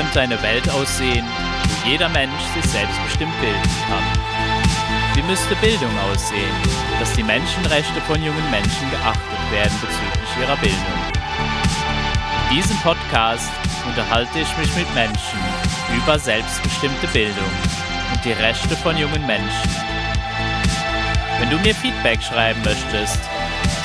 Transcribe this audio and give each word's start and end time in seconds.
könnte 0.00 0.20
eine 0.20 0.42
Welt 0.42 0.66
aussehen, 0.70 1.26
wo 1.26 1.90
jeder 1.90 2.08
Mensch 2.08 2.42
sich 2.54 2.64
selbstbestimmt 2.70 3.38
bilden 3.38 3.70
kann? 3.86 4.02
Wie 5.14 5.22
müsste 5.22 5.54
Bildung 5.56 5.90
aussehen, 6.10 6.56
dass 6.98 7.12
die 7.12 7.22
Menschenrechte 7.22 8.00
von 8.06 8.16
jungen 8.22 8.50
Menschen 8.50 8.90
geachtet 8.90 9.52
werden 9.52 9.78
bezüglich 9.78 10.30
ihrer 10.40 10.56
Bildung? 10.56 11.00
In 12.48 12.56
diesem 12.56 12.78
Podcast 12.78 13.50
unterhalte 13.86 14.38
ich 14.38 14.56
mich 14.56 14.74
mit 14.74 14.94
Menschen 14.94 15.38
über 15.94 16.18
selbstbestimmte 16.18 17.06
Bildung 17.08 17.52
und 18.14 18.24
die 18.24 18.32
Rechte 18.32 18.74
von 18.76 18.96
jungen 18.96 19.26
Menschen. 19.26 19.70
Wenn 21.38 21.50
du 21.50 21.58
mir 21.58 21.74
Feedback 21.74 22.22
schreiben 22.22 22.62
möchtest, 22.64 23.20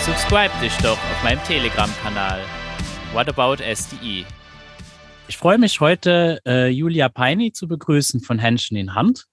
subscribe 0.05 0.53
dich 0.61 0.77
doch 0.77 0.97
auf 0.97 1.23
meinem 1.25 1.43
Telegram-Kanal 1.43 2.39
What 3.11 3.27
About 3.27 3.57
SDE. 3.61 4.25
Ich 5.27 5.37
freue 5.37 5.57
mich 5.57 5.79
heute, 5.79 6.39
äh, 6.45 6.67
Julia 6.67 7.09
Peini 7.09 7.51
zu 7.51 7.67
begrüßen 7.67 8.21
von 8.21 8.37
Händchen 8.37 8.77
in 8.77 8.93
Hand. 8.93 9.25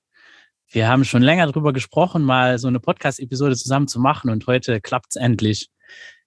Wir 0.70 0.88
haben 0.88 1.04
schon 1.04 1.20
länger 1.20 1.46
darüber 1.46 1.74
gesprochen, 1.74 2.22
mal 2.22 2.58
so 2.58 2.66
eine 2.66 2.80
Podcast-Episode 2.80 3.56
zusammen 3.56 3.88
zu 3.88 4.00
machen 4.00 4.30
und 4.30 4.46
heute 4.46 4.80
klappt 4.80 5.08
es 5.10 5.16
endlich. 5.16 5.68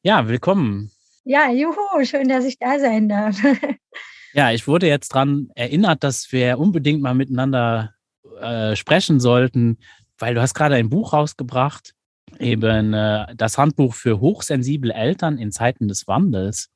Ja, 0.03 0.27
willkommen. 0.27 0.91
Ja, 1.23 1.49
juhu, 1.49 1.73
schön, 2.03 2.29
dass 2.29 2.45
ich 2.45 2.59
da 2.59 2.77
sein 2.77 3.09
darf. 3.09 3.37
ja, 4.33 4.51
ich 4.51 4.67
wurde 4.67 4.87
jetzt 4.87 5.15
daran 5.15 5.49
erinnert, 5.55 6.03
dass 6.03 6.31
wir 6.31 6.59
unbedingt 6.59 7.01
mal 7.01 7.15
miteinander 7.15 7.95
äh, 8.39 8.75
sprechen 8.75 9.19
sollten, 9.19 9.79
weil 10.19 10.35
du 10.35 10.41
hast 10.41 10.53
gerade 10.53 10.75
ein 10.75 10.91
Buch 10.91 11.13
rausgebracht, 11.13 11.95
eben 12.37 12.93
äh, 12.93 13.35
das 13.35 13.57
Handbuch 13.57 13.95
für 13.95 14.19
hochsensible 14.19 14.93
Eltern 14.93 15.39
in 15.39 15.51
Zeiten 15.51 15.87
des 15.87 16.07
Wandels. 16.07 16.69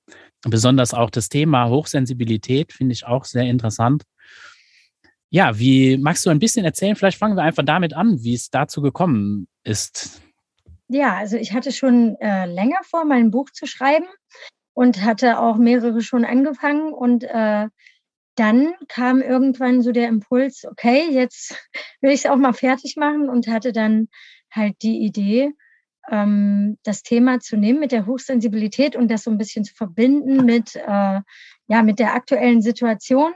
Besonders 0.44 0.94
auch 0.94 1.10
das 1.10 1.30
Thema 1.30 1.70
Hochsensibilität 1.70 2.72
finde 2.72 2.94
ich 2.94 3.06
auch 3.06 3.26
sehr 3.26 3.44
interessant. 3.44 4.04
Ja, 5.30 5.60
wie 5.60 5.98
magst 5.98 6.26
du 6.26 6.30
ein 6.30 6.40
bisschen 6.40 6.66
erzählen? 6.66 6.96
Vielleicht 6.96 7.20
fangen 7.20 7.36
wir 7.36 7.44
einfach 7.44 7.64
damit 7.64 7.94
an, 7.94 8.24
wie 8.24 8.34
es 8.34 8.50
dazu 8.50 8.82
gekommen 8.82 9.48
ist. 9.64 10.22
Ja, 10.88 11.18
also 11.18 11.38
ich 11.38 11.54
hatte 11.54 11.72
schon 11.72 12.16
äh, 12.20 12.46
länger 12.48 12.80
vor, 12.84 13.06
mein 13.06 13.30
Buch 13.30 13.50
zu 13.52 13.68
schreiben 13.68 14.08
und 14.74 15.04
hatte 15.04 15.40
auch 15.40 15.58
mehrere 15.58 16.02
schon 16.02 16.26
angefangen 16.26 16.94
und 16.94 17.24
äh, 17.26 17.68
dann 18.36 18.74
kam 18.88 19.22
irgendwann 19.22 19.82
so 19.82 19.92
der 19.92 20.08
Impuls, 20.08 20.66
okay, 20.66 21.10
jetzt 21.12 21.54
will 22.02 22.12
ich 22.12 22.22
es 22.22 22.26
auch 22.26 22.38
mal 22.38 22.54
fertig 22.54 22.96
machen 22.96 23.30
und 23.30 23.48
hatte 23.48 23.74
dann 23.74 24.08
halt 24.50 24.82
die 24.82 25.00
Idee, 25.00 25.52
ähm, 26.10 26.78
das 26.84 27.04
Thema 27.04 27.40
zu 27.40 27.58
nehmen 27.58 27.80
mit 27.80 27.92
der 27.92 28.06
Hochsensibilität 28.06 28.96
und 28.96 29.10
das 29.10 29.24
so 29.24 29.32
ein 29.32 29.38
bisschen 29.38 29.64
zu 29.64 29.76
verbinden 29.76 30.46
mit, 30.46 30.76
äh, 30.76 31.22
ja, 31.68 31.84
mit 31.84 32.00
der 32.00 32.14
aktuellen 32.14 32.62
Situation, 32.62 33.34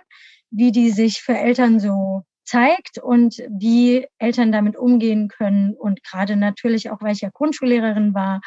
wie 0.52 0.72
die 0.72 0.92
sich 0.92 1.22
für 1.22 1.38
Eltern 1.38 1.80
so 1.80 2.24
zeigt 2.46 2.98
und 2.98 3.38
wie 3.50 4.08
Eltern 4.18 4.52
damit 4.52 4.76
umgehen 4.76 5.28
können. 5.28 5.74
Und 5.74 6.04
gerade 6.04 6.36
natürlich 6.36 6.90
auch, 6.90 7.02
weil 7.02 7.14
ich 7.14 7.22
ja 7.22 7.30
Grundschullehrerin 7.32 8.14
war, 8.14 8.42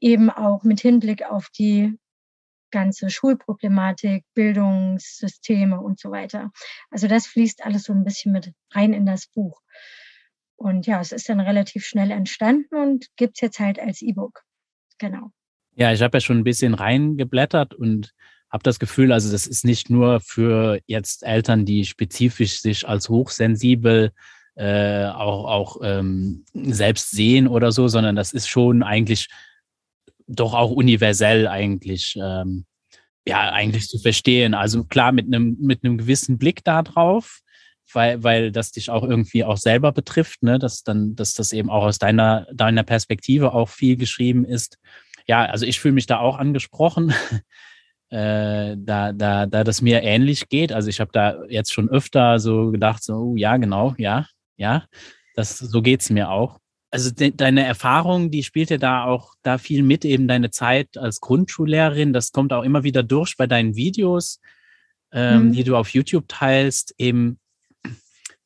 eben 0.00 0.30
auch 0.30 0.62
mit 0.64 0.80
Hinblick 0.80 1.24
auf 1.24 1.48
die 1.50 1.96
ganze 2.70 3.10
Schulproblematik, 3.10 4.24
Bildungssysteme 4.34 5.80
und 5.80 5.98
so 5.98 6.10
weiter. 6.10 6.50
Also 6.90 7.08
das 7.08 7.26
fließt 7.26 7.64
alles 7.64 7.84
so 7.84 7.92
ein 7.92 8.04
bisschen 8.04 8.32
mit 8.32 8.52
rein 8.72 8.92
in 8.92 9.06
das 9.06 9.28
Buch. 9.28 9.60
Und 10.56 10.86
ja, 10.86 11.00
es 11.00 11.12
ist 11.12 11.28
dann 11.28 11.40
relativ 11.40 11.84
schnell 11.84 12.10
entstanden 12.10 12.74
und 12.74 13.06
gibt 13.16 13.36
es 13.36 13.40
jetzt 13.42 13.60
halt 13.60 13.78
als 13.78 14.02
E-Book. 14.02 14.42
Genau. 14.98 15.30
Ja, 15.74 15.92
ich 15.92 16.00
habe 16.00 16.16
ja 16.16 16.20
schon 16.20 16.38
ein 16.38 16.44
bisschen 16.44 16.74
reingeblättert 16.74 17.74
und 17.74 18.14
habe 18.50 18.62
das 18.62 18.78
Gefühl, 18.78 19.12
also 19.12 19.30
das 19.30 19.46
ist 19.46 19.64
nicht 19.64 19.90
nur 19.90 20.20
für 20.20 20.80
jetzt 20.86 21.22
Eltern, 21.22 21.66
die 21.66 21.84
spezifisch 21.84 22.60
sich 22.60 22.88
als 22.88 23.08
hochsensibel 23.08 24.12
äh, 24.54 25.04
auch, 25.06 25.44
auch 25.44 25.80
ähm, 25.82 26.44
selbst 26.54 27.10
sehen 27.10 27.46
oder 27.46 27.72
so, 27.72 27.88
sondern 27.88 28.16
das 28.16 28.32
ist 28.32 28.48
schon 28.48 28.82
eigentlich 28.82 29.28
doch 30.26 30.54
auch 30.54 30.70
universell 30.70 31.46
eigentlich, 31.46 32.16
ähm, 32.20 32.64
ja, 33.26 33.52
eigentlich 33.52 33.88
zu 33.88 33.98
verstehen. 33.98 34.54
Also 34.54 34.84
klar, 34.84 35.12
mit 35.12 35.26
einem, 35.26 35.56
mit 35.60 35.84
einem 35.84 35.98
gewissen 35.98 36.38
Blick 36.38 36.64
da 36.64 36.82
drauf, 36.82 37.40
weil, 37.92 38.22
weil 38.22 38.52
das 38.52 38.72
dich 38.72 38.90
auch 38.90 39.02
irgendwie 39.02 39.44
auch 39.44 39.56
selber 39.56 39.92
betrifft, 39.92 40.42
ne? 40.42 40.58
dass 40.58 40.82
dann, 40.82 41.14
dass 41.14 41.34
das 41.34 41.52
eben 41.52 41.70
auch 41.70 41.84
aus 41.84 41.98
deiner, 41.98 42.46
deiner 42.52 42.82
Perspektive 42.82 43.52
auch 43.52 43.68
viel 43.68 43.96
geschrieben 43.96 44.44
ist. 44.44 44.78
Ja, 45.26 45.44
also 45.44 45.66
ich 45.66 45.80
fühle 45.80 45.94
mich 45.94 46.06
da 46.06 46.18
auch 46.18 46.38
angesprochen, 46.38 47.12
äh, 48.10 48.76
da, 48.78 49.12
da, 49.12 49.46
da 49.46 49.64
das 49.64 49.82
mir 49.82 50.02
ähnlich 50.02 50.48
geht. 50.48 50.72
Also 50.72 50.88
ich 50.88 51.00
habe 51.00 51.10
da 51.12 51.44
jetzt 51.48 51.72
schon 51.72 51.88
öfter 51.88 52.38
so 52.38 52.70
gedacht, 52.70 53.02
so, 53.02 53.14
oh, 53.14 53.36
ja, 53.36 53.56
genau, 53.56 53.94
ja, 53.98 54.26
ja, 54.56 54.84
das, 55.34 55.58
so 55.58 55.82
geht's 55.82 56.10
mir 56.10 56.30
auch. 56.30 56.58
Also 56.90 57.10
de, 57.10 57.32
deine 57.32 57.64
Erfahrung, 57.64 58.30
die 58.30 58.42
spielt 58.42 58.70
ja 58.70 58.78
da 58.78 59.04
auch 59.04 59.34
da 59.42 59.58
viel 59.58 59.82
mit, 59.82 60.04
eben 60.04 60.28
deine 60.28 60.50
Zeit 60.50 60.96
als 60.96 61.20
Grundschullehrerin. 61.20 62.12
Das 62.12 62.32
kommt 62.32 62.52
auch 62.52 62.62
immer 62.62 62.84
wieder 62.84 63.02
durch 63.02 63.36
bei 63.36 63.46
deinen 63.46 63.74
Videos, 63.74 64.40
ähm, 65.12 65.48
mhm. 65.48 65.52
die 65.52 65.64
du 65.64 65.76
auf 65.76 65.90
YouTube 65.90 66.26
teilst, 66.28 66.94
eben 66.96 67.38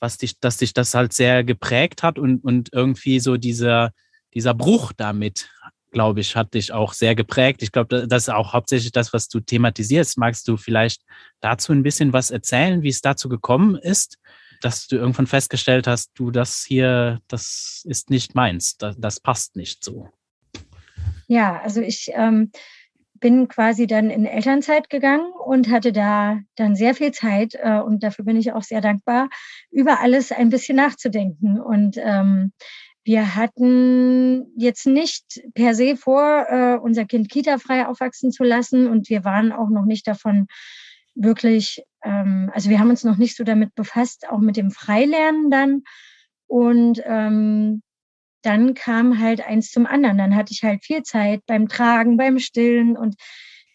was 0.00 0.19
dich, 0.19 0.41
dass 0.41 0.56
dich 0.56 0.75
das 0.75 0.94
halt 0.94 1.12
sehr 1.12 1.44
geprägt 1.44 2.03
hat 2.03 2.19
und, 2.19 2.43
und 2.43 2.71
irgendwie 2.72 3.21
so 3.21 3.37
dieser, 3.37 3.93
dieser 4.34 4.55
Bruch 4.55 4.93
damit, 4.97 5.50
glaube 5.93 6.21
ich, 6.21 6.37
hat 6.37 6.55
dich 6.55 6.72
auch 6.72 6.93
sehr 6.93 7.15
geprägt. 7.15 7.62
Ich 7.62 7.72
glaube, 7.72 8.06
das 8.06 8.25
ist 8.25 8.28
auch 8.31 8.53
hauptsächlich 8.53 8.93
das, 8.93 9.12
was 9.12 9.28
du 9.28 9.41
thematisierst. 9.41 10.19
Magst 10.19 10.49
du 10.49 10.56
vielleicht 10.56 11.03
dazu 11.41 11.72
ein 11.72 11.83
bisschen 11.83 12.12
was 12.12 12.31
erzählen, 12.31 12.83
wie 12.83 12.89
es 12.89 13.00
dazu 13.00 13.28
gekommen 13.28 13.77
ist, 13.77 14.19
dass 14.60 14.87
du 14.87 14.97
irgendwann 14.97 15.27
festgestellt 15.27 15.87
hast, 15.87 16.10
du, 16.15 16.31
das 16.31 16.65
hier, 16.66 17.21
das 17.28 17.83
ist 17.84 18.10
nicht 18.10 18.34
meins, 18.34 18.77
das, 18.77 18.97
das 18.99 19.21
passt 19.21 19.56
nicht 19.56 19.84
so? 19.84 20.09
Ja, 21.27 21.60
also 21.60 21.81
ich 21.81 22.10
ähm, 22.15 22.50
bin 23.20 23.48
quasi 23.48 23.86
dann 23.86 24.10
in 24.10 24.25
Elternzeit 24.25 24.91
gegangen 24.91 25.31
und 25.32 25.70
hatte 25.70 25.92
da 25.92 26.41
dann 26.56 26.75
sehr 26.75 26.94
viel 26.94 27.12
Zeit 27.12 27.54
äh, 27.54 27.78
und 27.78 28.03
dafür 28.03 28.25
bin 28.25 28.36
ich 28.36 28.53
auch 28.53 28.62
sehr 28.62 28.81
dankbar, 28.81 29.28
über 29.70 30.00
alles 30.00 30.32
ein 30.32 30.50
bisschen 30.50 30.76
nachzudenken. 30.76 31.60
Und 31.60 31.97
ähm, 31.98 32.53
wir 33.04 33.34
hatten 33.34 34.53
jetzt 34.56 34.86
nicht 34.86 35.42
per 35.54 35.75
se 35.75 35.97
vor, 35.97 36.47
äh, 36.48 36.78
unser 36.78 37.04
Kind 37.04 37.30
kita-frei 37.30 37.86
aufwachsen 37.86 38.32
zu 38.32 38.44
lassen 38.44 38.88
und 38.88 39.09
wir 39.09 39.25
waren 39.25 39.53
auch 39.53 39.69
noch 39.69 39.84
nicht 39.84 40.06
davon 40.06 40.47
wirklich, 41.14 41.84
ähm, 42.03 42.50
also 42.54 42.70
wir 42.70 42.78
haben 42.78 42.91
uns 42.91 43.04
noch 43.04 43.16
nicht 43.16 43.36
so 43.36 43.44
damit 43.44 43.75
befasst, 43.75 44.28
auch 44.28 44.38
mit 44.38 44.56
dem 44.56 44.70
Freilernen 44.70 45.50
dann. 45.50 45.82
Und 46.47 47.00
ähm, 47.04 47.82
dann 48.43 48.75
kam 48.75 49.19
halt 49.21 49.47
eins 49.47 49.71
zum 49.71 49.87
anderen. 49.87 50.19
Dann 50.19 50.37
hatte 50.37 50.53
ich 50.53 50.62
halt 50.62 50.84
viel 50.84 51.03
Zeit 51.03 51.45
beim 51.47 51.69
Tragen, 51.69 52.17
beim 52.17 52.39
Stillen 52.39 52.97
und 52.97 53.17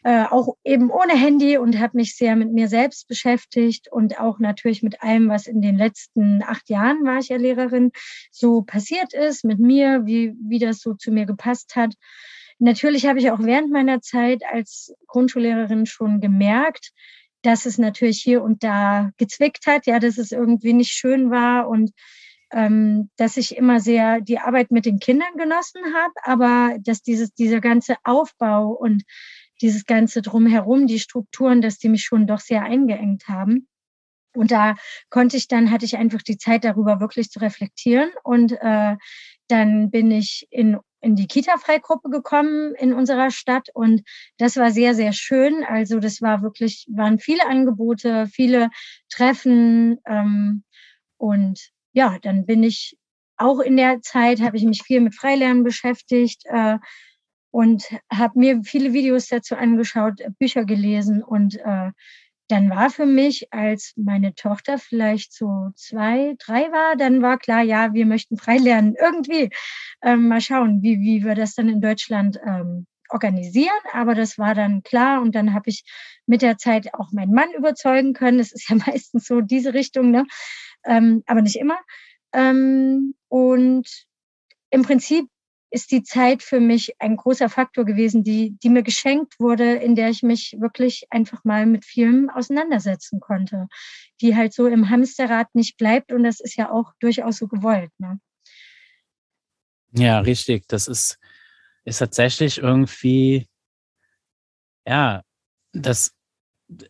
äh, 0.06 0.26
auch 0.30 0.56
eben 0.64 0.92
ohne 0.92 1.14
Handy 1.14 1.58
und 1.58 1.80
habe 1.80 1.98
mich 1.98 2.16
sehr 2.16 2.36
mit 2.36 2.53
mir 2.53 2.68
selbst 2.68 3.08
beschäftigt 3.08 3.88
und 3.92 4.20
auch 4.20 4.38
natürlich 4.38 4.84
mit 4.84 5.02
allem, 5.02 5.30
was 5.30 5.48
in 5.48 5.62
den 5.62 5.78
letzten 5.78 6.44
acht 6.44 6.70
Jahren 6.70 7.03
war 7.06 7.18
ich 7.18 7.30
ja 7.30 7.38
Lehrerin, 7.38 7.92
so 8.30 8.62
passiert 8.62 9.14
ist 9.16 9.44
mit 9.44 9.58
mir, 9.58 10.06
wie, 10.06 10.36
wie 10.40 10.59
das 10.59 10.80
so 10.80 10.94
zu 10.94 11.12
mir 11.12 11.26
gepasst 11.26 11.76
hat. 11.76 11.96
Natürlich 12.59 13.08
habe 13.08 13.18
ich 13.18 13.32
auch 13.32 13.40
während 13.40 13.72
meiner 13.72 14.00
Zeit 14.00 14.44
als 14.47 14.94
Grundschullehrerin 15.08 15.88
schon 15.88 16.22
gemerkt, 16.22 16.92
dass 17.42 17.66
es 17.66 17.80
natürlich 17.80 18.22
hier 18.22 18.44
und 18.44 18.64
da 18.64 19.09
gezwickt 19.18 19.66
hat, 19.66 19.88
ja, 19.88 19.97
dass 19.97 20.20
es 20.20 20.32
irgendwie 20.32 20.73
nicht 20.73 20.91
schön 20.91 21.32
war 21.32 21.68
und 21.68 21.91
ähm, 22.55 23.09
dass 23.17 23.35
ich 23.35 23.57
immer 23.57 23.81
sehr 23.81 24.22
die 24.22 24.40
Arbeit 24.40 24.72
mit 24.72 24.85
den 24.85 24.99
Kindern 24.99 25.35
genossen 25.37 25.81
habe, 25.93 26.13
aber 26.23 26.78
dass 26.79 27.02
dieses, 27.02 27.34
dieser 27.34 27.59
ganze 27.59 27.97
Aufbau 28.05 28.69
und 28.69 29.03
dieses 29.61 29.85
ganze 29.85 30.22
drumherum, 30.22 30.87
die 30.87 30.99
Strukturen, 30.99 31.61
dass 31.61 31.78
die 31.78 31.90
mich 31.90 32.03
schon 32.03 32.28
doch 32.28 32.40
sehr 32.40 32.63
eingeengt 32.63 33.28
haben. 33.28 33.67
Und 34.34 34.52
da 34.52 34.75
konnte 35.09 35.37
ich 35.37 35.47
dann, 35.47 35.69
hatte 35.69 35.85
ich 35.85 35.97
einfach 35.97 36.22
die 36.22 36.37
Zeit 36.37 36.63
darüber 36.63 36.99
wirklich 36.99 37.29
zu 37.29 37.40
reflektieren. 37.40 38.09
Und 38.23 38.53
äh, 38.53 38.96
dann 39.47 39.91
bin 39.91 40.11
ich 40.11 40.47
in, 40.49 40.78
in 41.01 41.16
die 41.16 41.28
Kita-Freigruppe 41.28 42.09
gekommen 42.09 42.73
in 42.75 42.93
unserer 42.93 43.31
Stadt. 43.31 43.69
Und 43.73 44.01
das 44.37 44.55
war 44.58 44.72
sehr, 44.72 44.93
sehr 44.93 45.13
schön. 45.13 45.63
Also 45.63 45.99
das 45.99 46.22
war 46.22 46.41
wirklich, 46.41 46.85
waren 46.90 47.19
viele 47.19 47.47
Angebote, 47.47 48.28
viele 48.28 48.69
Treffen. 49.09 49.99
Ähm, 50.05 50.63
und 51.17 51.74
ja, 51.96 52.20
dann 52.22 52.46
bin 52.46 52.62
ich 52.62 52.97
auch 53.38 53.59
in 53.59 53.78
der 53.78 54.02
Zeit, 54.02 54.42
habe 54.42 54.58
ich 54.58 54.64
mich 54.64 54.84
viel 54.84 55.02
mit 55.02 55.16
Freilernen 55.16 55.64
beschäftigt 55.64 56.44
äh, 56.46 56.78
und 57.52 57.86
habe 58.12 58.38
mir 58.38 58.62
viele 58.64 58.94
Videos 58.94 59.28
dazu 59.28 59.56
angeschaut, 59.56 60.22
Bücher 60.38 60.66
gelesen 60.66 61.24
und 61.24 61.56
äh, 61.56 61.92
dann 62.47 62.70
war 62.70 62.90
für 62.92 63.06
mich, 63.06 63.52
als 63.52 63.94
meine 63.96 64.36
Tochter 64.36 64.78
vielleicht 64.78 65.34
so 65.34 65.70
zwei, 65.76 66.36
drei 66.38 66.72
war, 66.72 66.96
dann 66.96 67.22
war 67.22 67.40
klar, 67.40 67.64
ja, 67.64 67.94
wir 67.94 68.06
möchten 68.06 68.38
frei 68.38 68.58
lernen. 68.58 68.96
Irgendwie 69.02 69.50
ähm, 70.03 70.28
mal 70.28 70.42
schauen, 70.42 70.84
wie, 70.84 71.00
wie 71.00 71.24
wir 71.24 71.34
das 71.34 71.56
dann 71.56 71.70
in 71.70 71.82
Deutschland 71.82 72.38
ähm, 72.46 72.86
organisieren, 73.09 73.72
aber 73.94 74.16
das 74.16 74.38
war 74.38 74.53
dann 74.53 74.84
klar 74.84 75.22
und 75.22 75.34
dann 75.34 75.53
habe 75.53 75.70
ich 75.70 75.84
mit 76.26 76.42
der 76.42 76.58
Zeit 76.58 76.94
auch 76.94 77.12
meinen 77.12 77.34
Mann 77.34 77.52
überzeugen 77.58 78.14
können. 78.14 78.38
Das 78.38 78.52
ist 78.52 78.70
ja 78.70 78.76
meistens 78.86 79.26
so 79.26 79.42
diese 79.42 79.74
Richtung, 79.74 80.12
ne? 80.12 80.26
Ähm, 80.85 81.23
aber 81.26 81.41
nicht 81.41 81.58
immer. 81.58 81.78
Ähm, 82.34 83.16
und 83.28 84.05
im 84.70 84.84
Prinzip 84.84 85.28
ist 85.76 85.91
die 85.91 86.03
Zeit 86.03 86.41
für 86.41 86.61
mich 86.61 86.96
ein 86.99 87.17
großer 87.17 87.49
Faktor 87.49 87.84
gewesen, 87.84 88.23
die, 88.23 88.58
die 88.64 88.70
mir 88.70 88.82
geschenkt 88.82 89.40
wurde, 89.40 89.73
in 89.73 89.96
der 89.96 90.09
ich 90.09 90.23
mich 90.23 90.55
wirklich 90.58 91.05
einfach 91.09 91.43
mal 91.43 91.66
mit 91.66 91.84
Filmen 91.84 92.29
auseinandersetzen 92.29 93.20
konnte, 93.20 93.67
die 94.22 94.37
halt 94.37 94.53
so 94.53 94.67
im 94.67 94.90
Hamsterrad 94.90 95.53
nicht 95.53 95.76
bleibt 95.76 96.14
und 96.14 96.23
das 96.23 96.40
ist 96.40 96.55
ja 96.55 96.72
auch 96.72 96.93
durchaus 96.99 97.37
so 97.37 97.47
gewollt. 97.47 97.91
Ne? 97.97 98.20
Ja, 99.91 100.20
richtig. 100.20 100.66
Das 100.67 100.87
ist, 100.87 101.20
ist 101.84 101.99
tatsächlich 101.99 102.59
irgendwie, 102.59 103.47
ja, 104.87 105.23
das, 105.73 106.15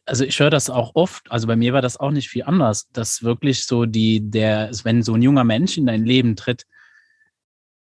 also 0.05 0.23
ich 0.23 0.39
höre 0.39 0.49
das 0.49 0.69
auch 0.69 0.91
oft, 0.95 1.29
also 1.31 1.47
bei 1.47 1.55
mir 1.55 1.73
war 1.73 1.81
das 1.81 1.97
auch 1.97 2.11
nicht 2.11 2.29
viel 2.29 2.43
anders, 2.43 2.89
dass 2.91 3.23
wirklich 3.23 3.65
so 3.65 3.85
die, 3.85 4.29
der, 4.29 4.71
wenn 4.83 5.03
so 5.03 5.13
ein 5.13 5.21
junger 5.21 5.43
Mensch 5.43 5.77
in 5.77 5.85
dein 5.85 6.05
Leben 6.05 6.35
tritt, 6.35 6.65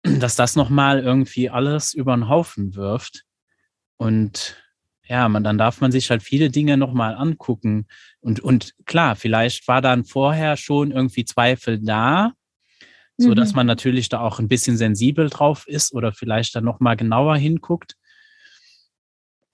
dass 0.04 0.36
das 0.36 0.56
nochmal 0.56 1.00
irgendwie 1.00 1.50
alles 1.50 1.94
über 1.94 2.16
den 2.16 2.28
Haufen 2.28 2.76
wirft. 2.76 3.24
Und 3.98 4.58
ja, 5.08 5.28
man, 5.30 5.44
dann 5.44 5.58
darf 5.58 5.82
man 5.82 5.92
sich 5.92 6.10
halt 6.10 6.24
viele 6.24 6.50
Dinge 6.50 6.78
nochmal 6.78 7.16
angucken. 7.16 7.86
Und, 8.20 8.40
und 8.40 8.74
klar, 8.86 9.16
vielleicht 9.16 9.68
war 9.68 9.82
dann 9.82 10.06
vorher 10.06 10.58
schon 10.58 10.92
irgendwie 10.92 11.26
Zweifel 11.26 11.80
da, 11.80 12.34
so 13.18 13.36
dass 13.36 13.52
mhm. 13.52 13.58
man 13.58 13.68
natürlich 13.68 14.10
da 14.10 14.22
auch 14.22 14.40
ein 14.40 14.48
bisschen 14.48 14.78
sensibel 14.78 15.30
drauf 15.30 15.68
ist 15.68 15.94
oder 15.94 16.12
vielleicht 16.14 16.56
dann 16.56 16.64
nochmal 16.64 16.96
genauer 16.96 17.38
hinguckt. 17.38 17.96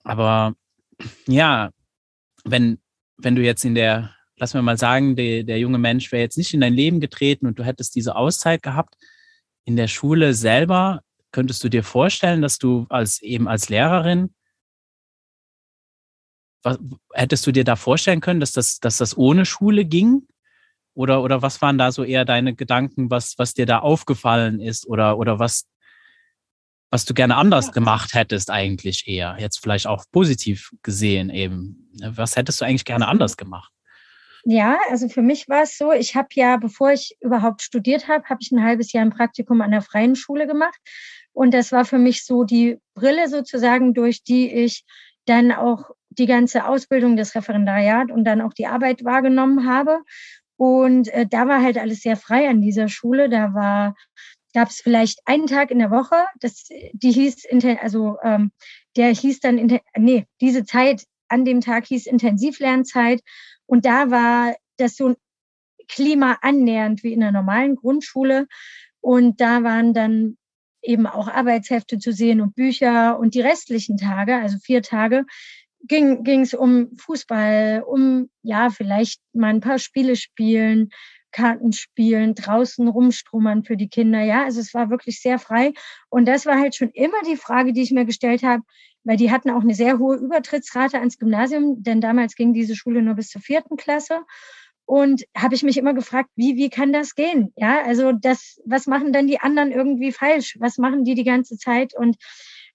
Aber 0.04 0.54
ja, 1.26 1.70
wenn, 2.50 2.78
wenn 3.16 3.34
du 3.34 3.42
jetzt 3.42 3.64
in 3.64 3.74
der, 3.74 4.14
lass 4.36 4.54
mir 4.54 4.62
mal 4.62 4.78
sagen, 4.78 5.16
der, 5.16 5.44
der 5.44 5.58
junge 5.58 5.78
Mensch 5.78 6.12
wäre 6.12 6.22
jetzt 6.22 6.38
nicht 6.38 6.54
in 6.54 6.60
dein 6.60 6.74
Leben 6.74 7.00
getreten 7.00 7.46
und 7.46 7.58
du 7.58 7.64
hättest 7.64 7.94
diese 7.94 8.16
Auszeit 8.16 8.62
gehabt, 8.62 8.96
in 9.64 9.76
der 9.76 9.88
Schule 9.88 10.34
selber, 10.34 11.02
könntest 11.32 11.62
du 11.62 11.68
dir 11.68 11.84
vorstellen, 11.84 12.42
dass 12.42 12.58
du 12.58 12.86
als 12.88 13.20
eben 13.20 13.48
als 13.48 13.68
Lehrerin, 13.68 14.34
was, 16.62 16.78
hättest 17.12 17.46
du 17.46 17.52
dir 17.52 17.64
da 17.64 17.76
vorstellen 17.76 18.20
können, 18.20 18.40
dass 18.40 18.52
das, 18.52 18.80
dass 18.80 18.98
das 18.98 19.16
ohne 19.16 19.44
Schule 19.44 19.84
ging? 19.84 20.26
Oder, 20.94 21.22
oder 21.22 21.42
was 21.42 21.62
waren 21.62 21.78
da 21.78 21.92
so 21.92 22.02
eher 22.02 22.24
deine 22.24 22.54
Gedanken, 22.54 23.10
was, 23.10 23.38
was 23.38 23.54
dir 23.54 23.66
da 23.66 23.78
aufgefallen 23.78 24.60
ist 24.60 24.88
oder, 24.88 25.16
oder 25.18 25.38
was, 25.38 25.68
was 26.90 27.04
du 27.04 27.14
gerne 27.14 27.36
anders 27.36 27.72
gemacht 27.72 28.14
hättest 28.14 28.50
eigentlich 28.50 29.06
eher? 29.06 29.36
Jetzt 29.38 29.60
vielleicht 29.60 29.86
auch 29.86 30.04
positiv 30.10 30.70
gesehen 30.82 31.30
eben. 31.30 31.90
Was 32.00 32.36
hättest 32.36 32.60
du 32.60 32.64
eigentlich 32.64 32.84
gerne 32.84 33.08
anders 33.08 33.36
gemacht? 33.36 33.72
Ja, 34.44 34.78
also 34.88 35.08
für 35.08 35.20
mich 35.20 35.48
war 35.48 35.62
es 35.62 35.76
so, 35.76 35.92
ich 35.92 36.14
habe 36.14 36.28
ja, 36.32 36.56
bevor 36.56 36.92
ich 36.92 37.16
überhaupt 37.20 37.60
studiert 37.60 38.08
habe, 38.08 38.24
habe 38.28 38.40
ich 38.40 38.50
ein 38.50 38.62
halbes 38.62 38.92
Jahr 38.92 39.04
ein 39.04 39.10
Praktikum 39.10 39.60
an 39.60 39.72
der 39.72 39.82
freien 39.82 40.16
Schule 40.16 40.46
gemacht. 40.46 40.78
Und 41.32 41.52
das 41.52 41.72
war 41.72 41.84
für 41.84 41.98
mich 41.98 42.24
so 42.24 42.44
die 42.44 42.78
Brille 42.94 43.28
sozusagen, 43.28 43.94
durch 43.94 44.22
die 44.22 44.50
ich 44.50 44.84
dann 45.26 45.52
auch 45.52 45.90
die 46.08 46.26
ganze 46.26 46.66
Ausbildung, 46.66 47.16
das 47.16 47.34
Referendariat 47.34 48.10
und 48.10 48.24
dann 48.24 48.40
auch 48.40 48.54
die 48.54 48.66
Arbeit 48.66 49.04
wahrgenommen 49.04 49.68
habe. 49.68 50.00
Und 50.56 51.08
äh, 51.08 51.26
da 51.26 51.46
war 51.46 51.62
halt 51.62 51.78
alles 51.78 52.00
sehr 52.00 52.16
frei 52.16 52.48
an 52.48 52.60
dieser 52.60 52.88
Schule. 52.88 53.28
Da 53.28 53.54
war 53.54 53.94
gab 54.54 54.68
es 54.68 54.80
vielleicht 54.80 55.20
einen 55.26 55.46
Tag 55.46 55.70
in 55.70 55.78
der 55.78 55.90
Woche, 55.90 56.26
das 56.40 56.68
die 56.92 57.12
hieß 57.12 57.46
also 57.80 58.16
ähm, 58.22 58.50
der 58.96 59.14
hieß 59.14 59.40
dann 59.40 59.80
nee 59.96 60.26
diese 60.40 60.64
Zeit 60.64 61.04
an 61.28 61.44
dem 61.44 61.60
Tag 61.60 61.86
hieß 61.86 62.06
Intensivlernzeit 62.06 63.20
und 63.66 63.84
da 63.84 64.10
war 64.10 64.54
das 64.78 64.96
so 64.96 65.08
ein 65.08 65.16
Klima 65.88 66.38
annähernd 66.42 67.02
wie 67.02 67.12
in 67.12 67.20
der 67.20 67.32
normalen 67.32 67.76
Grundschule. 67.76 68.46
Und 69.00 69.40
da 69.40 69.62
waren 69.62 69.94
dann 69.94 70.36
eben 70.82 71.06
auch 71.06 71.28
Arbeitshefte 71.28 71.98
zu 71.98 72.12
sehen 72.12 72.40
und 72.40 72.54
Bücher 72.54 73.18
und 73.18 73.34
die 73.34 73.40
restlichen 73.40 73.96
Tage, 73.96 74.36
also 74.36 74.58
vier 74.58 74.82
Tage, 74.82 75.24
ging 75.86 76.40
es 76.40 76.54
um 76.54 76.96
Fußball, 76.98 77.82
um 77.86 78.30
ja 78.42 78.68
vielleicht 78.70 79.20
mal 79.32 79.48
ein 79.48 79.60
paar 79.60 79.78
Spiele 79.78 80.16
spielen, 80.16 80.90
Karten 81.32 81.72
spielen, 81.72 82.34
draußen 82.34 82.88
rumstrummern 82.88 83.64
für 83.64 83.76
die 83.76 83.88
Kinder. 83.88 84.22
Ja, 84.22 84.44
also 84.44 84.60
es 84.60 84.74
war 84.74 84.90
wirklich 84.90 85.20
sehr 85.20 85.38
frei. 85.38 85.72
Und 86.08 86.26
das 86.26 86.46
war 86.46 86.58
halt 86.58 86.74
schon 86.74 86.90
immer 86.90 87.22
die 87.26 87.36
Frage, 87.36 87.72
die 87.72 87.82
ich 87.82 87.90
mir 87.90 88.04
gestellt 88.04 88.42
habe, 88.42 88.62
weil 89.04 89.16
die 89.16 89.30
hatten 89.30 89.50
auch 89.50 89.62
eine 89.62 89.74
sehr 89.74 89.98
hohe 89.98 90.16
Übertrittsrate 90.16 90.98
ans 90.98 91.18
Gymnasium, 91.18 91.82
denn 91.82 92.00
damals 92.00 92.34
ging 92.34 92.52
diese 92.52 92.76
Schule 92.76 93.02
nur 93.02 93.14
bis 93.14 93.30
zur 93.30 93.40
vierten 93.40 93.76
Klasse. 93.76 94.20
Und 94.84 95.24
habe 95.36 95.54
ich 95.54 95.62
mich 95.62 95.76
immer 95.76 95.92
gefragt, 95.92 96.30
wie, 96.34 96.56
wie 96.56 96.70
kann 96.70 96.94
das 96.94 97.14
gehen? 97.14 97.52
Ja, 97.56 97.82
also 97.84 98.12
das, 98.12 98.58
was 98.64 98.86
machen 98.86 99.12
denn 99.12 99.26
die 99.26 99.38
anderen 99.38 99.70
irgendwie 99.70 100.12
falsch? 100.12 100.56
Was 100.60 100.78
machen 100.78 101.04
die 101.04 101.14
die 101.14 101.24
ganze 101.24 101.58
Zeit? 101.58 101.94
Und 101.94 102.16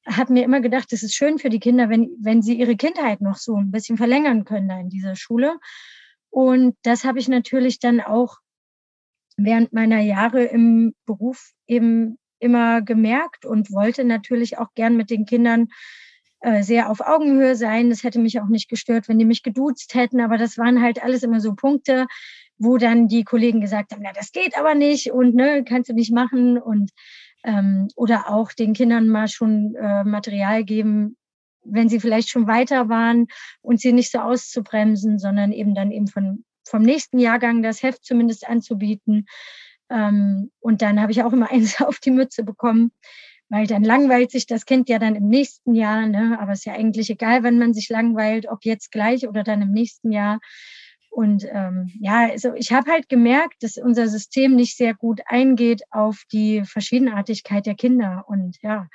habe 0.05 0.33
mir 0.33 0.43
immer 0.43 0.61
gedacht, 0.61 0.93
es 0.93 1.01
ist 1.01 1.15
schön 1.15 1.39
für 1.39 1.49
die 1.49 1.59
Kinder, 1.59 1.89
wenn, 1.89 2.11
wenn 2.19 2.41
sie 2.41 2.53
ihre 2.53 2.75
Kindheit 2.75 3.21
noch 3.21 3.37
so 3.37 3.55
ein 3.55 3.71
bisschen 3.71 3.97
verlängern 3.97 4.45
können 4.45 4.69
da 4.69 4.79
in 4.79 4.89
dieser 4.89 5.15
Schule. 5.15 5.57
Und 6.29 6.75
das 6.83 7.03
habe 7.03 7.19
ich 7.19 7.27
natürlich 7.27 7.79
dann 7.79 8.01
auch 8.01 8.37
während 9.37 9.73
meiner 9.73 9.99
Jahre 9.99 10.43
im 10.43 10.93
Beruf 11.05 11.51
eben 11.67 12.17
immer 12.39 12.81
gemerkt 12.81 13.45
und 13.45 13.71
wollte 13.71 14.03
natürlich 14.03 14.57
auch 14.57 14.73
gern 14.75 14.97
mit 14.97 15.09
den 15.09 15.25
Kindern 15.25 15.69
äh, 16.41 16.61
sehr 16.61 16.89
auf 16.89 16.99
Augenhöhe 16.99 17.55
sein. 17.55 17.89
Das 17.89 18.03
hätte 18.03 18.19
mich 18.19 18.41
auch 18.41 18.49
nicht 18.49 18.69
gestört, 18.69 19.07
wenn 19.07 19.17
die 19.17 19.25
mich 19.25 19.43
geduzt 19.43 19.95
hätten, 19.95 20.19
aber 20.19 20.37
das 20.37 20.57
waren 20.57 20.81
halt 20.81 21.01
alles 21.01 21.23
immer 21.23 21.39
so 21.39 21.55
Punkte, 21.55 22.05
wo 22.57 22.77
dann 22.77 23.07
die 23.07 23.23
Kollegen 23.23 23.61
gesagt 23.61 23.93
haben, 23.93 24.01
na, 24.03 24.11
das 24.13 24.31
geht 24.31 24.57
aber 24.57 24.75
nicht 24.75 25.11
und 25.11 25.35
ne, 25.35 25.63
kannst 25.63 25.89
du 25.89 25.93
nicht 25.93 26.13
machen 26.13 26.57
und 26.57 26.91
ähm, 27.45 27.87
oder 27.95 28.29
auch 28.29 28.51
den 28.51 28.73
Kindern 28.73 29.07
mal 29.07 29.27
schon 29.27 29.75
äh, 29.75 30.03
Material 30.03 30.63
geben, 30.63 31.17
wenn 31.63 31.89
sie 31.89 31.99
vielleicht 31.99 32.29
schon 32.29 32.47
weiter 32.47 32.89
waren 32.89 33.27
und 33.61 33.79
sie 33.79 33.93
nicht 33.93 34.11
so 34.11 34.19
auszubremsen, 34.19 35.19
sondern 35.19 35.51
eben 35.51 35.75
dann 35.75 35.91
eben 35.91 36.07
von 36.07 36.43
vom 36.65 36.81
nächsten 36.81 37.19
Jahrgang 37.19 37.63
das 37.63 37.83
Heft 37.83 38.03
zumindest 38.05 38.47
anzubieten. 38.47 39.27
Ähm, 39.89 40.51
und 40.59 40.81
dann 40.81 41.01
habe 41.01 41.11
ich 41.11 41.23
auch 41.23 41.33
immer 41.33 41.51
eins 41.51 41.81
auf 41.81 41.99
die 41.99 42.11
Mütze 42.11 42.43
bekommen, 42.43 42.91
weil 43.49 43.67
dann 43.67 43.83
langweilt 43.83 44.31
sich 44.31 44.45
das 44.47 44.65
Kind 44.65 44.89
ja 44.89 44.99
dann 44.99 45.15
im 45.15 45.27
nächsten 45.27 45.75
Jahr. 45.75 46.07
Ne? 46.07 46.37
Aber 46.39 46.53
es 46.53 46.59
ist 46.59 46.65
ja 46.65 46.73
eigentlich 46.73 47.09
egal, 47.09 47.43
wenn 47.43 47.59
man 47.59 47.73
sich 47.73 47.89
langweilt, 47.89 48.47
ob 48.47 48.65
jetzt 48.65 48.91
gleich 48.91 49.27
oder 49.27 49.43
dann 49.43 49.61
im 49.61 49.71
nächsten 49.71 50.11
Jahr. 50.11 50.39
Und 51.13 51.45
ähm, 51.51 51.91
ja, 51.99 52.27
also 52.31 52.55
ich 52.55 52.71
habe 52.71 52.91
halt 52.91 53.07
gemerkt, 53.07 53.61
dass 53.61 53.77
unser 53.77 54.07
System 54.07 54.55
nicht 54.55 54.75
sehr 54.75 54.95
gut 54.95 55.21
eingeht 55.27 55.83
auf 55.91 56.23
die 56.31 56.63
Verschiedenartigkeit 56.65 57.67
der 57.67 57.75
Kinder. 57.75 58.25
Und 58.27 58.59
ja, 58.63 58.87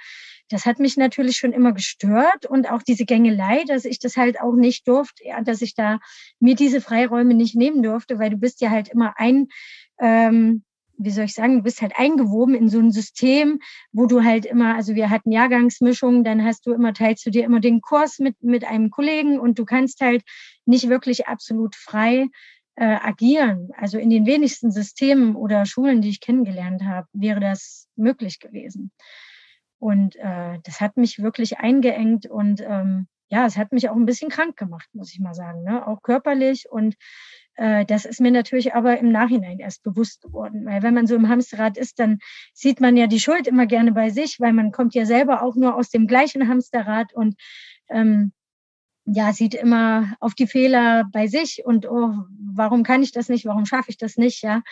das 0.49 0.67
hat 0.67 0.78
mich 0.78 0.97
natürlich 0.97 1.37
schon 1.37 1.52
immer 1.52 1.73
gestört 1.73 2.47
und 2.47 2.71
auch 2.71 2.83
diese 2.83 3.05
Gängelei, 3.05 3.64
dass 3.67 3.85
ich 3.85 3.99
das 3.99 4.17
halt 4.17 4.40
auch 4.40 4.55
nicht 4.55 4.88
durfte, 4.88 5.26
ja, 5.26 5.43
dass 5.43 5.62
ich 5.62 5.75
da 5.75 5.99
mir 6.40 6.55
diese 6.55 6.81
Freiräume 6.81 7.35
nicht 7.35 7.55
nehmen 7.55 7.83
durfte, 7.83 8.19
weil 8.19 8.31
du 8.31 8.37
bist 8.37 8.61
ja 8.61 8.71
halt 8.71 8.88
immer 8.88 9.14
ein, 9.17 9.49
ähm, 10.00 10.64
wie 10.99 11.11
soll 11.11 11.25
ich 11.25 11.35
sagen, 11.35 11.59
du 11.59 11.62
bist 11.62 11.81
halt 11.81 11.93
eingewoben 11.97 12.55
in 12.55 12.69
so 12.69 12.78
ein 12.81 12.90
System, 12.90 13.61
wo 13.93 14.07
du 14.07 14.25
halt 14.25 14.45
immer, 14.47 14.75
also 14.75 14.95
wir 14.95 15.11
hatten 15.11 15.31
Jahrgangsmischungen, 15.31 16.25
dann 16.25 16.45
hast 16.45 16.67
du 16.67 16.73
immer, 16.73 16.93
teilst 16.93 17.25
du 17.25 17.31
dir 17.31 17.45
immer 17.45 17.61
den 17.61 17.81
Kurs 17.81 18.19
mit, 18.19 18.43
mit 18.43 18.64
einem 18.64 18.90
Kollegen 18.90 19.38
und 19.38 19.59
du 19.59 19.64
kannst 19.64 20.00
halt 20.00 20.23
nicht 20.67 20.88
wirklich 20.88 21.28
absolut 21.28 21.76
frei 21.76 22.26
äh, 22.75 22.85
agieren. 22.85 23.71
Also 23.76 23.99
in 23.99 24.11
den 24.11 24.26
wenigsten 24.26 24.71
Systemen 24.71 25.37
oder 25.37 25.67
Schulen, 25.67 26.02
die 26.02 26.11
ich 26.11 26.21
kennengelernt 26.21 26.83
habe, 26.85 27.07
wäre 27.12 27.40
das 27.40 27.88
möglich 27.97 28.40
gewesen. 28.40 28.90
Und 29.78 30.16
äh, 30.16 30.58
das 30.64 30.80
hat 30.80 30.97
mich 30.97 31.23
wirklich 31.23 31.58
eingeengt 31.58 32.26
und 32.26 32.61
ähm, 32.61 33.06
ja, 33.30 33.47
es 33.47 33.56
hat 33.56 33.73
mich 33.73 33.88
auch 33.88 33.97
ein 33.97 34.06
bisschen 34.06 34.30
krank 34.30 34.56
gemacht, 34.56 34.88
muss 34.92 35.12
ich 35.12 35.20
mal 35.20 35.35
sagen, 35.35 35.62
ne? 35.62 35.87
auch 35.87 36.02
körperlich. 36.02 36.66
Und 36.70 36.97
äh, 37.54 37.85
das 37.85 38.04
ist 38.04 38.20
mir 38.20 38.30
natürlich 38.30 38.75
aber 38.75 38.99
im 38.99 39.12
Nachhinein 39.12 39.58
erst 39.58 39.82
bewusst 39.82 40.23
geworden, 40.23 40.64
weil 40.64 40.82
wenn 40.82 40.94
man 40.94 41.06
so 41.06 41.14
im 41.14 41.28
Hamsterrad 41.28 41.76
ist, 41.76 41.99
dann 41.99 42.18
sieht 42.54 42.80
man 42.80 42.97
ja 42.97 43.06
die 43.06 43.20
Schuld 43.20 43.47
immer 43.47 43.66
gerne 43.66 43.92
bei 43.92 44.11
sich, 44.11 44.40
weil 44.40 44.52
man 44.52 44.73
kommt 44.73 44.94
ja 44.94 45.04
selber 45.04 45.42
auch 45.42 45.56
nur 45.56 45.76
aus 45.76 45.90
dem 45.90 46.06
gleichen 46.06 46.49
Hamsterrad 46.49 47.12
und 47.12 47.37
ähm, 47.90 48.32
ja, 49.04 49.32
sieht 49.32 49.54
immer 49.54 50.14
auf 50.20 50.35
die 50.35 50.47
Fehler 50.47 51.04
bei 51.12 51.26
sich 51.26 51.62
und 51.64 51.87
oh, 51.87 52.12
warum 52.54 52.82
kann 52.82 53.02
ich 53.02 53.12
das 53.12 53.28
nicht, 53.28 53.47
warum 53.47 53.64
schaffe 53.64 53.90
ich 53.90 53.97
das 53.97 54.16
nicht, 54.16 54.42
ja. 54.42 54.62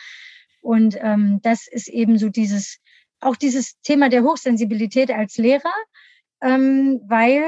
Und 0.61 0.97
ähm, 1.01 1.41
das 1.43 1.67
ist 1.69 1.89
eben 1.89 2.19
so 2.19 2.29
dieses 2.29 2.81
auch 3.27 3.37
dieses 3.37 3.81
Thema 3.83 4.09
der 4.09 4.23
Hochsensibilität 4.23 5.11
als 5.11 5.37
Lehrer, 5.37 5.75
ähm, 6.43 7.01
weil 7.07 7.45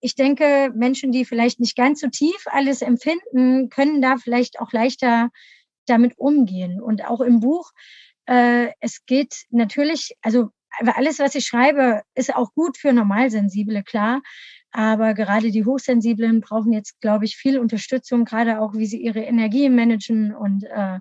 ich 0.00 0.14
denke, 0.14 0.72
Menschen, 0.74 1.12
die 1.12 1.24
vielleicht 1.24 1.60
nicht 1.60 1.76
ganz 1.76 2.00
so 2.00 2.08
tief 2.08 2.46
alles 2.46 2.82
empfinden, 2.82 3.68
können 3.70 4.00
da 4.00 4.16
vielleicht 4.16 4.60
auch 4.60 4.72
leichter 4.72 5.30
damit 5.86 6.18
umgehen. 6.18 6.80
Und 6.80 7.04
auch 7.04 7.20
im 7.20 7.40
Buch, 7.40 7.72
äh, 8.26 8.68
es 8.80 9.04
geht 9.06 9.44
natürlich, 9.50 10.16
also 10.22 10.50
alles, 10.94 11.18
was 11.18 11.34
ich 11.34 11.46
schreibe, 11.46 12.02
ist 12.14 12.34
auch 12.34 12.52
gut 12.54 12.76
für 12.76 12.92
Normalsensible, 12.92 13.82
klar. 13.82 14.20
Aber 14.72 15.14
gerade 15.14 15.50
die 15.50 15.64
Hochsensiblen 15.64 16.40
brauchen 16.40 16.72
jetzt, 16.72 17.00
glaube 17.00 17.24
ich, 17.24 17.36
viel 17.36 17.58
Unterstützung, 17.58 18.24
gerade 18.24 18.60
auch, 18.60 18.74
wie 18.74 18.86
sie 18.86 19.00
ihre 19.00 19.20
Energie 19.20 19.70
managen 19.70 20.34
und 20.34 20.64
äh, 20.64 20.98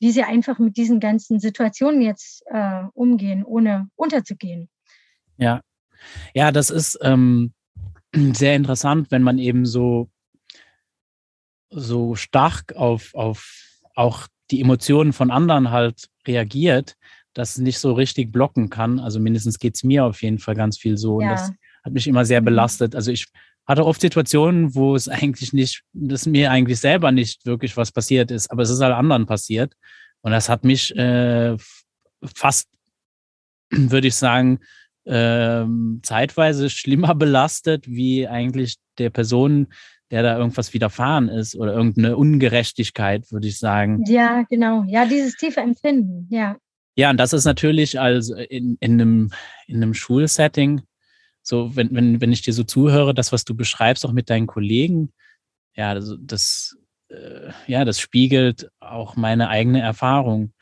wie 0.00 0.10
sie 0.10 0.22
einfach 0.22 0.58
mit 0.58 0.76
diesen 0.76 1.00
ganzen 1.00 1.38
Situationen 1.40 2.02
jetzt 2.02 2.42
äh, 2.46 2.82
umgehen, 2.92 3.44
ohne 3.44 3.88
unterzugehen. 3.96 4.68
Ja, 5.36 5.60
ja, 6.34 6.52
das 6.52 6.70
ist 6.70 6.98
ähm, 7.02 7.52
sehr 8.14 8.56
interessant, 8.56 9.10
wenn 9.10 9.22
man 9.22 9.38
eben 9.38 9.66
so 9.66 10.10
so 11.70 12.14
stark 12.14 12.74
auf 12.76 13.14
auf 13.14 13.80
auch 13.94 14.28
die 14.50 14.60
Emotionen 14.60 15.12
von 15.12 15.30
anderen 15.30 15.70
halt 15.70 16.08
reagiert, 16.26 16.96
das 17.34 17.58
nicht 17.58 17.78
so 17.78 17.92
richtig 17.92 18.32
blocken 18.32 18.70
kann. 18.70 19.00
Also 19.00 19.20
mindestens 19.20 19.58
geht 19.58 19.74
es 19.76 19.84
mir 19.84 20.04
auf 20.04 20.22
jeden 20.22 20.38
Fall 20.38 20.54
ganz 20.54 20.78
viel 20.78 20.96
so. 20.96 21.20
Ja. 21.20 21.26
Und 21.26 21.32
das 21.32 21.52
hat 21.84 21.92
mich 21.92 22.06
immer 22.06 22.24
sehr 22.24 22.40
mhm. 22.40 22.46
belastet. 22.46 22.94
Also 22.94 23.10
ich 23.10 23.26
hatte 23.66 23.84
oft 23.84 24.00
Situationen, 24.00 24.74
wo 24.74 24.94
es 24.94 25.08
eigentlich 25.08 25.52
nicht, 25.52 25.82
dass 25.92 26.26
mir 26.26 26.50
eigentlich 26.50 26.78
selber 26.78 27.10
nicht 27.10 27.44
wirklich 27.46 27.76
was 27.76 27.90
passiert 27.90 28.30
ist, 28.30 28.50
aber 28.50 28.62
es 28.62 28.70
ist 28.70 28.80
halt 28.80 28.94
anderen 28.94 29.26
passiert. 29.26 29.74
Und 30.22 30.32
das 30.32 30.48
hat 30.48 30.64
mich 30.64 30.94
äh, 30.96 31.56
fast, 32.34 32.68
würde 33.70 34.08
ich 34.08 34.14
sagen, 34.14 34.60
äh, 35.04 35.64
zeitweise 36.02 36.70
schlimmer 36.70 37.14
belastet, 37.14 37.88
wie 37.88 38.28
eigentlich 38.28 38.76
der 38.98 39.10
Person, 39.10 39.68
der 40.10 40.22
da 40.22 40.38
irgendwas 40.38 40.72
widerfahren 40.72 41.28
ist 41.28 41.56
oder 41.56 41.74
irgendeine 41.74 42.16
Ungerechtigkeit, 42.16 43.30
würde 43.32 43.48
ich 43.48 43.58
sagen. 43.58 44.04
Ja, 44.06 44.42
genau. 44.48 44.84
Ja, 44.86 45.04
dieses 45.06 45.34
tiefe 45.34 45.60
Empfinden, 45.60 46.28
ja. 46.30 46.56
Ja, 46.94 47.10
und 47.10 47.18
das 47.18 47.32
ist 47.32 47.44
natürlich 47.44 48.00
also 48.00 48.36
in, 48.36 48.78
in, 48.80 48.92
einem, 48.92 49.30
in 49.66 49.76
einem 49.76 49.92
Schulsetting, 49.92 50.82
so 51.46 51.76
wenn, 51.76 51.94
wenn, 51.94 52.20
wenn 52.20 52.32
ich 52.32 52.42
dir 52.42 52.52
so 52.52 52.64
zuhöre, 52.64 53.14
das, 53.14 53.30
was 53.30 53.44
du 53.44 53.54
beschreibst, 53.54 54.04
auch 54.04 54.12
mit 54.12 54.30
deinen 54.30 54.46
Kollegen, 54.46 55.12
ja, 55.76 55.94
das, 55.94 56.16
das 56.20 56.76
äh, 57.08 57.50
ja, 57.66 57.84
das 57.84 58.00
spiegelt 58.00 58.68
auch 58.80 59.14
meine 59.14 59.48
eigene 59.48 59.80
Erfahrung. 59.80 60.52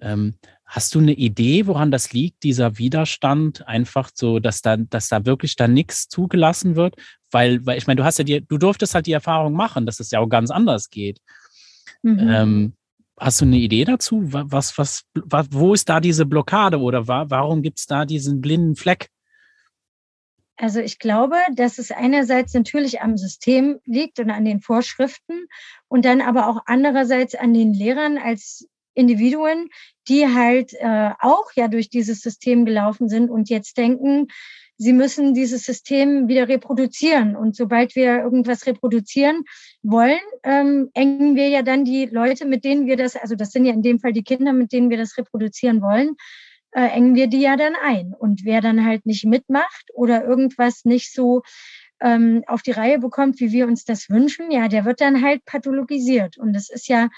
Ähm, 0.00 0.34
hast 0.64 0.94
du 0.94 1.00
eine 1.00 1.12
Idee, 1.12 1.66
woran 1.66 1.90
das 1.90 2.12
liegt, 2.12 2.42
dieser 2.42 2.78
Widerstand, 2.78 3.68
einfach 3.68 4.10
so, 4.14 4.38
dass 4.38 4.62
da, 4.62 4.78
dass 4.78 5.08
da 5.08 5.26
wirklich 5.26 5.56
da 5.56 5.68
nichts 5.68 6.08
zugelassen 6.08 6.74
wird? 6.74 6.96
Weil, 7.30 7.64
weil 7.66 7.76
ich 7.76 7.86
meine, 7.86 7.98
du 7.98 8.04
hast 8.04 8.18
ja 8.18 8.24
die, 8.24 8.40
du 8.40 8.56
durftest 8.56 8.94
halt 8.94 9.06
die 9.06 9.12
Erfahrung 9.12 9.52
machen, 9.52 9.84
dass 9.84 10.00
es 10.00 10.10
ja 10.10 10.20
auch 10.20 10.28
ganz 10.28 10.50
anders 10.50 10.88
geht. 10.88 11.20
Mhm. 12.02 12.28
Ähm, 12.28 12.72
Hast 13.16 13.40
du 13.40 13.44
eine 13.44 13.58
Idee 13.58 13.84
dazu? 13.84 14.22
Was, 14.24 14.76
was, 14.76 15.04
was, 15.14 15.46
wo 15.52 15.72
ist 15.72 15.88
da 15.88 16.00
diese 16.00 16.26
Blockade 16.26 16.80
oder 16.80 17.06
warum 17.06 17.62
gibt 17.62 17.78
es 17.78 17.86
da 17.86 18.04
diesen 18.04 18.40
blinden 18.40 18.74
Fleck? 18.74 19.08
Also 20.56 20.80
ich 20.80 20.98
glaube, 20.98 21.36
dass 21.52 21.78
es 21.78 21.90
einerseits 21.90 22.54
natürlich 22.54 23.00
am 23.00 23.16
System 23.16 23.80
liegt 23.84 24.20
und 24.20 24.30
an 24.30 24.44
den 24.44 24.60
Vorschriften 24.60 25.46
und 25.88 26.04
dann 26.04 26.20
aber 26.20 26.48
auch 26.48 26.62
andererseits 26.66 27.34
an 27.34 27.52
den 27.54 27.74
Lehrern 27.74 28.18
als 28.18 28.68
Individuen, 28.94 29.68
die 30.08 30.26
halt 30.28 30.72
äh, 30.74 31.10
auch 31.18 31.50
ja 31.56 31.66
durch 31.66 31.90
dieses 31.90 32.20
System 32.20 32.64
gelaufen 32.64 33.08
sind 33.08 33.30
und 33.30 33.50
jetzt 33.50 33.76
denken, 33.76 34.28
sie 34.76 34.92
müssen 34.92 35.34
dieses 35.34 35.64
System 35.64 36.28
wieder 36.28 36.48
reproduzieren. 36.48 37.36
Und 37.36 37.56
sobald 37.56 37.94
wir 37.96 38.18
irgendwas 38.18 38.66
reproduzieren 38.66 39.44
wollen, 39.82 40.20
ähm, 40.42 40.90
engen 40.94 41.36
wir 41.36 41.48
ja 41.48 41.62
dann 41.62 41.84
die 41.84 42.06
Leute, 42.06 42.44
mit 42.44 42.64
denen 42.64 42.86
wir 42.86 42.96
das, 42.96 43.16
also 43.16 43.34
das 43.34 43.50
sind 43.50 43.64
ja 43.64 43.72
in 43.72 43.82
dem 43.82 44.00
Fall 44.00 44.12
die 44.12 44.24
Kinder, 44.24 44.52
mit 44.52 44.72
denen 44.72 44.90
wir 44.90 44.98
das 44.98 45.16
reproduzieren 45.16 45.82
wollen, 45.82 46.16
äh, 46.74 46.88
engen 46.88 47.14
wir 47.14 47.28
die 47.28 47.40
ja 47.40 47.56
dann 47.56 47.74
ein. 47.82 48.12
Und 48.18 48.44
wer 48.44 48.60
dann 48.60 48.84
halt 48.84 49.06
nicht 49.06 49.24
mitmacht 49.24 49.90
oder 49.94 50.24
irgendwas 50.24 50.84
nicht 50.84 51.12
so 51.12 51.42
ähm, 52.00 52.42
auf 52.46 52.62
die 52.62 52.72
Reihe 52.72 52.98
bekommt, 52.98 53.40
wie 53.40 53.52
wir 53.52 53.66
uns 53.66 53.84
das 53.84 54.10
wünschen, 54.10 54.50
ja, 54.50 54.68
der 54.68 54.84
wird 54.84 55.00
dann 55.00 55.22
halt 55.22 55.44
pathologisiert. 55.44 56.36
Und 56.36 56.54
es 56.54 56.68
ist 56.68 56.88
ja 56.88 57.08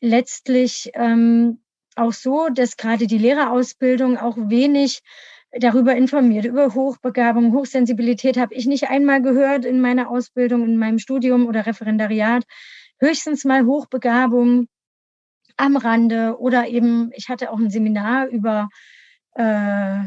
letztlich 0.00 0.90
ähm, 0.94 1.62
auch 1.94 2.12
so, 2.12 2.48
dass 2.48 2.76
gerade 2.76 3.06
die 3.06 3.18
Lehrerausbildung 3.18 4.16
auch 4.16 4.36
wenig 4.36 5.02
darüber 5.52 5.94
informiert. 5.94 6.46
Über 6.46 6.74
Hochbegabung, 6.74 7.52
Hochsensibilität 7.52 8.38
habe 8.38 8.54
ich 8.54 8.66
nicht 8.66 8.88
einmal 8.88 9.20
gehört 9.20 9.66
in 9.66 9.80
meiner 9.82 10.10
Ausbildung, 10.10 10.64
in 10.64 10.78
meinem 10.78 10.98
Studium 10.98 11.46
oder 11.46 11.66
Referendariat. 11.66 12.44
Höchstens 12.98 13.44
mal 13.44 13.66
Hochbegabung 13.66 14.68
am 15.56 15.76
Rande 15.76 16.38
oder 16.38 16.68
eben, 16.68 17.10
ich 17.14 17.28
hatte 17.28 17.50
auch 17.50 17.58
ein 17.58 17.70
Seminar 17.70 18.26
über 18.28 18.68
äh, 19.34 20.04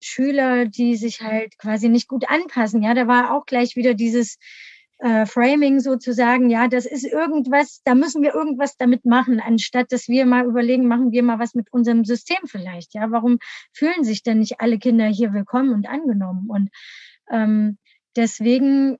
Schüler, 0.00 0.66
die 0.66 0.96
sich 0.96 1.20
halt 1.20 1.58
quasi 1.58 1.88
nicht 1.88 2.08
gut 2.08 2.28
anpassen. 2.28 2.82
Ja, 2.82 2.94
da 2.94 3.06
war 3.06 3.32
auch 3.32 3.46
gleich 3.46 3.76
wieder 3.76 3.94
dieses 3.94 4.38
äh, 5.02 5.26
Framing 5.26 5.80
sozusagen, 5.80 6.48
ja, 6.48 6.68
das 6.68 6.86
ist 6.86 7.04
irgendwas, 7.04 7.80
da 7.84 7.94
müssen 7.94 8.22
wir 8.22 8.34
irgendwas 8.34 8.76
damit 8.76 9.04
machen, 9.04 9.40
anstatt 9.40 9.90
dass 9.90 10.08
wir 10.08 10.26
mal 10.26 10.44
überlegen, 10.44 10.86
machen 10.86 11.10
wir 11.10 11.22
mal 11.24 11.40
was 11.40 11.54
mit 11.54 11.72
unserem 11.72 12.04
System 12.04 12.38
vielleicht, 12.46 12.94
ja, 12.94 13.10
warum 13.10 13.38
fühlen 13.72 14.04
sich 14.04 14.22
denn 14.22 14.38
nicht 14.38 14.60
alle 14.60 14.78
Kinder 14.78 15.06
hier 15.06 15.32
willkommen 15.32 15.72
und 15.72 15.88
angenommen? 15.88 16.48
Und 16.48 16.70
ähm, 17.30 17.78
deswegen 18.14 18.96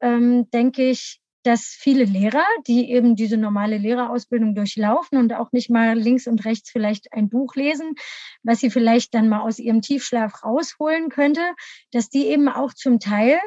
ähm, 0.00 0.50
denke 0.50 0.90
ich, 0.90 1.20
dass 1.42 1.76
viele 1.78 2.04
Lehrer, 2.04 2.44
die 2.66 2.90
eben 2.90 3.14
diese 3.14 3.36
normale 3.36 3.78
Lehrerausbildung 3.78 4.54
durchlaufen 4.54 5.18
und 5.18 5.32
auch 5.32 5.52
nicht 5.52 5.70
mal 5.70 5.98
links 5.98 6.26
und 6.26 6.44
rechts 6.44 6.70
vielleicht 6.70 7.12
ein 7.12 7.28
Buch 7.28 7.54
lesen, 7.54 7.94
was 8.42 8.60
sie 8.60 8.70
vielleicht 8.70 9.14
dann 9.14 9.28
mal 9.28 9.40
aus 9.40 9.58
ihrem 9.58 9.80
Tiefschlaf 9.80 10.44
rausholen 10.44 11.08
könnte, 11.08 11.42
dass 11.92 12.08
die 12.08 12.26
eben 12.26 12.48
auch 12.48 12.74
zum 12.74 13.00
Teil, 13.00 13.38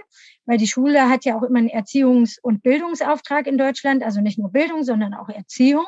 weil 0.45 0.57
die 0.57 0.67
Schule 0.67 1.09
hat 1.09 1.25
ja 1.25 1.37
auch 1.37 1.43
immer 1.43 1.59
einen 1.59 1.69
Erziehungs- 1.69 2.39
und 2.41 2.63
Bildungsauftrag 2.63 3.47
in 3.47 3.57
Deutschland, 3.57 4.03
also 4.03 4.21
nicht 4.21 4.39
nur 4.39 4.51
Bildung, 4.51 4.83
sondern 4.83 5.13
auch 5.13 5.29
Erziehung. 5.29 5.85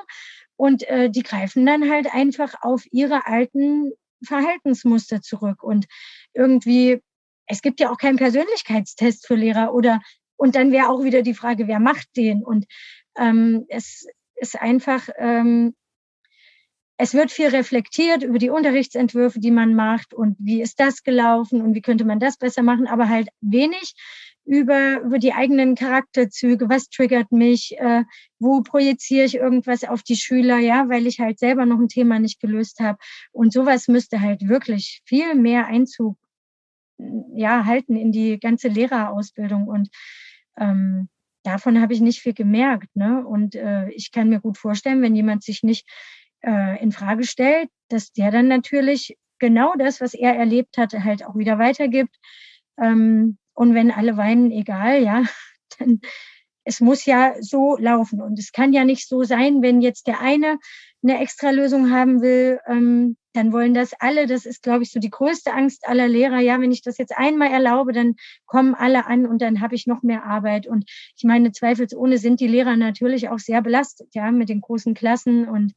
Und 0.55 0.87
äh, 0.87 1.09
die 1.09 1.23
greifen 1.23 1.65
dann 1.65 1.89
halt 1.89 2.13
einfach 2.13 2.53
auf 2.61 2.83
ihre 2.91 3.25
alten 3.25 3.91
Verhaltensmuster 4.23 5.21
zurück. 5.21 5.63
Und 5.63 5.85
irgendwie 6.33 7.01
es 7.47 7.61
gibt 7.61 7.79
ja 7.79 7.91
auch 7.91 7.97
keinen 7.97 8.17
Persönlichkeitstest 8.17 9.27
für 9.27 9.35
Lehrer 9.35 9.73
oder 9.73 10.01
und 10.43 10.55
dann 10.55 10.73
wäre 10.73 10.89
auch 10.89 11.05
wieder 11.05 11.21
die 11.21 11.35
Frage, 11.35 11.69
wer 11.69 11.79
macht 11.79 12.17
den? 12.17 12.43
Und 12.43 12.65
ähm, 13.17 13.65
es 13.69 14.05
ist 14.35 14.61
einfach, 14.61 15.07
ähm, 15.17 15.73
es 16.97 17.13
wird 17.13 17.31
viel 17.31 17.47
reflektiert 17.47 18.23
über 18.23 18.39
die 18.39 18.49
Unterrichtsentwürfe, 18.49 19.39
die 19.39 19.51
man 19.51 19.73
macht 19.73 20.13
und 20.13 20.35
wie 20.39 20.61
ist 20.61 20.81
das 20.81 21.03
gelaufen 21.03 21.61
und 21.61 21.75
wie 21.75 21.81
könnte 21.81 22.03
man 22.03 22.19
das 22.19 22.35
besser 22.35 22.61
machen, 22.61 22.87
aber 22.87 23.07
halt 23.07 23.29
wenig 23.39 23.93
über, 24.43 24.99
über 24.99 25.17
die 25.17 25.31
eigenen 25.31 25.75
Charakterzüge, 25.75 26.67
was 26.67 26.89
triggert 26.89 27.31
mich, 27.31 27.77
äh, 27.79 28.03
wo 28.37 28.63
projiziere 28.63 29.25
ich 29.25 29.35
irgendwas 29.35 29.85
auf 29.85 30.03
die 30.03 30.17
Schüler, 30.17 30.57
ja, 30.57 30.89
weil 30.89 31.07
ich 31.07 31.21
halt 31.21 31.39
selber 31.39 31.65
noch 31.65 31.79
ein 31.79 31.87
Thema 31.87 32.19
nicht 32.19 32.41
gelöst 32.41 32.81
habe. 32.81 32.97
Und 33.31 33.53
sowas 33.53 33.87
müsste 33.87 34.19
halt 34.19 34.49
wirklich 34.49 35.03
viel 35.05 35.35
mehr 35.35 35.67
Einzug 35.67 36.17
ja, 37.35 37.65
halten 37.65 37.95
in 37.95 38.11
die 38.11 38.39
ganze 38.39 38.67
Lehrerausbildung. 38.67 39.67
Und 39.67 39.89
ähm, 40.57 41.09
davon 41.43 41.81
habe 41.81 41.93
ich 41.93 42.01
nicht 42.01 42.21
viel 42.21 42.33
gemerkt. 42.33 42.95
Ne? 42.95 43.25
Und 43.25 43.55
äh, 43.55 43.89
ich 43.89 44.11
kann 44.11 44.29
mir 44.29 44.39
gut 44.39 44.57
vorstellen, 44.57 45.01
wenn 45.01 45.15
jemand 45.15 45.43
sich 45.43 45.63
nicht 45.63 45.87
äh, 46.41 46.81
in 46.81 46.91
Frage 46.91 47.23
stellt, 47.23 47.69
dass 47.89 48.11
der 48.11 48.31
dann 48.31 48.47
natürlich 48.47 49.17
genau 49.39 49.73
das, 49.77 50.01
was 50.01 50.13
er 50.13 50.35
erlebt 50.35 50.77
hatte, 50.77 51.03
halt 51.03 51.25
auch 51.25 51.35
wieder 51.35 51.59
weitergibt. 51.59 52.15
Ähm, 52.79 53.37
und 53.53 53.73
wenn 53.75 53.91
alle 53.91 54.17
weinen, 54.17 54.51
egal, 54.51 55.03
ja, 55.03 55.23
dann 55.79 56.01
es 56.63 56.79
muss 56.79 57.05
ja 57.05 57.35
so 57.41 57.77
laufen. 57.77 58.21
Und 58.21 58.39
es 58.39 58.51
kann 58.51 58.73
ja 58.73 58.83
nicht 58.83 59.07
so 59.07 59.23
sein, 59.23 59.61
wenn 59.61 59.81
jetzt 59.81 60.07
der 60.07 60.21
eine 60.21 60.57
eine 61.03 61.19
extra 61.19 61.49
Lösung 61.51 61.91
haben 61.91 62.21
will, 62.21 62.59
ähm, 62.65 63.17
dann 63.33 63.51
wollen 63.51 63.73
das 63.73 63.93
alle. 63.99 64.25
Das 64.25 64.45
ist, 64.45 64.63
glaube 64.63 64.83
ich, 64.83 64.91
so 64.91 64.99
die 64.99 65.09
größte 65.09 65.53
Angst 65.53 65.87
aller 65.87 66.07
Lehrer. 66.07 66.39
Ja, 66.39 66.61
wenn 66.61 66.71
ich 66.71 66.81
das 66.81 66.97
jetzt 66.97 67.15
einmal 67.17 67.51
erlaube, 67.51 67.91
dann 67.91 68.15
kommen 68.45 68.73
alle 68.73 69.05
an 69.05 69.25
und 69.25 69.41
dann 69.41 69.59
habe 69.59 69.75
ich 69.75 69.85
noch 69.85 70.01
mehr 70.01 70.23
Arbeit. 70.23 70.65
Und 70.65 70.89
ich 71.17 71.23
meine, 71.23 71.51
zweifelsohne 71.51 72.17
sind 72.17 72.39
die 72.39 72.47
Lehrer 72.47 72.77
natürlich 72.77 73.29
auch 73.29 73.39
sehr 73.39 73.61
belastet, 73.61 74.09
ja, 74.13 74.31
mit 74.31 74.49
den 74.49 74.61
großen 74.61 74.93
Klassen. 74.93 75.47
Und 75.49 75.73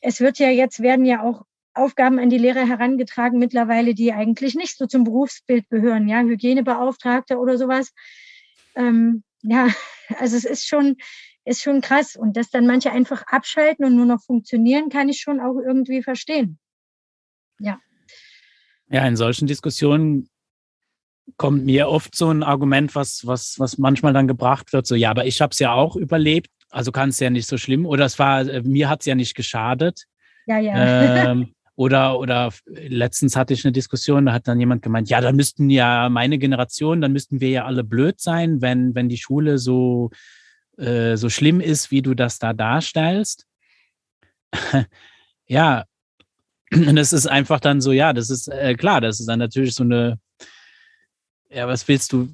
es 0.00 0.20
wird 0.20 0.38
ja 0.38 0.50
jetzt 0.50 0.80
werden 0.82 1.04
ja 1.04 1.22
auch 1.22 1.42
Aufgaben 1.74 2.18
an 2.18 2.30
die 2.30 2.38
Lehrer 2.38 2.66
herangetragen 2.66 3.38
mittlerweile, 3.38 3.94
die 3.94 4.12
eigentlich 4.12 4.56
nicht 4.56 4.76
so 4.76 4.86
zum 4.86 5.04
Berufsbild 5.04 5.68
gehören, 5.68 6.08
ja, 6.08 6.22
Hygienebeauftragter 6.22 7.38
oder 7.38 7.56
sowas. 7.58 7.92
Ähm, 8.74 9.22
ja, 9.42 9.68
also 10.18 10.36
es 10.36 10.44
ist 10.44 10.66
schon, 10.66 10.96
ist 11.44 11.62
schon 11.62 11.80
krass. 11.80 12.16
Und 12.16 12.36
dass 12.36 12.50
dann 12.50 12.66
manche 12.66 12.90
einfach 12.90 13.24
abschalten 13.26 13.84
und 13.84 13.96
nur 13.96 14.06
noch 14.06 14.22
funktionieren, 14.22 14.88
kann 14.88 15.08
ich 15.08 15.20
schon 15.20 15.40
auch 15.40 15.58
irgendwie 15.58 16.02
verstehen. 16.02 16.58
Ja. 17.58 17.80
Ja, 18.90 19.06
in 19.06 19.16
solchen 19.16 19.46
Diskussionen 19.46 20.30
kommt 21.36 21.64
mir 21.64 21.88
oft 21.88 22.14
so 22.14 22.30
ein 22.30 22.42
Argument, 22.42 22.94
was, 22.94 23.26
was, 23.26 23.58
was 23.58 23.76
manchmal 23.76 24.14
dann 24.14 24.28
gebracht 24.28 24.72
wird, 24.72 24.86
so, 24.86 24.94
ja, 24.94 25.10
aber 25.10 25.26
ich 25.26 25.42
habe 25.42 25.50
es 25.52 25.58
ja 25.58 25.74
auch 25.74 25.94
überlebt, 25.94 26.50
also 26.70 26.90
kann 26.90 27.10
es 27.10 27.20
ja 27.20 27.30
nicht 27.30 27.46
so 27.46 27.58
schlimm. 27.58 27.86
Oder 27.86 28.06
es 28.06 28.18
war, 28.18 28.40
äh, 28.40 28.62
mir 28.62 28.88
hat 28.88 29.00
es 29.00 29.06
ja 29.06 29.14
nicht 29.14 29.34
geschadet. 29.34 30.04
Ja, 30.46 30.58
ja. 30.58 31.30
Ähm, 31.30 31.54
Oder, 31.78 32.18
oder 32.18 32.52
letztens 32.66 33.36
hatte 33.36 33.54
ich 33.54 33.64
eine 33.64 33.70
Diskussion, 33.70 34.26
da 34.26 34.32
hat 34.32 34.48
dann 34.48 34.58
jemand 34.58 34.82
gemeint, 34.82 35.08
ja, 35.10 35.20
dann 35.20 35.36
müssten 35.36 35.70
ja 35.70 36.08
meine 36.08 36.36
Generation, 36.36 37.00
dann 37.00 37.12
müssten 37.12 37.40
wir 37.40 37.50
ja 37.50 37.66
alle 37.66 37.84
blöd 37.84 38.20
sein, 38.20 38.60
wenn, 38.60 38.96
wenn 38.96 39.08
die 39.08 39.16
Schule 39.16 39.58
so, 39.58 40.10
äh, 40.76 41.16
so 41.16 41.28
schlimm 41.28 41.60
ist, 41.60 41.92
wie 41.92 42.02
du 42.02 42.14
das 42.14 42.40
da 42.40 42.52
darstellst. 42.52 43.46
ja, 45.46 45.84
und 46.72 46.96
das 46.96 47.12
ist 47.12 47.28
einfach 47.28 47.60
dann 47.60 47.80
so, 47.80 47.92
ja, 47.92 48.12
das 48.12 48.28
ist 48.28 48.48
äh, 48.48 48.74
klar, 48.74 49.00
das 49.00 49.20
ist 49.20 49.26
dann 49.26 49.38
natürlich 49.38 49.76
so 49.76 49.84
eine, 49.84 50.18
ja, 51.48 51.68
was 51.68 51.86
willst 51.86 52.12
du, 52.12 52.28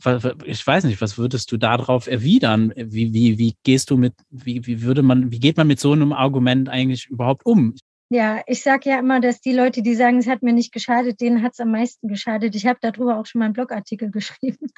ich 0.46 0.66
weiß 0.66 0.84
nicht, 0.84 1.02
was 1.02 1.18
würdest 1.18 1.52
du 1.52 1.58
darauf 1.58 2.06
erwidern? 2.06 2.72
Wie, 2.76 3.12
wie, 3.12 3.36
wie 3.36 3.56
gehst 3.62 3.90
du 3.90 3.98
mit, 3.98 4.14
wie, 4.30 4.66
wie 4.66 4.80
würde 4.80 5.02
man, 5.02 5.30
wie 5.30 5.38
geht 5.38 5.58
man 5.58 5.66
mit 5.66 5.80
so 5.80 5.92
einem 5.92 6.14
Argument 6.14 6.70
eigentlich 6.70 7.10
überhaupt 7.10 7.44
um? 7.44 7.74
Ja, 8.14 8.44
ich 8.47 8.62
sage 8.62 8.90
ja 8.90 9.00
immer, 9.00 9.18
dass 9.18 9.40
die 9.40 9.52
Leute, 9.52 9.83
die 9.83 9.97
sagen, 9.97 10.18
es 10.18 10.28
hat 10.28 10.40
mir 10.40 10.52
nicht 10.52 10.73
geschadet, 10.73 11.21
denen 11.21 11.42
hat 11.42 11.54
es 11.54 11.59
am 11.59 11.73
meisten 11.73 12.06
geschadet. 12.06 12.54
Ich 12.54 12.64
habe 12.64 12.78
darüber 12.80 13.18
auch 13.18 13.26
schon 13.26 13.40
mal 13.40 13.47
einen 13.47 13.54
Blogartikel 13.54 14.09
geschrieben. 14.12 14.68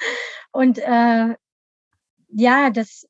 Und 0.51 0.79
äh, 0.79 1.35
ja, 2.29 2.69
das, 2.71 3.07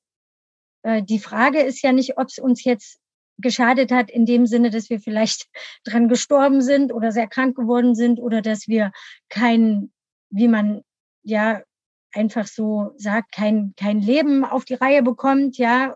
äh, 0.84 1.02
die 1.02 1.20
Frage 1.20 1.62
ist 1.62 1.82
ja 1.82 1.94
nicht, 1.94 2.18
ob 2.18 2.28
es 2.28 2.40
uns 2.40 2.66
jetzt 2.66 3.00
geschadet 3.38 3.90
hat 3.90 4.12
in 4.12 4.26
dem 4.26 4.48
Sinne, 4.48 4.70
dass 4.70 4.90
wir 4.90 5.00
vielleicht 5.00 5.48
dran 5.86 6.10
gestorben 6.10 6.62
sind 6.62 6.92
oder 6.92 7.14
sehr 7.14 7.28
krank 7.28 7.56
geworden 7.56 7.96
sind 7.96 8.20
oder 8.20 8.42
dass 8.42 8.68
wir 8.68 8.92
kein, 9.30 9.94
wie 10.30 10.50
man 10.50 10.82
ja 11.24 11.64
einfach 12.12 12.48
so 12.48 12.92
sagt, 12.98 13.32
kein, 13.32 13.76
kein 13.78 14.02
Leben 14.02 14.44
auf 14.44 14.66
die 14.66 14.74
Reihe 14.74 15.04
bekommt. 15.04 15.58
Ja, 15.58 15.96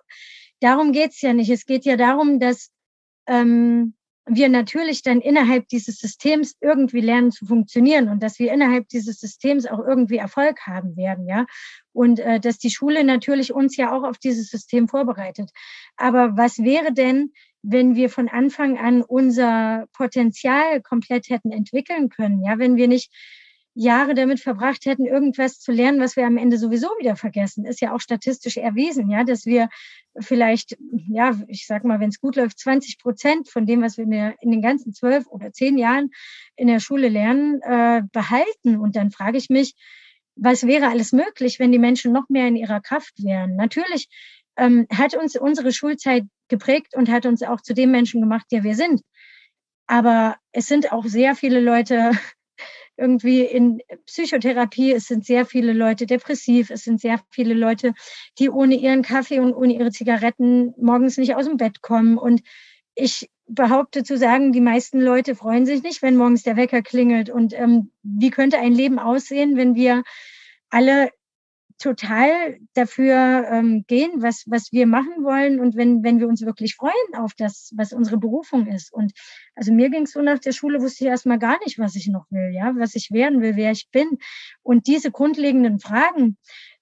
darum 0.62 0.94
geht's 0.94 1.20
ja 1.20 1.34
nicht. 1.34 1.50
Es 1.50 1.66
geht 1.66 1.84
ja 1.84 1.98
darum, 1.98 2.40
dass 2.40 2.72
ähm, 3.28 3.94
wir 4.28 4.50
natürlich 4.50 5.02
dann 5.02 5.20
innerhalb 5.20 5.68
dieses 5.68 5.98
Systems 5.98 6.56
irgendwie 6.62 7.02
lernen 7.02 7.32
zu 7.32 7.46
funktionieren 7.46 8.08
und 8.08 8.22
dass 8.22 8.40
wir 8.40 8.54
innerhalb 8.54 8.88
dieses 8.90 9.20
Systems 9.20 9.66
auch 9.66 9.80
irgendwie 9.80 10.18
Erfolg 10.18 10.60
haben 10.68 10.96
werden, 10.96 11.28
ja. 11.28 11.46
Und 11.92 12.20
äh, 12.20 12.40
dass 12.40 12.58
die 12.58 12.70
Schule 12.70 13.04
natürlich 13.04 13.52
uns 13.52 13.76
ja 13.78 13.92
auch 13.92 14.04
auf 14.04 14.18
dieses 14.18 14.50
System 14.50 14.88
vorbereitet. 14.88 15.50
Aber 15.98 16.38
was 16.38 16.60
wäre 16.60 16.94
denn, 16.94 17.34
wenn 17.64 17.96
wir 17.96 18.10
von 18.10 18.30
Anfang 18.30 18.78
an 18.78 19.02
unser 19.02 19.88
Potenzial 19.94 20.82
komplett 20.82 21.30
hätten 21.30 21.52
entwickeln 21.52 22.10
können, 22.10 22.44
ja, 22.44 22.60
wenn 22.60 22.76
wir 22.76 22.88
nicht 22.88 23.12
Jahre 23.74 24.14
damit 24.16 24.42
verbracht 24.42 24.86
hätten, 24.86 25.06
irgendwas 25.06 25.60
zu 25.60 25.72
lernen, 25.72 26.02
was 26.02 26.16
wir 26.16 26.26
am 26.26 26.38
Ende 26.38 26.58
sowieso 26.58 26.90
wieder 27.00 27.16
vergessen. 27.16 27.66
Ist 27.66 27.82
ja 27.82 27.94
auch 27.94 28.02
statistisch 28.02 28.58
erwiesen, 28.58 29.10
ja, 29.10 29.24
dass 29.24 29.46
wir 29.46 29.70
vielleicht, 30.20 30.78
ja, 31.08 31.40
ich 31.48 31.66
sag 31.66 31.86
mal, 31.86 32.00
wenn 32.00 32.10
es 32.10 32.20
gut 32.20 32.36
läuft, 32.36 32.60
20 32.60 33.00
Prozent 33.00 33.50
von 33.50 33.66
dem, 33.66 33.82
was 33.82 33.98
wir 33.98 34.04
in, 34.04 34.12
der, 34.12 34.36
in 34.42 34.52
den 34.52 34.62
ganzen 34.62 34.94
zwölf 34.94 35.26
oder 35.28 35.54
zehn 35.54 35.78
Jahren 35.78 36.10
in 36.58 36.68
der 36.68 36.80
Schule 36.80 37.08
lernen, 37.08 37.62
äh, 37.62 38.02
behalten. 38.12 38.78
Und 38.78 38.96
dann 38.98 39.12
frage 39.12 39.38
ich 39.38 39.50
mich, 39.50 39.76
was 40.36 40.68
wäre 40.68 40.90
alles 40.90 41.14
möglich, 41.14 41.60
wenn 41.60 41.72
die 41.72 41.80
Menschen 41.80 42.12
noch 42.12 42.28
mehr 42.30 42.48
in 42.48 42.58
ihrer 42.58 42.82
Kraft 42.82 43.24
wären? 43.24 43.56
Natürlich 43.56 44.10
ähm, 44.58 44.86
hat 44.94 45.16
uns 45.16 45.38
unsere 45.38 45.72
Schulzeit 45.72 46.24
geprägt 46.50 46.96
und 46.96 47.10
hat 47.10 47.26
uns 47.26 47.42
auch 47.42 47.62
zu 47.62 47.74
dem 47.74 47.92
Menschen 47.92 48.20
gemacht, 48.20 48.48
der 48.52 48.64
wir 48.64 48.76
sind. 48.76 49.02
Aber 49.88 50.36
es 50.52 50.68
sind 50.68 50.92
auch 50.92 51.06
sehr 51.06 51.36
viele 51.36 51.62
Leute 51.62 52.12
irgendwie 52.98 53.42
in 53.42 53.82
Psychotherapie. 54.06 54.92
Es 54.92 55.06
sind 55.06 55.26
sehr 55.26 55.46
viele 55.46 55.74
Leute 55.74 56.06
depressiv. 56.06 56.70
Es 56.70 56.84
sind 56.84 57.02
sehr 57.02 57.20
viele 57.32 57.54
Leute, 57.54 57.94
die 58.40 58.50
ohne 58.50 58.76
ihren 58.76 59.02
Kaffee 59.02 59.40
und 59.40 59.54
ohne 59.54 59.74
ihre 59.74 59.92
Zigaretten 59.92 60.74
morgens 60.78 61.18
nicht 61.18 61.36
aus 61.36 61.46
dem 61.46 61.58
Bett 61.58 61.82
kommen. 61.82 62.18
Und 62.18 62.42
ich 62.96 63.30
behaupte 63.48 64.04
zu 64.04 64.18
sagen, 64.18 64.52
die 64.52 64.62
meisten 64.62 65.02
Leute 65.02 65.36
freuen 65.36 65.66
sich 65.66 65.84
nicht, 65.84 66.02
wenn 66.02 66.16
morgens 66.16 66.44
der 66.44 66.58
Wecker 66.58 66.82
klingelt. 66.82 67.30
Und 67.30 67.54
ähm, 67.54 67.92
wie 68.04 68.30
könnte 68.30 68.60
ein 68.60 68.74
Leben 68.74 69.00
aussehen, 69.00 69.58
wenn 69.58 69.76
wir 69.76 70.04
alle 70.70 71.10
total 71.82 72.60
dafür 72.74 73.46
ähm, 73.50 73.84
gehen, 73.88 74.22
was, 74.22 74.44
was 74.48 74.72
wir 74.72 74.86
machen 74.86 75.24
wollen 75.24 75.60
und 75.60 75.76
wenn, 75.76 76.04
wenn 76.04 76.20
wir 76.20 76.28
uns 76.28 76.46
wirklich 76.46 76.76
freuen 76.76 76.94
auf 77.16 77.34
das, 77.36 77.72
was 77.76 77.92
unsere 77.92 78.18
Berufung 78.18 78.68
ist. 78.68 78.94
Und 78.94 79.12
also 79.56 79.74
mir 79.74 79.90
ging 79.90 80.04
es 80.04 80.12
so 80.12 80.22
nach 80.22 80.40
der 80.40 80.52
Schule, 80.52 80.82
wusste 80.82 81.04
ich 81.04 81.10
erstmal 81.10 81.40
gar 81.40 81.60
nicht, 81.66 81.80
was 81.80 81.96
ich 81.96 82.08
noch 82.08 82.26
will, 82.30 82.52
ja, 82.54 82.74
was 82.78 82.96
ich 82.96 83.12
werden 83.12 83.42
will, 83.42 83.56
wer 83.56 83.72
ich 83.72 83.90
bin. 83.92 84.20
Und 84.62 84.88
diese 84.88 85.12
grundlegenden 85.12 85.80
Fragen, 85.80 86.38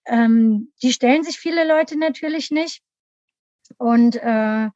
ähm, 0.05 0.71
die 0.83 0.91
stellen 0.91 1.23
sich 1.23 1.37
viele 1.37 1.67
Leute 1.67 1.97
natürlich 1.97 2.51
nicht. 2.51 2.81
Und 3.77 4.15
äh, 4.17 4.69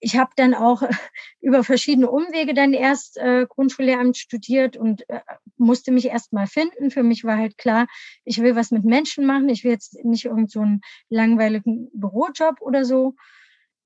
ich 0.00 0.16
habe 0.16 0.30
dann 0.36 0.54
auch 0.54 0.82
über 1.40 1.64
verschiedene 1.64 2.10
Umwege 2.10 2.54
dann 2.54 2.72
erst 2.72 3.16
äh, 3.18 3.46
Grundschullehramt 3.48 4.16
studiert 4.16 4.76
und 4.76 5.08
äh, 5.08 5.20
musste 5.56 5.92
mich 5.92 6.06
erst 6.06 6.32
mal 6.32 6.46
finden. 6.46 6.90
Für 6.90 7.02
mich 7.02 7.24
war 7.24 7.36
halt 7.36 7.58
klar, 7.58 7.86
ich 8.24 8.40
will 8.40 8.56
was 8.56 8.70
mit 8.70 8.84
Menschen 8.84 9.26
machen. 9.26 9.48
Ich 9.48 9.64
will 9.64 9.72
jetzt 9.72 10.04
nicht 10.04 10.24
irgend 10.24 10.50
so 10.50 10.64
langweiligen 11.08 11.90
Bürojob 11.92 12.60
oder 12.60 12.84
so. 12.84 13.14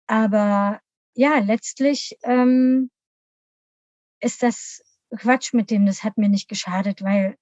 Aber 0.07 0.81
ja, 1.15 1.39
letztlich 1.39 2.19
ähm, 2.23 2.91
ist 4.21 4.43
das 4.43 4.83
Quatsch 5.17 5.53
mit 5.53 5.71
dem. 5.71 5.87
Das 5.87 6.05
hat 6.05 6.19
mir 6.19 6.29
nicht 6.29 6.49
geschadet, 6.49 7.03
weil 7.03 7.37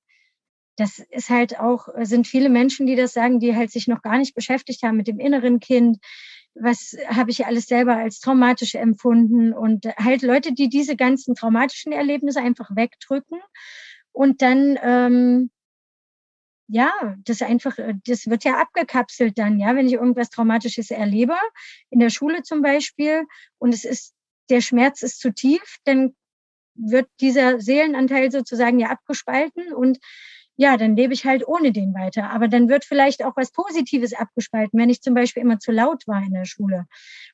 das 0.76 0.98
ist 0.98 1.28
halt 1.28 1.58
auch, 1.58 1.88
sind 2.02 2.26
viele 2.26 2.48
Menschen, 2.48 2.86
die 2.86 2.96
das 2.96 3.12
sagen, 3.12 3.38
die 3.38 3.54
halt 3.54 3.70
sich 3.70 3.86
noch 3.86 4.02
gar 4.02 4.18
nicht 4.18 4.34
beschäftigt 4.34 4.82
haben 4.82 4.96
mit 4.96 5.08
dem 5.08 5.20
inneren 5.20 5.60
Kind, 5.60 5.98
was 6.60 6.96
habe 7.08 7.30
ich 7.30 7.46
alles 7.46 7.66
selber 7.66 7.96
als 7.96 8.20
traumatisch 8.20 8.74
empfunden? 8.74 9.52
Und 9.52 9.86
halt 9.96 10.22
Leute, 10.22 10.52
die 10.52 10.68
diese 10.68 10.96
ganzen 10.96 11.34
traumatischen 11.34 11.92
Erlebnisse 11.92 12.40
einfach 12.40 12.70
wegdrücken 12.74 13.40
und 14.12 14.42
dann 14.42 14.78
ähm, 14.82 15.50
ja, 16.72 17.16
das 17.24 17.42
einfach, 17.42 17.76
das 18.06 18.28
wird 18.28 18.44
ja 18.44 18.60
abgekapselt 18.60 19.36
dann, 19.38 19.58
ja, 19.58 19.74
wenn 19.74 19.88
ich 19.88 19.94
irgendwas 19.94 20.30
Traumatisches 20.30 20.92
erlebe, 20.92 21.34
in 21.90 21.98
der 21.98 22.10
Schule 22.10 22.44
zum 22.44 22.62
Beispiel, 22.62 23.24
und 23.58 23.74
es 23.74 23.84
ist, 23.84 24.14
der 24.50 24.60
Schmerz 24.60 25.02
ist 25.02 25.18
zu 25.18 25.34
tief, 25.34 25.78
dann 25.82 26.14
wird 26.76 27.08
dieser 27.20 27.60
Seelenanteil 27.60 28.30
sozusagen 28.30 28.78
ja 28.78 28.88
abgespalten 28.90 29.72
und 29.72 29.98
ja, 30.60 30.76
dann 30.76 30.94
lebe 30.94 31.14
ich 31.14 31.24
halt 31.24 31.48
ohne 31.48 31.72
den 31.72 31.94
weiter. 31.94 32.28
Aber 32.28 32.46
dann 32.46 32.68
wird 32.68 32.84
vielleicht 32.84 33.24
auch 33.24 33.34
was 33.34 33.50
Positives 33.50 34.12
abgespalten, 34.12 34.78
wenn 34.78 34.90
ich 34.90 35.00
zum 35.00 35.14
Beispiel 35.14 35.42
immer 35.42 35.58
zu 35.58 35.72
laut 35.72 36.06
war 36.06 36.22
in 36.22 36.34
der 36.34 36.44
Schule. 36.44 36.84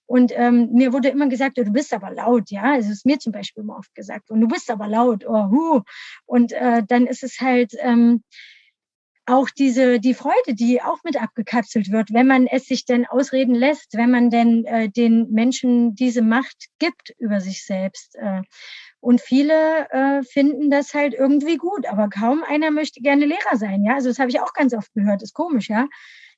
Und 0.07 0.31
ähm, 0.37 0.71
mir 0.73 0.93
wurde 0.93 1.09
immer 1.09 1.29
gesagt, 1.29 1.59
oh, 1.59 1.65
du 1.65 1.73
bist 1.73 1.93
aber 1.93 2.13
laut, 2.13 2.53
ja. 2.53 2.77
Es 2.77 2.89
ist 2.89 3.05
mir 3.05 3.19
zum 3.19 3.33
Beispiel 3.33 3.65
immer 3.65 3.79
oft 3.79 3.93
gesagt, 3.97 4.31
und 4.31 4.41
du 4.43 4.47
bist 4.47 4.71
aber 4.71 4.87
laut, 4.87 5.25
oh, 5.27 5.51
hu. 5.51 5.81
Und 6.25 6.53
äh, 6.53 6.85
dann 6.87 7.09
ist 7.09 7.25
es 7.25 7.41
halt 7.41 7.73
ähm, 7.81 8.23
auch 9.27 9.51
diese 9.51 9.99
die 9.99 10.15
Freude, 10.15 10.55
die 10.55 10.81
auch 10.81 11.03
mit 11.03 11.21
abgekapselt 11.21 11.91
wird, 11.91 12.13
wenn 12.13 12.29
man 12.29 12.47
es 12.47 12.67
sich 12.67 12.85
denn 12.85 13.07
ausreden 13.07 13.57
lässt, 13.57 13.95
wenn 13.95 14.13
man 14.13 14.31
denn 14.31 14.65
äh, 14.67 14.89
den 14.89 15.33
Menschen 15.33 15.97
diese 15.97 16.23
Macht 16.23 16.67
gibt 16.79 17.13
über 17.19 17.41
sich 17.41 17.65
selbst. 17.65 18.15
Äh, 18.15 18.43
und 19.01 19.21
viele 19.21 19.89
äh, 19.91 20.23
finden 20.23 20.71
das 20.71 20.95
halt 20.95 21.15
irgendwie 21.15 21.57
gut, 21.57 21.87
aber 21.87 22.09
kaum 22.09 22.43
einer 22.43 22.71
möchte 22.71 23.01
gerne 23.01 23.27
Lehrer 23.27 23.57
sein. 23.57 23.85
Ja, 23.85 23.95
also 23.95 24.09
das 24.09 24.19
habe 24.19 24.31
ich 24.31 24.41
auch 24.41 24.53
ganz 24.53 24.75
oft 24.75 24.93
gehört. 24.95 25.23
Ist 25.23 25.35
komisch, 25.35 25.69
ja. 25.69 25.87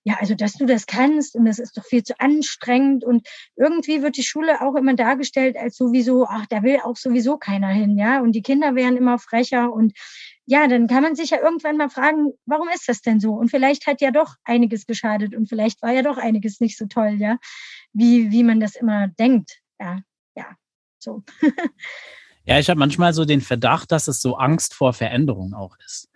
Ja, 0.05 0.17
also 0.21 0.35
dass 0.35 0.55
du 0.55 0.65
das 0.65 0.87
kannst 0.87 1.35
und 1.35 1.45
das 1.45 1.59
ist 1.59 1.77
doch 1.77 1.85
viel 1.85 2.03
zu 2.03 2.19
anstrengend 2.21 3.05
und 3.05 3.29
irgendwie 3.57 4.01
wird 4.03 4.17
die 4.17 4.23
Schule 4.23 4.61
auch 4.63 4.75
immer 4.77 4.95
dargestellt 4.95 5.57
als 5.57 5.77
sowieso, 5.77 6.27
ach, 6.27 6.47
da 6.47 6.63
will 6.63 6.79
auch 6.83 6.97
sowieso 6.97 7.37
keiner 7.37 7.69
hin, 7.69 7.99
ja. 7.99 8.21
Und 8.21 8.33
die 8.33 8.43
Kinder 8.43 8.75
werden 8.75 8.97
immer 8.97 9.19
frecher 9.19 9.73
und 9.73 9.93
ja, 10.47 10.67
dann 10.67 10.87
kann 10.87 11.03
man 11.03 11.15
sich 11.15 11.31
ja 11.31 11.41
irgendwann 11.43 11.77
mal 11.77 11.91
fragen, 11.91 12.33
warum 12.47 12.69
ist 12.71 12.89
das 12.89 13.03
denn 13.03 13.21
so? 13.21 13.33
Und 13.35 13.51
vielleicht 13.51 13.87
hat 13.87 14.01
ja 14.01 14.11
doch 14.11 14.37
einiges 14.45 14.87
geschadet 14.87 15.35
und 15.35 15.49
vielleicht 15.49 15.83
war 15.83 15.93
ja 15.93 16.03
doch 16.03 16.17
einiges 16.17 16.61
nicht 16.61 16.79
so 16.79 16.87
toll, 16.87 17.17
ja, 17.19 17.37
wie, 17.93 18.31
wie 18.31 18.45
man 18.45 18.61
das 18.61 18.77
immer 18.77 19.09
denkt. 19.09 19.61
Ja, 19.79 20.01
ja, 20.37 20.57
so. 20.99 21.23
Ja, 22.49 22.59
ich 22.59 22.71
habe 22.71 22.81
manchmal 22.81 23.13
so 23.13 23.27
den 23.27 23.43
Verdacht, 23.43 23.93
dass 23.93 24.09
es 24.09 24.23
so 24.23 24.37
Angst 24.37 24.73
vor 24.73 24.95
Veränderung 24.95 25.53
auch 25.53 25.77
ist. 25.85 26.09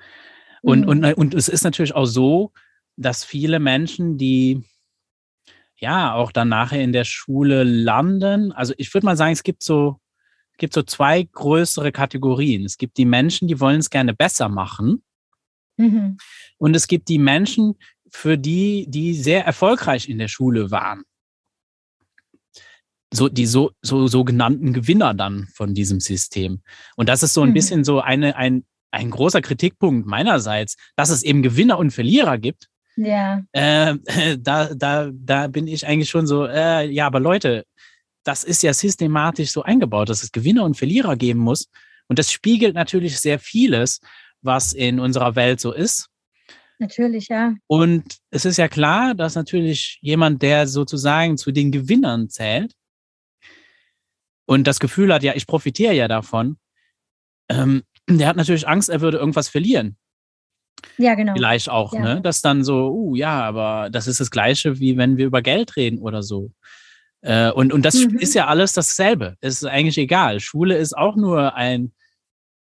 Und, 0.62 0.80
mhm. 0.80 0.88
und, 0.88 1.04
und 1.14 1.34
es 1.34 1.46
ist 1.46 1.62
natürlich 1.62 1.94
auch 1.94 2.06
so, 2.06 2.52
dass 2.96 3.22
viele 3.22 3.60
Menschen, 3.60 4.16
die 4.16 4.64
ja 5.76 6.14
auch 6.14 6.32
dann 6.32 6.48
nachher 6.48 6.82
in 6.82 6.94
der 6.94 7.04
Schule 7.04 7.64
landen, 7.64 8.50
also 8.52 8.72
ich 8.78 8.94
würde 8.94 9.04
mal 9.04 9.16
sagen, 9.16 9.34
es 9.34 9.42
gibt 9.42 9.62
so, 9.62 10.00
es 10.52 10.56
gibt 10.56 10.72
so 10.72 10.82
zwei 10.82 11.22
größere 11.22 11.92
Kategorien. 11.92 12.64
Es 12.64 12.78
gibt 12.78 12.96
die 12.96 13.04
Menschen, 13.04 13.46
die 13.46 13.60
wollen 13.60 13.80
es 13.80 13.90
gerne 13.90 14.14
besser 14.14 14.48
machen. 14.48 15.02
Mhm. 15.76 16.16
Und 16.56 16.74
es 16.74 16.86
gibt 16.86 17.10
die 17.10 17.18
Menschen, 17.18 17.74
für 18.10 18.38
die, 18.38 18.86
die 18.88 19.12
sehr 19.12 19.44
erfolgreich 19.44 20.08
in 20.08 20.16
der 20.16 20.28
Schule 20.28 20.70
waren 20.70 21.02
so 23.12 23.28
die 23.28 23.46
so, 23.46 23.72
so 23.82 24.06
sogenannten 24.06 24.72
Gewinner 24.72 25.14
dann 25.14 25.48
von 25.54 25.74
diesem 25.74 26.00
System. 26.00 26.62
Und 26.96 27.08
das 27.08 27.22
ist 27.22 27.34
so 27.34 27.42
ein 27.42 27.50
mhm. 27.50 27.54
bisschen 27.54 27.84
so 27.84 28.00
eine, 28.00 28.36
ein, 28.36 28.64
ein 28.90 29.10
großer 29.10 29.42
Kritikpunkt 29.42 30.06
meinerseits, 30.06 30.76
dass 30.96 31.10
es 31.10 31.22
eben 31.22 31.42
Gewinner 31.42 31.78
und 31.78 31.92
Verlierer 31.92 32.38
gibt. 32.38 32.68
Ja. 32.96 33.42
Äh, 33.52 33.96
da, 34.38 34.74
da, 34.74 35.10
da 35.12 35.46
bin 35.46 35.66
ich 35.66 35.86
eigentlich 35.86 36.10
schon 36.10 36.26
so, 36.26 36.46
äh, 36.46 36.88
ja, 36.88 37.06
aber 37.06 37.20
Leute, 37.20 37.64
das 38.24 38.44
ist 38.44 38.62
ja 38.62 38.72
systematisch 38.72 39.50
so 39.50 39.62
eingebaut, 39.62 40.08
dass 40.08 40.22
es 40.22 40.32
Gewinner 40.32 40.64
und 40.64 40.76
Verlierer 40.76 41.16
geben 41.16 41.40
muss. 41.40 41.68
Und 42.08 42.18
das 42.18 42.32
spiegelt 42.32 42.74
natürlich 42.74 43.18
sehr 43.18 43.38
vieles, 43.38 44.00
was 44.42 44.72
in 44.72 45.00
unserer 45.00 45.36
Welt 45.36 45.60
so 45.60 45.72
ist. 45.72 46.08
Natürlich, 46.78 47.28
ja. 47.28 47.54
Und 47.68 48.16
es 48.30 48.44
ist 48.44 48.56
ja 48.56 48.68
klar, 48.68 49.14
dass 49.14 49.34
natürlich 49.34 49.98
jemand, 50.00 50.42
der 50.42 50.66
sozusagen 50.66 51.36
zu 51.36 51.52
den 51.52 51.70
Gewinnern 51.70 52.28
zählt 52.28 52.72
und 54.46 54.66
das 54.66 54.80
Gefühl 54.80 55.12
hat, 55.12 55.22
ja, 55.22 55.34
ich 55.34 55.46
profitiere 55.46 55.94
ja 55.94 56.08
davon, 56.08 56.56
ähm, 57.48 57.82
der 58.08 58.28
hat 58.28 58.36
natürlich 58.36 58.66
Angst, 58.66 58.88
er 58.88 59.00
würde 59.00 59.18
irgendwas 59.18 59.48
verlieren. 59.48 59.96
Ja, 60.98 61.14
genau. 61.14 61.34
Vielleicht 61.34 61.68
auch, 61.68 61.92
ja. 61.94 62.00
ne? 62.00 62.20
Dass 62.20 62.40
dann 62.40 62.64
so, 62.64 62.90
uh, 62.90 63.14
ja, 63.14 63.42
aber 63.42 63.88
das 63.90 64.06
ist 64.06 64.20
das 64.20 64.30
Gleiche, 64.30 64.80
wie 64.80 64.96
wenn 64.96 65.16
wir 65.16 65.26
über 65.26 65.42
Geld 65.42 65.76
reden 65.76 65.98
oder 65.98 66.22
so. 66.22 66.50
Äh, 67.20 67.50
und, 67.52 67.72
und 67.72 67.84
das 67.84 67.94
mhm. 67.94 68.18
ist 68.18 68.34
ja 68.34 68.48
alles 68.48 68.72
dasselbe. 68.72 69.36
Es 69.40 69.62
ist 69.62 69.64
eigentlich 69.64 69.98
egal. 69.98 70.40
Schule 70.40 70.76
ist 70.76 70.96
auch 70.96 71.16
nur 71.16 71.54
ein, 71.54 71.92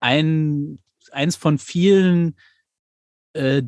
ein 0.00 0.78
eins 1.11 1.37
von 1.37 1.58
vielen 1.58 2.37
äh, 3.32 3.62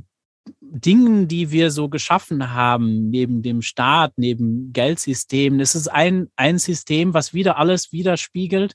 Dingen, 0.74 1.28
die 1.28 1.52
wir 1.52 1.70
so 1.70 1.88
geschaffen 1.88 2.52
haben, 2.52 3.08
neben 3.08 3.42
dem 3.42 3.62
Staat, 3.62 4.12
neben 4.16 4.72
Geldsystemen. 4.72 5.60
Es 5.60 5.74
ist 5.76 5.88
ein, 5.88 6.28
ein 6.34 6.58
System, 6.58 7.14
was 7.14 7.32
wieder 7.32 7.58
alles 7.58 7.92
widerspiegelt. 7.92 8.74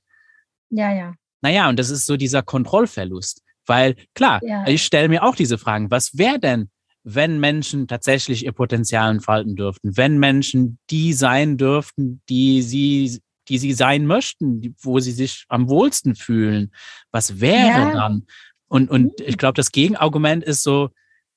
Ja, 0.70 0.94
ja. 0.94 1.14
Naja, 1.42 1.68
und 1.68 1.78
das 1.78 1.90
ist 1.90 2.06
so 2.06 2.16
dieser 2.16 2.42
Kontrollverlust. 2.42 3.42
Weil 3.66 3.96
klar, 4.16 4.40
ja. 4.44 4.66
ich 4.66 4.84
stelle 4.84 5.10
mir 5.10 5.24
auch 5.24 5.36
diese 5.36 5.58
Fragen, 5.58 5.92
was 5.92 6.18
wäre 6.18 6.40
denn, 6.40 6.70
wenn 7.04 7.40
Menschen 7.40 7.88
tatsächlich 7.88 8.46
ihr 8.46 8.52
Potenzial 8.52 9.12
entfalten 9.12 9.56
dürften, 9.56 9.98
wenn 9.98 10.20
Menschen 10.20 10.80
die 10.90 11.14
sein 11.14 11.58
dürften, 11.58 12.22
die 12.30 12.62
sie, 12.62 13.20
die 13.48 13.58
sie 13.58 13.74
sein 13.74 14.06
möchten, 14.06 14.76
wo 14.82 15.00
sie 15.00 15.12
sich 15.12 15.46
am 15.50 15.70
wohlsten 15.70 16.16
fühlen, 16.16 16.72
was 17.12 17.42
wäre 17.42 17.80
ja. 17.80 17.92
dann? 17.92 18.26
Und, 18.68 18.90
und 18.90 19.20
ich 19.22 19.38
glaube, 19.38 19.56
das 19.56 19.72
Gegenargument 19.72 20.44
ist 20.44 20.64
so, 20.64 20.90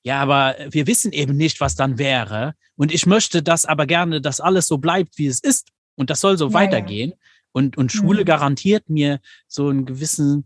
ja, 0.03 0.21
aber 0.21 0.55
wir 0.69 0.85
wissen 0.85 1.13
eben 1.13 1.37
nicht, 1.37 1.61
was 1.61 1.75
dann 1.75 1.97
wäre. 1.97 2.55
Und 2.75 2.93
ich 2.93 3.05
möchte 3.05 3.41
das 3.41 3.65
aber 3.65 3.85
gerne, 3.85 4.19
dass 4.19 4.41
alles 4.41 4.67
so 4.67 4.77
bleibt, 4.77 5.17
wie 5.17 5.27
es 5.27 5.39
ist. 5.39 5.69
Und 5.95 6.09
das 6.09 6.19
soll 6.19 6.37
so 6.37 6.49
ja, 6.49 6.53
weitergehen. 6.53 7.11
Ja. 7.11 7.17
Und, 7.53 7.77
und 7.77 7.91
Schule 7.91 8.21
mhm. 8.21 8.25
garantiert 8.25 8.89
mir 8.89 9.21
so 9.47 9.69
einen 9.69 9.85
gewissen, 9.85 10.45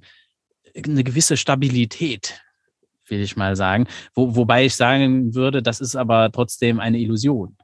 eine 0.75 1.03
gewisse 1.03 1.37
Stabilität, 1.37 2.39
will 3.07 3.21
ich 3.21 3.35
mal 3.35 3.55
sagen. 3.55 3.87
Wo, 4.13 4.35
wobei 4.35 4.65
ich 4.65 4.75
sagen 4.75 5.33
würde, 5.33 5.63
das 5.63 5.81
ist 5.81 5.95
aber 5.95 6.31
trotzdem 6.31 6.79
eine 6.79 6.99
Illusion. 6.99 7.57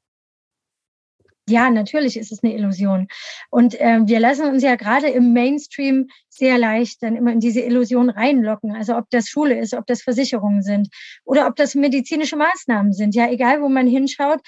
Ja, 1.50 1.70
natürlich 1.70 2.16
ist 2.16 2.32
es 2.32 2.42
eine 2.42 2.56
Illusion. 2.56 3.08
Und 3.50 3.80
äh, 3.80 4.00
wir 4.06 4.22
lassen 4.22 4.48
uns 4.48 4.64
ja 4.64 4.76
gerade 4.76 5.10
im 5.10 5.34
Mainstream 5.34 6.08
sehr 6.30 6.58
leicht 6.58 7.04
dann 7.04 7.18
immer 7.18 7.34
in 7.34 7.42
diese 7.42 7.60
Illusion 7.60 8.10
reinlocken. 8.10 8.72
Also 8.72 8.96
ob 8.96 9.10
das 9.10 9.28
Schule 9.28 9.60
ist, 9.60 9.74
ob 9.74 9.86
das 9.86 10.02
Versicherungen 10.02 10.62
sind 10.62 10.88
oder 11.26 11.48
ob 11.48 11.58
das 11.58 11.76
medizinische 11.76 12.38
Maßnahmen 12.38 12.94
sind. 12.94 13.14
Ja, 13.14 13.30
egal 13.30 13.62
wo 13.62 13.68
man 13.68 13.88
hinschaut. 13.88 14.40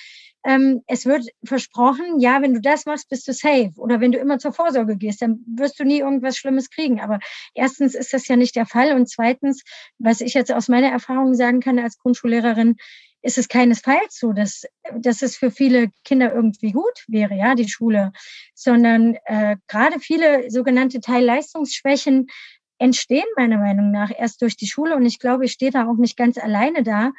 Ähm, 0.46 0.84
es 0.88 1.06
wird 1.06 1.28
versprochen, 1.44 2.20
ja, 2.20 2.42
wenn 2.42 2.54
du 2.54 2.62
das 2.62 2.86
machst, 2.86 3.10
bist 3.10 3.28
du 3.28 3.34
safe. 3.34 3.72
Oder 3.76 4.00
wenn 4.00 4.14
du 4.14 4.20
immer 4.20 4.40
zur 4.40 4.54
Vorsorge 4.54 4.96
gehst, 4.96 5.22
dann 5.22 5.44
wirst 5.48 5.78
du 5.80 5.84
nie 5.84 6.00
irgendwas 6.00 6.38
Schlimmes 6.38 6.70
kriegen. 6.70 7.02
Aber 7.02 7.20
erstens 7.56 7.94
ist 7.94 8.14
das 8.14 8.28
ja 8.30 8.38
nicht 8.38 8.56
der 8.56 8.68
Fall. 8.68 8.94
Und 8.94 9.10
zweitens, 9.10 9.64
was 9.98 10.22
ich 10.22 10.34
jetzt 10.34 10.54
aus 10.54 10.70
meiner 10.70 10.92
Erfahrung 10.92 11.34
sagen 11.34 11.60
kann 11.60 11.78
als 11.78 11.98
Grundschullehrerin, 11.98 12.78
ist 13.26 13.40
es 13.40 13.48
keinesfalls 13.48 14.20
so, 14.20 14.34
dass, 14.34 14.66
dass 14.94 15.22
es 15.24 15.36
für 15.36 15.50
viele 15.50 15.90
Kinder 16.04 16.34
irgendwie 16.34 16.72
gut 16.72 17.04
wäre, 17.08 17.36
ja, 17.36 17.56
die 17.56 17.68
Schule, 17.68 18.12
sondern 18.54 19.18
äh, 19.26 19.58
gerade 19.68 20.00
viele 20.00 20.52
sogenannte 20.52 21.02
Teilleistungsschwächen 21.02 22.28
entstehen 22.78 23.26
meiner 23.36 23.58
Meinung 23.58 23.92
nach 23.92 24.12
erst 24.16 24.42
durch 24.42 24.56
die 24.58 24.68
Schule 24.68 24.96
und 24.96 25.06
ich 25.06 25.20
glaube, 25.20 25.46
ich 25.46 25.54
stehe 25.54 25.72
da 25.72 25.88
auch 25.88 25.98
nicht 25.98 26.18
ganz 26.18 26.38
alleine 26.38 26.84
da, 26.84 27.14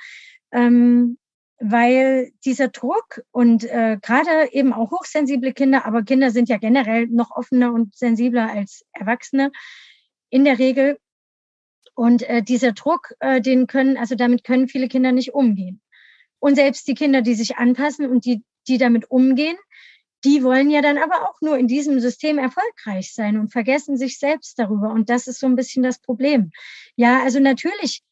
ähm, 0.52 1.18
weil 1.58 2.30
dieser 2.44 2.68
Druck 2.68 3.22
und 3.32 3.64
äh, 3.64 3.98
gerade 4.00 4.52
eben 4.52 4.72
auch 4.72 4.92
hochsensible 4.92 5.54
Kinder, 5.54 5.86
aber 5.86 6.02
Kinder 6.02 6.30
sind 6.30 6.48
ja 6.48 6.58
generell 6.58 7.08
noch 7.08 7.30
offener 7.32 7.72
und 7.72 7.96
sensibler 7.96 8.50
als 8.50 8.84
Erwachsene 8.92 9.50
in 10.30 10.44
der 10.44 10.58
Regel. 10.58 10.98
Und 11.94 12.22
äh, 12.24 12.42
dieser 12.42 12.72
Druck, 12.72 13.14
äh, 13.20 13.40
den 13.40 13.66
können, 13.66 13.96
also 13.96 14.16
damit 14.16 14.44
können 14.44 14.68
viele 14.68 14.86
Kinder 14.86 15.12
nicht 15.12 15.32
umgehen. 15.32 15.80
Und 16.38 16.56
selbst 16.56 16.86
die 16.88 16.94
Kinder, 16.94 17.22
die 17.22 17.34
sich 17.34 17.56
anpassen 17.56 18.06
und 18.06 18.24
die, 18.24 18.42
die 18.68 18.78
damit 18.78 19.10
umgehen, 19.10 19.56
die 20.24 20.42
wollen 20.42 20.70
ja 20.70 20.82
dann 20.82 20.98
aber 20.98 21.28
auch 21.28 21.40
nur 21.40 21.56
in 21.56 21.68
diesem 21.68 22.00
System 22.00 22.38
erfolgreich 22.38 23.14
sein 23.14 23.38
und 23.38 23.52
vergessen 23.52 23.96
sich 23.96 24.18
selbst 24.18 24.58
darüber. 24.58 24.90
Und 24.90 25.08
das 25.08 25.26
ist 25.26 25.38
so 25.38 25.46
ein 25.46 25.56
bisschen 25.56 25.82
das 25.82 26.00
Problem. 26.00 26.50
Ja, 26.96 27.22
also 27.22 27.38
natürlich 27.38 28.02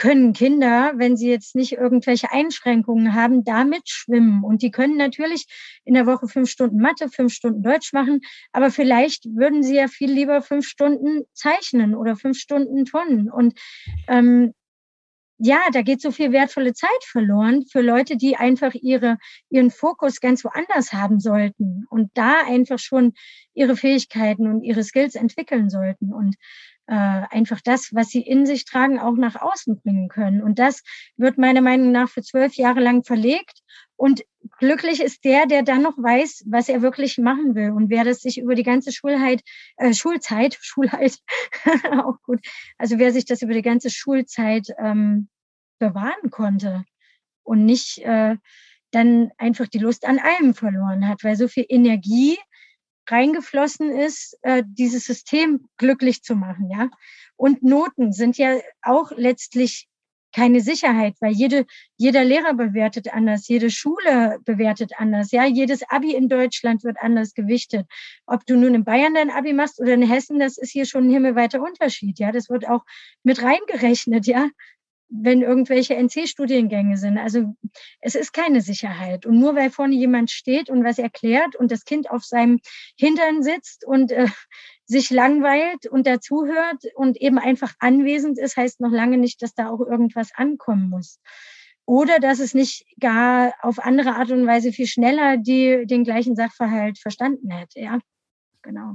können 0.00 0.32
Kinder, 0.32 0.92
wenn 0.96 1.18
sie 1.18 1.28
jetzt 1.28 1.54
nicht 1.54 1.72
irgendwelche 1.72 2.32
Einschränkungen 2.32 3.14
haben, 3.14 3.44
damit 3.44 3.82
schwimmen. 3.90 4.42
Und 4.42 4.62
die 4.62 4.70
können 4.70 4.96
natürlich 4.96 5.44
in 5.84 5.92
der 5.92 6.06
Woche 6.06 6.26
fünf 6.26 6.48
Stunden 6.48 6.78
Mathe, 6.78 7.10
fünf 7.10 7.34
Stunden 7.34 7.62
Deutsch 7.62 7.92
machen, 7.92 8.22
aber 8.50 8.70
vielleicht 8.70 9.26
würden 9.26 9.62
sie 9.62 9.76
ja 9.76 9.88
viel 9.88 10.10
lieber 10.10 10.40
fünf 10.40 10.66
Stunden 10.66 11.24
zeichnen 11.34 11.94
oder 11.94 12.16
fünf 12.16 12.38
Stunden 12.38 12.86
Tonnen. 12.86 13.30
Und 13.30 13.60
ähm, 14.08 14.54
ja, 15.42 15.58
da 15.72 15.80
geht 15.80 16.02
so 16.02 16.10
viel 16.10 16.32
wertvolle 16.32 16.74
Zeit 16.74 17.04
verloren 17.04 17.64
für 17.64 17.80
Leute, 17.80 18.18
die 18.18 18.36
einfach 18.36 18.74
ihre, 18.74 19.16
ihren 19.48 19.70
Fokus 19.70 20.20
ganz 20.20 20.44
woanders 20.44 20.92
haben 20.92 21.18
sollten 21.18 21.86
und 21.88 22.10
da 22.14 22.42
einfach 22.46 22.78
schon 22.78 23.14
ihre 23.54 23.74
Fähigkeiten 23.74 24.46
und 24.46 24.62
ihre 24.62 24.84
Skills 24.84 25.14
entwickeln 25.14 25.70
sollten. 25.70 26.12
Und 26.12 26.36
einfach 26.94 27.60
das, 27.62 27.90
was 27.92 28.08
sie 28.08 28.20
in 28.20 28.46
sich 28.46 28.64
tragen, 28.64 28.98
auch 28.98 29.14
nach 29.14 29.36
außen 29.36 29.80
bringen 29.80 30.08
können. 30.08 30.42
Und 30.42 30.58
das 30.58 30.82
wird 31.16 31.38
meiner 31.38 31.60
Meinung 31.60 31.92
nach 31.92 32.08
für 32.08 32.22
zwölf 32.22 32.54
Jahre 32.54 32.80
lang 32.80 33.04
verlegt. 33.04 33.60
Und 33.96 34.24
glücklich 34.58 35.02
ist 35.02 35.24
der, 35.24 35.46
der 35.46 35.62
dann 35.62 35.82
noch 35.82 35.96
weiß, 35.98 36.44
was 36.46 36.68
er 36.68 36.82
wirklich 36.82 37.18
machen 37.18 37.54
will. 37.54 37.70
Und 37.70 37.90
wer 37.90 38.04
das 38.04 38.20
sich 38.20 38.38
über 38.38 38.54
die 38.54 38.62
ganze 38.62 38.92
Schulheit, 38.92 39.42
äh, 39.76 39.92
Schulzeit, 39.92 40.58
Schulheit, 40.62 41.18
auch 41.92 42.16
gut, 42.22 42.40
also 42.78 42.98
wer 42.98 43.12
sich 43.12 43.26
das 43.26 43.42
über 43.42 43.52
die 43.52 43.62
ganze 43.62 43.90
Schulzeit 43.90 44.68
ähm, 44.78 45.28
bewahren 45.78 46.30
konnte 46.30 46.84
und 47.42 47.64
nicht 47.64 47.98
äh, 47.98 48.36
dann 48.90 49.30
einfach 49.38 49.68
die 49.68 49.78
Lust 49.78 50.06
an 50.06 50.18
allem 50.18 50.54
verloren 50.54 51.06
hat, 51.06 51.22
weil 51.22 51.36
so 51.36 51.46
viel 51.46 51.66
Energie 51.68 52.38
reingeflossen 53.08 53.90
ist, 53.90 54.38
äh, 54.42 54.62
dieses 54.66 55.04
System 55.04 55.68
glücklich 55.76 56.22
zu 56.22 56.34
machen, 56.34 56.70
ja. 56.70 56.90
Und 57.36 57.62
Noten 57.62 58.12
sind 58.12 58.36
ja 58.38 58.58
auch 58.82 59.12
letztlich 59.16 59.88
keine 60.32 60.60
Sicherheit, 60.60 61.16
weil 61.20 61.32
jede, 61.32 61.66
jeder 61.96 62.24
Lehrer 62.24 62.54
bewertet 62.54 63.12
anders, 63.12 63.48
jede 63.48 63.70
Schule 63.70 64.38
bewertet 64.44 64.92
anders, 64.96 65.32
ja, 65.32 65.44
jedes 65.44 65.82
Abi 65.88 66.14
in 66.14 66.28
Deutschland 66.28 66.84
wird 66.84 66.98
anders 67.00 67.34
gewichtet. 67.34 67.86
Ob 68.26 68.46
du 68.46 68.56
nun 68.56 68.74
in 68.74 68.84
Bayern 68.84 69.14
dein 69.14 69.30
Abi 69.30 69.52
machst 69.52 69.80
oder 69.80 69.94
in 69.94 70.02
Hessen, 70.02 70.38
das 70.38 70.58
ist 70.58 70.70
hier 70.70 70.86
schon 70.86 71.04
ein 71.04 71.10
himmelweiter 71.10 71.60
Unterschied, 71.60 72.18
ja, 72.18 72.32
das 72.32 72.48
wird 72.48 72.68
auch 72.68 72.84
mit 73.22 73.42
reingerechnet, 73.42 74.26
ja, 74.26 74.48
wenn 75.10 75.42
irgendwelche 75.42 75.96
NC-Studiengänge 75.96 76.96
sind. 76.96 77.18
Also 77.18 77.54
es 78.00 78.14
ist 78.14 78.32
keine 78.32 78.60
Sicherheit. 78.60 79.26
Und 79.26 79.38
nur 79.38 79.56
weil 79.56 79.70
vorne 79.70 79.94
jemand 79.94 80.30
steht 80.30 80.70
und 80.70 80.84
was 80.84 80.98
erklärt 80.98 81.56
und 81.56 81.72
das 81.72 81.84
Kind 81.84 82.10
auf 82.10 82.24
seinem 82.24 82.60
Hintern 82.96 83.42
sitzt 83.42 83.84
und 83.84 84.12
äh, 84.12 84.28
sich 84.86 85.10
langweilt 85.10 85.86
und 85.86 86.06
dazuhört 86.06 86.84
und 86.94 87.16
eben 87.20 87.38
einfach 87.38 87.74
anwesend 87.80 88.38
ist, 88.38 88.56
heißt 88.56 88.80
noch 88.80 88.92
lange 88.92 89.18
nicht, 89.18 89.42
dass 89.42 89.54
da 89.54 89.68
auch 89.68 89.80
irgendwas 89.80 90.30
ankommen 90.34 90.88
muss. 90.88 91.20
Oder 91.86 92.20
dass 92.20 92.38
es 92.38 92.54
nicht 92.54 92.84
gar 93.00 93.52
auf 93.62 93.80
andere 93.80 94.14
Art 94.14 94.30
und 94.30 94.46
Weise 94.46 94.72
viel 94.72 94.86
schneller 94.86 95.36
die, 95.38 95.86
den 95.86 96.04
gleichen 96.04 96.36
Sachverhalt 96.36 96.98
verstanden 96.98 97.50
hätte. 97.50 97.80
Ja, 97.80 97.98
genau. 98.62 98.94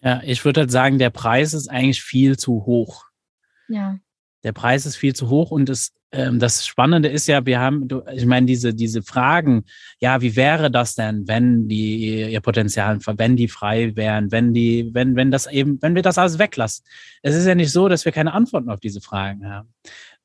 Ja, 0.00 0.22
ich 0.24 0.44
würde 0.44 0.62
halt 0.62 0.70
sagen, 0.70 0.98
der 0.98 1.10
Preis 1.10 1.52
ist 1.52 1.68
eigentlich 1.68 2.02
viel 2.02 2.38
zu 2.38 2.64
hoch. 2.64 3.04
Ja 3.68 3.98
der 4.42 4.52
Preis 4.52 4.86
ist 4.86 4.96
viel 4.96 5.14
zu 5.14 5.28
hoch 5.28 5.50
und 5.50 5.68
das, 5.68 5.92
ähm, 6.10 6.38
das 6.38 6.66
Spannende 6.66 7.08
ist 7.08 7.26
ja, 7.28 7.46
wir 7.46 7.60
haben, 7.60 7.88
ich 8.12 8.26
meine, 8.26 8.46
diese, 8.46 8.74
diese 8.74 9.02
Fragen, 9.02 9.64
ja, 10.00 10.20
wie 10.20 10.36
wäre 10.36 10.70
das 10.70 10.94
denn, 10.94 11.28
wenn 11.28 11.68
die 11.68 12.30
ihr 12.30 12.40
Potenzial, 12.40 12.98
wenn 13.06 13.36
die 13.36 13.48
frei 13.48 13.94
wären, 13.94 14.32
wenn 14.32 14.52
die, 14.52 14.90
wenn, 14.92 15.16
wenn 15.16 15.30
das 15.30 15.46
eben, 15.46 15.80
wenn 15.80 15.94
wir 15.94 16.02
das 16.02 16.18
alles 16.18 16.38
weglassen. 16.38 16.84
Es 17.22 17.34
ist 17.34 17.46
ja 17.46 17.54
nicht 17.54 17.70
so, 17.70 17.88
dass 17.88 18.04
wir 18.04 18.12
keine 18.12 18.32
Antworten 18.32 18.70
auf 18.70 18.80
diese 18.80 19.00
Fragen 19.00 19.48
haben. 19.48 19.72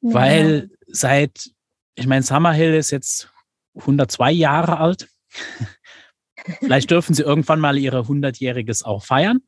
Ja. 0.02 0.14
Weil 0.14 0.70
seit, 0.88 1.52
ich 1.96 2.08
meine, 2.08 2.24
Summerhill 2.24 2.74
ist 2.74 2.92
jetzt 2.92 3.32
102 3.76 4.32
Jahre 4.32 4.80
alt. 4.80 5.08
Vielleicht 6.60 6.90
dürfen 6.92 7.14
sie 7.14 7.24
irgendwann 7.24 7.60
mal 7.60 7.78
ihre 7.78 8.02
100-jähriges 8.02 8.84
auch 8.84 9.04
feiern. 9.04 9.40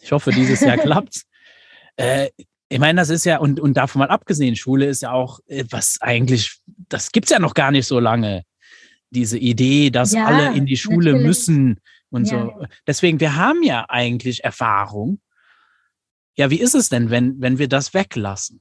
Ich 0.00 0.12
hoffe, 0.12 0.30
dieses 0.30 0.60
Jahr 0.60 0.76
klappt's. 0.78 1.24
Äh, 1.96 2.28
ich 2.68 2.78
meine, 2.78 3.00
das 3.00 3.08
ist 3.08 3.24
ja, 3.24 3.38
und, 3.38 3.60
und 3.60 3.76
davon 3.76 4.00
mal 4.00 4.08
abgesehen, 4.08 4.56
Schule 4.56 4.86
ist 4.86 5.02
ja 5.02 5.12
auch, 5.12 5.40
äh, 5.46 5.64
was 5.70 6.00
eigentlich, 6.00 6.58
das 6.88 7.12
gibt's 7.12 7.30
ja 7.30 7.38
noch 7.38 7.54
gar 7.54 7.70
nicht 7.70 7.86
so 7.86 7.98
lange. 7.98 8.44
Diese 9.10 9.38
Idee, 9.38 9.90
dass 9.90 10.12
ja, 10.12 10.26
alle 10.26 10.54
in 10.54 10.66
die 10.66 10.76
Schule 10.76 11.12
natürlich. 11.12 11.26
müssen 11.26 11.80
und 12.10 12.30
ja. 12.30 12.42
so. 12.42 12.66
Deswegen, 12.86 13.20
wir 13.20 13.36
haben 13.36 13.62
ja 13.62 13.86
eigentlich 13.88 14.44
Erfahrung. 14.44 15.20
ja, 16.36 16.50
wie 16.50 16.60
ist 16.60 16.74
es 16.74 16.90
denn, 16.90 17.10
wenn, 17.10 17.40
wenn 17.40 17.58
wir 17.58 17.68
das 17.68 17.94
weglassen? 17.94 18.60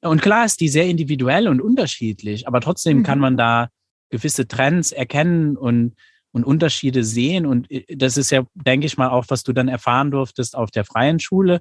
Und 0.00 0.22
klar 0.22 0.44
ist 0.44 0.60
die 0.60 0.68
sehr 0.68 0.86
individuell 0.86 1.48
und 1.48 1.60
unterschiedlich, 1.60 2.46
aber 2.46 2.60
trotzdem 2.60 2.98
mhm. 2.98 3.02
kann 3.02 3.18
man 3.18 3.36
da 3.36 3.68
gewisse 4.10 4.46
Trends 4.46 4.92
erkennen 4.92 5.56
und, 5.56 5.96
und 6.30 6.44
Unterschiede 6.44 7.02
sehen. 7.02 7.46
Und 7.46 7.68
äh, 7.68 7.84
das 7.96 8.16
ist 8.16 8.30
ja, 8.30 8.44
denke 8.54 8.86
ich 8.86 8.96
mal, 8.96 9.08
auch, 9.08 9.24
was 9.26 9.42
du 9.42 9.52
dann 9.52 9.66
erfahren 9.66 10.12
durftest 10.12 10.54
auf 10.54 10.70
der 10.70 10.84
freien 10.84 11.18
Schule 11.18 11.60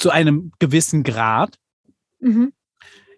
zu 0.00 0.10
einem 0.10 0.52
gewissen 0.58 1.04
Grad. 1.04 1.56
Mhm. 2.18 2.52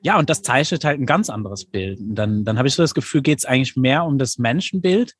Ja, 0.02 0.18
und 0.18 0.28
das 0.28 0.42
zeichnet 0.42 0.84
halt 0.84 1.00
ein 1.00 1.06
ganz 1.06 1.30
anderes 1.30 1.64
Bild. 1.64 2.00
Und 2.00 2.16
dann, 2.16 2.44
dann 2.44 2.58
habe 2.58 2.66
ich 2.66 2.74
so 2.74 2.82
das 2.82 2.94
Gefühl, 2.94 3.22
geht 3.22 3.38
es 3.38 3.44
eigentlich 3.44 3.76
mehr 3.76 4.04
um 4.04 4.18
das 4.18 4.36
Menschenbild, 4.36 5.14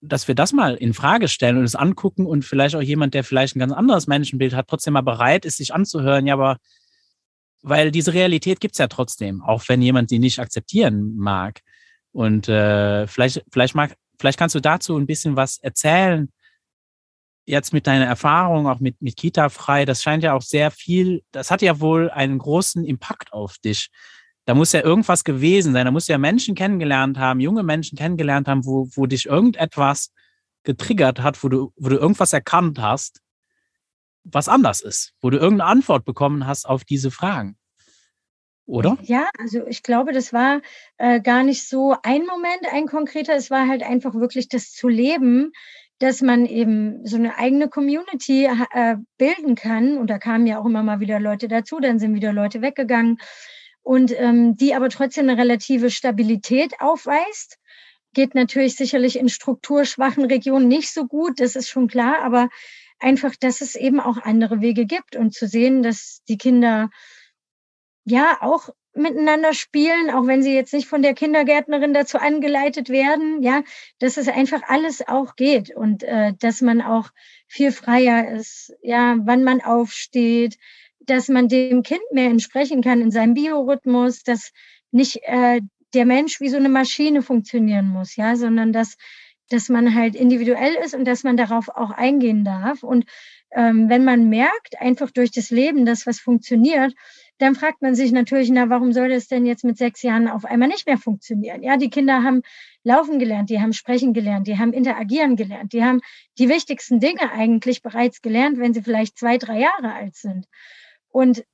dass 0.00 0.28
wir 0.28 0.36
das 0.36 0.52
mal 0.52 0.76
in 0.76 0.94
Frage 0.94 1.26
stellen 1.26 1.58
und 1.58 1.64
es 1.64 1.74
angucken 1.74 2.24
und 2.24 2.44
vielleicht 2.44 2.76
auch 2.76 2.82
jemand, 2.82 3.14
der 3.14 3.24
vielleicht 3.24 3.56
ein 3.56 3.60
ganz 3.60 3.72
anderes 3.72 4.06
Menschenbild 4.06 4.54
hat, 4.54 4.68
trotzdem 4.68 4.92
mal 4.92 5.00
bereit 5.00 5.44
ist, 5.44 5.56
sich 5.56 5.74
anzuhören. 5.74 6.26
Ja, 6.26 6.34
aber 6.34 6.58
weil 7.62 7.90
diese 7.90 8.14
Realität 8.14 8.60
gibt's 8.60 8.78
ja 8.78 8.86
trotzdem, 8.86 9.42
auch 9.42 9.64
wenn 9.66 9.82
jemand 9.82 10.08
sie 10.08 10.20
nicht 10.20 10.38
akzeptieren 10.38 11.16
mag. 11.16 11.60
Und 12.12 12.48
äh, 12.48 13.08
vielleicht, 13.08 13.44
vielleicht 13.50 13.74
mag, 13.74 13.96
vielleicht 14.20 14.38
kannst 14.38 14.54
du 14.54 14.60
dazu 14.60 14.96
ein 14.96 15.06
bisschen 15.06 15.34
was 15.34 15.58
erzählen. 15.58 16.30
Jetzt 17.46 17.72
mit 17.72 17.86
deiner 17.86 18.06
Erfahrung, 18.06 18.66
auch 18.66 18.80
mit, 18.80 19.00
mit 19.00 19.16
Kita 19.16 19.48
frei, 19.48 19.84
das 19.84 20.02
scheint 20.02 20.24
ja 20.24 20.34
auch 20.34 20.42
sehr 20.42 20.70
viel, 20.70 21.22
das 21.30 21.50
hat 21.50 21.62
ja 21.62 21.80
wohl 21.80 22.10
einen 22.10 22.38
großen 22.38 22.84
Impact 22.84 23.32
auf 23.32 23.56
dich. 23.58 23.90
Da 24.44 24.54
muss 24.54 24.72
ja 24.72 24.82
irgendwas 24.82 25.24
gewesen 25.24 25.72
sein, 25.72 25.86
da 25.86 25.92
muss 25.92 26.08
ja 26.08 26.18
Menschen 26.18 26.54
kennengelernt 26.54 27.18
haben, 27.18 27.40
junge 27.40 27.62
Menschen 27.62 27.96
kennengelernt 27.96 28.48
haben, 28.48 28.64
wo, 28.64 28.88
wo 28.94 29.06
dich 29.06 29.26
irgendetwas 29.26 30.12
getriggert 30.64 31.20
hat, 31.20 31.42
wo 31.42 31.48
du, 31.48 31.72
wo 31.76 31.88
du 31.88 31.96
irgendwas 31.96 32.32
erkannt 32.32 32.80
hast, 32.80 33.20
was 34.24 34.48
anders 34.48 34.80
ist, 34.82 35.14
wo 35.20 35.30
du 35.30 35.38
irgendeine 35.38 35.70
Antwort 35.70 36.04
bekommen 36.04 36.46
hast 36.46 36.66
auf 36.66 36.84
diese 36.84 37.10
Fragen. 37.10 37.56
Oder? 38.66 38.98
Ja, 39.02 39.28
also 39.38 39.64
ich 39.68 39.84
glaube, 39.84 40.12
das 40.12 40.32
war 40.32 40.60
äh, 40.98 41.20
gar 41.20 41.44
nicht 41.44 41.68
so 41.68 41.94
ein 42.02 42.26
Moment, 42.26 42.66
ein 42.72 42.86
konkreter. 42.86 43.34
Es 43.36 43.48
war 43.48 43.68
halt 43.68 43.84
einfach 43.84 44.14
wirklich 44.14 44.48
das 44.48 44.72
zu 44.72 44.88
leben, 44.88 45.52
dass 45.98 46.20
man 46.20 46.46
eben 46.46 47.06
so 47.06 47.16
eine 47.16 47.38
eigene 47.38 47.68
Community 47.68 48.46
äh, 48.46 48.96
bilden 49.16 49.54
kann. 49.54 49.96
Und 49.96 50.08
da 50.08 50.18
kamen 50.18 50.46
ja 50.46 50.58
auch 50.58 50.66
immer 50.66 50.82
mal 50.82 51.00
wieder 51.00 51.20
Leute 51.20 51.48
dazu, 51.48 51.80
dann 51.80 51.98
sind 51.98 52.14
wieder 52.14 52.32
Leute 52.32 52.60
weggegangen. 52.62 53.18
Und 53.82 54.12
ähm, 54.18 54.56
die 54.56 54.74
aber 54.74 54.88
trotzdem 54.88 55.28
eine 55.28 55.38
relative 55.40 55.90
Stabilität 55.90 56.80
aufweist. 56.80 57.58
Geht 58.12 58.34
natürlich 58.34 58.76
sicherlich 58.76 59.18
in 59.18 59.28
strukturschwachen 59.28 60.24
Regionen 60.24 60.68
nicht 60.68 60.92
so 60.92 61.06
gut, 61.06 61.38
das 61.38 61.54
ist 61.54 61.68
schon 61.68 61.86
klar, 61.86 62.20
aber 62.22 62.48
einfach, 62.98 63.36
dass 63.38 63.60
es 63.60 63.74
eben 63.74 64.00
auch 64.00 64.16
andere 64.16 64.60
Wege 64.60 64.86
gibt 64.86 65.16
und 65.16 65.34
zu 65.34 65.46
sehen, 65.46 65.82
dass 65.82 66.22
die 66.28 66.38
Kinder 66.38 66.88
ja 68.04 68.38
auch 68.40 68.70
miteinander 68.96 69.52
spielen, 69.52 70.10
auch 70.10 70.26
wenn 70.26 70.42
sie 70.42 70.54
jetzt 70.54 70.72
nicht 70.72 70.88
von 70.88 71.02
der 71.02 71.14
Kindergärtnerin 71.14 71.94
dazu 71.94 72.18
angeleitet 72.18 72.88
werden, 72.88 73.42
ja, 73.42 73.62
dass 73.98 74.16
es 74.16 74.28
einfach 74.28 74.62
alles 74.66 75.06
auch 75.06 75.36
geht 75.36 75.74
und 75.74 76.02
äh, 76.02 76.32
dass 76.38 76.62
man 76.62 76.80
auch 76.80 77.10
viel 77.46 77.72
freier 77.72 78.32
ist, 78.32 78.74
ja, 78.82 79.16
wann 79.20 79.44
man 79.44 79.60
aufsteht, 79.60 80.56
dass 81.00 81.28
man 81.28 81.48
dem 81.48 81.82
Kind 81.82 82.02
mehr 82.12 82.30
entsprechen 82.30 82.82
kann 82.82 83.00
in 83.00 83.10
seinem 83.10 83.34
Biorhythmus, 83.34 84.22
dass 84.22 84.52
nicht 84.90 85.20
äh, 85.22 85.60
der 85.94 86.06
Mensch 86.06 86.40
wie 86.40 86.48
so 86.48 86.56
eine 86.56 86.68
Maschine 86.68 87.22
funktionieren 87.22 87.88
muss, 87.88 88.16
ja, 88.16 88.36
sondern 88.36 88.72
dass 88.72 88.96
dass 89.48 89.68
man 89.68 89.94
halt 89.94 90.14
individuell 90.16 90.74
ist 90.84 90.94
und 90.94 91.04
dass 91.04 91.22
man 91.22 91.36
darauf 91.36 91.68
auch 91.68 91.90
eingehen 91.90 92.44
darf. 92.44 92.82
Und 92.82 93.04
ähm, 93.52 93.88
wenn 93.88 94.04
man 94.04 94.28
merkt, 94.28 94.80
einfach 94.80 95.10
durch 95.10 95.30
das 95.30 95.50
Leben, 95.50 95.86
dass 95.86 96.06
was 96.06 96.20
funktioniert, 96.20 96.94
dann 97.38 97.54
fragt 97.54 97.82
man 97.82 97.94
sich 97.94 98.12
natürlich, 98.12 98.50
na, 98.50 98.70
warum 98.70 98.92
soll 98.92 99.08
das 99.08 99.28
denn 99.28 99.44
jetzt 99.44 99.64
mit 99.64 99.76
sechs 99.76 100.02
Jahren 100.02 100.28
auf 100.28 100.44
einmal 100.44 100.68
nicht 100.68 100.86
mehr 100.86 100.98
funktionieren? 100.98 101.62
Ja, 101.62 101.76
die 101.76 101.90
Kinder 101.90 102.22
haben 102.22 102.42
laufen 102.82 103.18
gelernt, 103.18 103.50
die 103.50 103.60
haben 103.60 103.72
sprechen 103.72 104.14
gelernt, 104.14 104.46
die 104.46 104.58
haben 104.58 104.72
interagieren 104.72 105.36
gelernt, 105.36 105.72
die 105.72 105.84
haben 105.84 106.00
die 106.38 106.48
wichtigsten 106.48 107.00
Dinge 107.00 107.30
eigentlich 107.32 107.82
bereits 107.82 108.22
gelernt, 108.22 108.58
wenn 108.58 108.72
sie 108.72 108.82
vielleicht 108.82 109.18
zwei, 109.18 109.38
drei 109.38 109.60
Jahre 109.60 109.92
alt 109.92 110.16
sind. 110.16 110.46
Und 111.08 111.44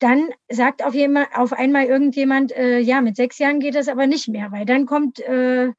dann 0.00 0.30
sagt 0.48 0.82
auf, 0.82 0.94
jemand, 0.94 1.28
auf 1.36 1.52
einmal 1.52 1.84
irgendjemand, 1.84 2.52
äh, 2.52 2.78
ja, 2.78 3.00
mit 3.00 3.16
sechs 3.16 3.38
Jahren 3.38 3.60
geht 3.60 3.74
das 3.74 3.88
aber 3.88 4.06
nicht 4.06 4.28
mehr, 4.28 4.50
weil 4.50 4.64
dann 4.64 4.86
kommt 4.86 5.20
äh, 5.20 5.72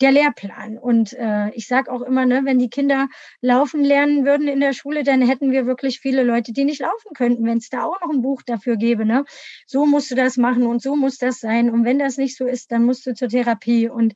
der 0.00 0.12
Lehrplan. 0.12 0.78
Und 0.78 1.12
äh, 1.14 1.50
ich 1.50 1.66
sage 1.66 1.90
auch 1.90 2.02
immer, 2.02 2.26
ne, 2.26 2.42
wenn 2.44 2.58
die 2.58 2.68
Kinder 2.68 3.08
laufen 3.40 3.82
lernen 3.82 4.24
würden 4.24 4.48
in 4.48 4.60
der 4.60 4.72
Schule, 4.72 5.04
dann 5.04 5.22
hätten 5.22 5.50
wir 5.52 5.66
wirklich 5.66 6.00
viele 6.00 6.22
Leute, 6.22 6.52
die 6.52 6.64
nicht 6.64 6.80
laufen 6.80 7.14
könnten, 7.14 7.44
wenn 7.44 7.58
es 7.58 7.70
da 7.70 7.84
auch 7.84 8.00
noch 8.00 8.10
ein 8.10 8.22
Buch 8.22 8.42
dafür 8.42 8.76
gäbe. 8.76 9.06
Ne? 9.06 9.24
So 9.66 9.86
musst 9.86 10.10
du 10.10 10.14
das 10.14 10.36
machen 10.36 10.64
und 10.64 10.82
so 10.82 10.96
muss 10.96 11.18
das 11.18 11.40
sein. 11.40 11.70
Und 11.70 11.84
wenn 11.84 11.98
das 11.98 12.16
nicht 12.16 12.36
so 12.36 12.46
ist, 12.46 12.72
dann 12.72 12.84
musst 12.84 13.06
du 13.06 13.14
zur 13.14 13.28
Therapie. 13.28 13.88
Und 13.88 14.14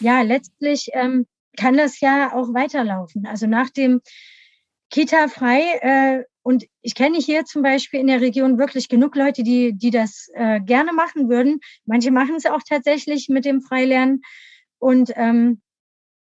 ja, 0.00 0.22
letztlich 0.22 0.90
ähm, 0.92 1.26
kann 1.56 1.76
das 1.76 2.00
ja 2.00 2.34
auch 2.34 2.52
weiterlaufen. 2.52 3.26
Also 3.26 3.46
nach 3.46 3.70
dem 3.70 4.00
Kita 4.90 5.28
frei 5.28 5.62
äh, 5.80 6.24
und 6.42 6.66
ich 6.82 6.94
kenne 6.94 7.18
hier 7.18 7.44
zum 7.44 7.62
Beispiel 7.62 8.00
in 8.00 8.08
der 8.08 8.20
Region 8.20 8.58
wirklich 8.58 8.88
genug 8.88 9.14
Leute, 9.14 9.42
die, 9.42 9.72
die 9.72 9.90
das 9.90 10.28
äh, 10.34 10.60
gerne 10.60 10.92
machen 10.92 11.28
würden. 11.28 11.60
Manche 11.84 12.10
machen 12.10 12.34
es 12.34 12.46
auch 12.46 12.62
tatsächlich 12.68 13.28
mit 13.28 13.44
dem 13.44 13.60
Freilernen. 13.60 14.22
Und 14.82 15.12
ähm, 15.14 15.60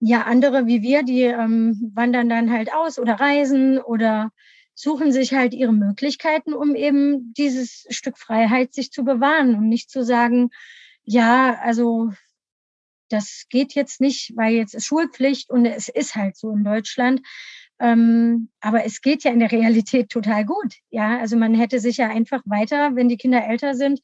ja, 0.00 0.22
andere 0.22 0.66
wie 0.66 0.82
wir, 0.82 1.04
die 1.04 1.22
ähm, 1.22 1.92
wandern 1.94 2.28
dann 2.28 2.50
halt 2.50 2.74
aus 2.74 2.98
oder 2.98 3.14
reisen 3.14 3.78
oder 3.78 4.32
suchen 4.74 5.12
sich 5.12 5.34
halt 5.34 5.54
ihre 5.54 5.72
Möglichkeiten, 5.72 6.52
um 6.52 6.74
eben 6.74 7.32
dieses 7.34 7.86
Stück 7.90 8.18
Freiheit 8.18 8.74
sich 8.74 8.90
zu 8.90 9.04
bewahren 9.04 9.54
und 9.54 9.68
nicht 9.68 9.88
zu 9.88 10.02
sagen, 10.02 10.50
ja, 11.04 11.60
also 11.62 12.10
das 13.08 13.44
geht 13.50 13.74
jetzt 13.74 14.00
nicht, 14.00 14.32
weil 14.36 14.54
jetzt 14.54 14.74
ist 14.74 14.86
Schulpflicht 14.86 15.48
und 15.48 15.64
es 15.64 15.88
ist 15.88 16.16
halt 16.16 16.36
so 16.36 16.50
in 16.50 16.64
Deutschland. 16.64 17.20
Ähm, 17.78 18.50
aber 18.60 18.84
es 18.84 19.00
geht 19.00 19.22
ja 19.22 19.30
in 19.30 19.38
der 19.38 19.52
Realität 19.52 20.08
total 20.08 20.44
gut. 20.44 20.74
Ja, 20.90 21.20
also 21.20 21.36
man 21.36 21.54
hätte 21.54 21.78
sich 21.78 21.98
ja 21.98 22.08
einfach 22.08 22.42
weiter, 22.46 22.96
wenn 22.96 23.08
die 23.08 23.16
Kinder 23.16 23.46
älter 23.46 23.74
sind, 23.74 24.00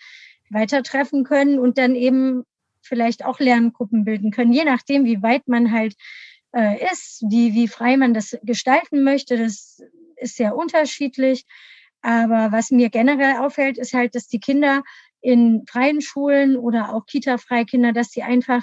weiter 0.50 0.85
treffen 0.85 1.24
können 1.24 1.59
und 1.59 1.78
dann 1.78 1.96
eben 1.96 2.44
vielleicht 2.87 3.25
auch 3.25 3.40
Lerngruppen 3.40 4.05
bilden 4.05 4.31
können, 4.31 4.53
je 4.53 4.64
nachdem, 4.64 5.05
wie 5.05 5.22
weit 5.22 5.49
man 5.49 5.72
halt 5.72 5.94
äh, 6.55 6.83
ist, 6.92 7.22
wie, 7.29 7.55
wie 7.55 7.68
frei 7.68 7.96
man 7.96 8.14
das 8.14 8.38
gestalten 8.42 9.03
möchte. 9.05 9.37
Das 9.37 9.83
ist 10.16 10.37
sehr 10.37 10.57
unterschiedlich. 10.57 11.44
Aber 12.03 12.53
was 12.53 12.70
mir 12.70 12.88
generell 12.88 13.37
auffällt, 13.37 13.79
ist 13.79 13.92
halt, 13.92 14.14
dass 14.14 14.29
die 14.29 14.40
Kinder 14.40 14.83
in 15.20 15.64
freien 15.68 16.01
Schulen 16.01 16.57
oder 16.57 16.94
auch 16.94 17.07
Kita-Freikinder, 17.07 17.92
dass 17.92 18.11
sie 18.11 18.22
einfach 18.22 18.62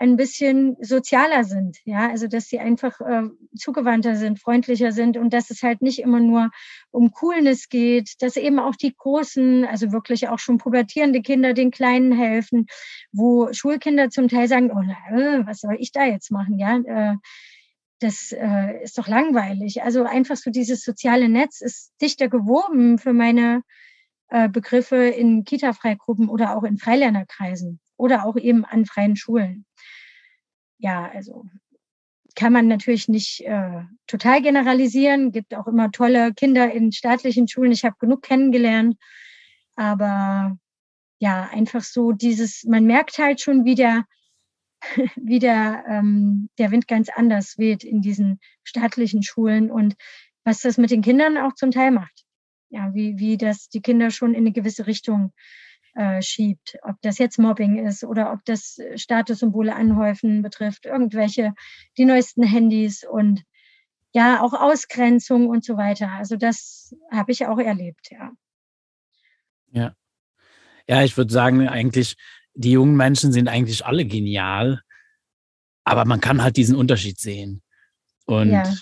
ein 0.00 0.16
bisschen 0.16 0.76
sozialer 0.80 1.42
sind, 1.44 1.78
ja, 1.84 2.08
also 2.08 2.28
dass 2.28 2.48
sie 2.48 2.60
einfach 2.60 3.00
äh, 3.00 3.24
zugewandter 3.56 4.14
sind, 4.14 4.38
freundlicher 4.38 4.92
sind 4.92 5.16
und 5.16 5.32
dass 5.32 5.50
es 5.50 5.62
halt 5.62 5.82
nicht 5.82 5.98
immer 5.98 6.20
nur 6.20 6.50
um 6.90 7.10
Coolness 7.10 7.68
geht, 7.68 8.22
dass 8.22 8.36
eben 8.36 8.60
auch 8.60 8.76
die 8.76 8.94
großen, 8.96 9.64
also 9.64 9.90
wirklich 9.90 10.28
auch 10.28 10.38
schon 10.38 10.58
pubertierende 10.58 11.20
Kinder 11.20 11.52
den 11.52 11.72
Kleinen 11.72 12.12
helfen, 12.12 12.66
wo 13.10 13.52
Schulkinder 13.52 14.08
zum 14.10 14.28
Teil 14.28 14.46
sagen, 14.46 14.70
oh, 14.70 14.82
na, 14.82 15.16
äh, 15.16 15.46
was 15.46 15.60
soll 15.60 15.76
ich 15.78 15.90
da 15.90 16.04
jetzt 16.04 16.30
machen, 16.30 16.58
ja, 16.58 16.76
äh, 16.76 17.16
das 18.00 18.30
äh, 18.30 18.82
ist 18.84 18.96
doch 18.96 19.08
langweilig. 19.08 19.82
Also 19.82 20.04
einfach 20.04 20.36
so 20.36 20.50
dieses 20.50 20.84
soziale 20.84 21.28
Netz 21.28 21.60
ist 21.60 21.92
dichter 22.00 22.28
gewoben 22.28 22.98
für 22.98 23.12
meine 23.12 23.62
äh, 24.28 24.48
Begriffe 24.48 24.96
in 24.96 25.42
Kita-Freigruppen 25.44 26.28
oder 26.28 26.56
auch 26.56 26.62
in 26.62 26.78
Freilernerkreisen 26.78 27.80
oder 27.98 28.24
auch 28.24 28.36
eben 28.36 28.64
an 28.64 28.86
freien 28.86 29.16
Schulen 29.16 29.66
ja, 30.78 31.10
also 31.12 31.44
kann 32.34 32.52
man 32.52 32.68
natürlich 32.68 33.08
nicht 33.08 33.40
äh, 33.40 33.82
total 34.06 34.40
generalisieren. 34.42 35.32
Gibt 35.32 35.54
auch 35.54 35.66
immer 35.66 35.90
tolle 35.90 36.32
Kinder 36.34 36.72
in 36.72 36.92
staatlichen 36.92 37.48
Schulen. 37.48 37.72
Ich 37.72 37.84
habe 37.84 37.96
genug 37.98 38.22
kennengelernt. 38.22 38.96
Aber 39.74 40.56
ja, 41.18 41.48
einfach 41.52 41.82
so 41.82 42.12
dieses, 42.12 42.64
man 42.64 42.84
merkt 42.84 43.18
halt 43.18 43.40
schon, 43.40 43.64
wie 43.64 43.74
der, 43.74 44.04
wie 45.16 45.40
der, 45.40 45.84
ähm, 45.88 46.48
der 46.58 46.70
Wind 46.70 46.86
ganz 46.86 47.08
anders 47.08 47.58
weht 47.58 47.82
in 47.82 48.02
diesen 48.02 48.38
staatlichen 48.62 49.24
Schulen 49.24 49.70
und 49.70 49.96
was 50.44 50.60
das 50.60 50.78
mit 50.78 50.90
den 50.92 51.02
Kindern 51.02 51.36
auch 51.38 51.54
zum 51.54 51.72
Teil 51.72 51.90
macht. 51.90 52.24
Ja, 52.70 52.94
wie, 52.94 53.18
wie 53.18 53.36
das 53.36 53.68
die 53.68 53.80
Kinder 53.80 54.10
schon 54.10 54.34
in 54.34 54.40
eine 54.40 54.52
gewisse 54.52 54.86
Richtung 54.86 55.32
äh, 55.94 56.22
schiebt. 56.22 56.76
Ob 56.82 56.96
das 57.02 57.18
jetzt 57.18 57.38
Mobbing 57.38 57.86
ist 57.86 58.04
oder 58.04 58.32
ob 58.32 58.44
das 58.44 58.78
äh, 58.78 58.98
Statussymbole 58.98 59.74
anhäufen 59.74 60.42
betrifft, 60.42 60.86
irgendwelche, 60.86 61.54
die 61.96 62.04
neuesten 62.04 62.42
Handys 62.42 63.04
und 63.04 63.42
ja, 64.12 64.40
auch 64.40 64.54
Ausgrenzung 64.54 65.48
und 65.48 65.64
so 65.64 65.76
weiter. 65.76 66.10
Also 66.10 66.36
das 66.36 66.94
habe 67.12 67.32
ich 67.32 67.46
auch 67.46 67.58
erlebt, 67.58 68.10
ja. 68.10 68.32
Ja. 69.70 69.94
Ja, 70.88 71.02
ich 71.02 71.16
würde 71.16 71.32
sagen, 71.32 71.68
eigentlich, 71.68 72.16
die 72.54 72.72
jungen 72.72 72.96
Menschen 72.96 73.32
sind 73.32 73.48
eigentlich 73.48 73.84
alle 73.84 74.06
genial, 74.06 74.80
aber 75.84 76.04
man 76.04 76.20
kann 76.20 76.42
halt 76.42 76.56
diesen 76.56 76.76
Unterschied 76.76 77.18
sehen. 77.18 77.62
Und 78.24 78.50
ja. 78.50 78.74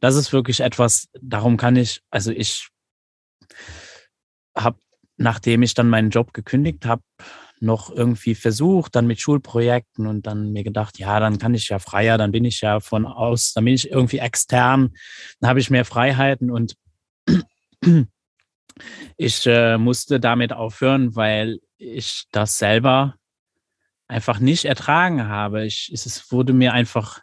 das 0.00 0.16
ist 0.16 0.32
wirklich 0.32 0.60
etwas, 0.60 1.08
darum 1.20 1.56
kann 1.56 1.76
ich, 1.76 2.02
also 2.10 2.32
ich 2.32 2.68
habe, 4.56 4.78
nachdem 5.16 5.62
ich 5.62 5.74
dann 5.74 5.88
meinen 5.88 6.10
Job 6.10 6.32
gekündigt 6.32 6.86
habe, 6.86 7.02
noch 7.60 7.90
irgendwie 7.90 8.34
versucht, 8.34 8.94
dann 8.94 9.06
mit 9.06 9.20
Schulprojekten 9.20 10.06
und 10.06 10.26
dann 10.26 10.52
mir 10.52 10.62
gedacht, 10.62 10.98
ja, 10.98 11.20
dann 11.20 11.38
kann 11.38 11.54
ich 11.54 11.68
ja 11.68 11.78
freier, 11.78 12.18
dann 12.18 12.32
bin 12.32 12.44
ich 12.44 12.60
ja 12.60 12.80
von 12.80 13.06
aus, 13.06 13.52
dann 13.54 13.64
bin 13.64 13.74
ich 13.74 13.90
irgendwie 13.90 14.18
extern, 14.18 14.94
dann 15.40 15.50
habe 15.50 15.60
ich 15.60 15.70
mehr 15.70 15.84
Freiheiten 15.84 16.50
und 16.50 16.76
ich 19.16 19.46
äh, 19.46 19.78
musste 19.78 20.20
damit 20.20 20.52
aufhören, 20.52 21.16
weil 21.16 21.58
ich 21.78 22.26
das 22.30 22.58
selber 22.58 23.14
einfach 24.08 24.38
nicht 24.38 24.66
ertragen 24.66 25.28
habe. 25.28 25.64
Ich, 25.64 25.90
es 25.92 26.30
wurde 26.30 26.52
mir 26.52 26.72
einfach 26.72 27.20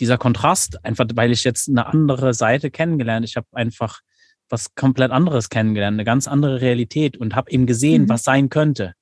dieser 0.00 0.18
Kontrast, 0.18 0.84
einfach 0.84 1.06
weil 1.14 1.32
ich 1.32 1.44
jetzt 1.44 1.68
eine 1.68 1.86
andere 1.86 2.34
Seite 2.34 2.70
kennengelernt. 2.70 3.24
Ich 3.24 3.36
habe 3.36 3.46
einfach 3.52 4.00
was 4.48 4.74
komplett 4.74 5.10
anderes 5.10 5.48
kennengelernt, 5.48 5.96
eine 5.96 6.04
ganz 6.04 6.28
andere 6.28 6.60
Realität 6.60 7.16
und 7.16 7.34
habe 7.34 7.50
eben 7.50 7.66
gesehen, 7.66 8.02
mhm. 8.02 8.08
was 8.08 8.24
sein 8.24 8.48
könnte. 8.48 8.94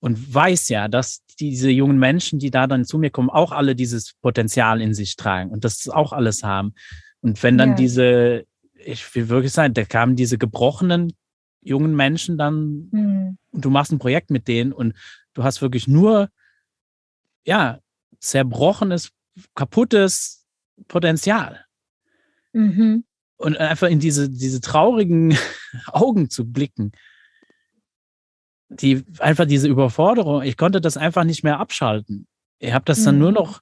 Und 0.00 0.34
weiß 0.34 0.68
ja, 0.68 0.88
dass 0.88 1.24
diese 1.40 1.70
jungen 1.70 1.98
Menschen, 1.98 2.38
die 2.38 2.50
da 2.50 2.66
dann 2.66 2.84
zu 2.84 2.98
mir 2.98 3.10
kommen, 3.10 3.30
auch 3.30 3.52
alle 3.52 3.74
dieses 3.74 4.14
Potenzial 4.20 4.80
in 4.80 4.94
sich 4.94 5.16
tragen 5.16 5.50
und 5.50 5.64
das 5.64 5.88
auch 5.88 6.12
alles 6.12 6.42
haben. 6.42 6.74
Und 7.20 7.42
wenn 7.42 7.58
dann 7.58 7.70
ja. 7.70 7.74
diese, 7.76 8.44
ich 8.74 9.14
will 9.14 9.28
wirklich 9.28 9.52
sagen, 9.52 9.74
da 9.74 9.84
kamen 9.84 10.14
diese 10.14 10.38
gebrochenen 10.38 11.12
jungen 11.62 11.96
Menschen 11.96 12.38
dann 12.38 12.88
mhm. 12.92 13.38
und 13.50 13.64
du 13.64 13.70
machst 13.70 13.90
ein 13.90 13.98
Projekt 13.98 14.30
mit 14.30 14.46
denen 14.48 14.72
und 14.72 14.94
du 15.34 15.42
hast 15.42 15.62
wirklich 15.62 15.88
nur, 15.88 16.28
ja, 17.44 17.80
zerbrochenes 18.20 19.10
kaputtes 19.54 20.46
Potenzial. 20.88 21.64
Mhm. 22.52 23.04
Und 23.38 23.58
einfach 23.58 23.88
in 23.88 24.00
diese, 24.00 24.30
diese 24.30 24.60
traurigen 24.60 25.36
Augen 25.88 26.30
zu 26.30 26.50
blicken. 26.50 26.92
Die, 28.68 29.04
einfach 29.18 29.46
diese 29.46 29.68
Überforderung. 29.68 30.42
Ich 30.42 30.56
konnte 30.56 30.80
das 30.80 30.96
einfach 30.96 31.24
nicht 31.24 31.44
mehr 31.44 31.60
abschalten. 31.60 32.26
Ich 32.58 32.72
habe 32.72 32.84
das 32.84 33.04
dann 33.04 33.16
mhm. 33.16 33.20
nur 33.20 33.32
noch, 33.32 33.60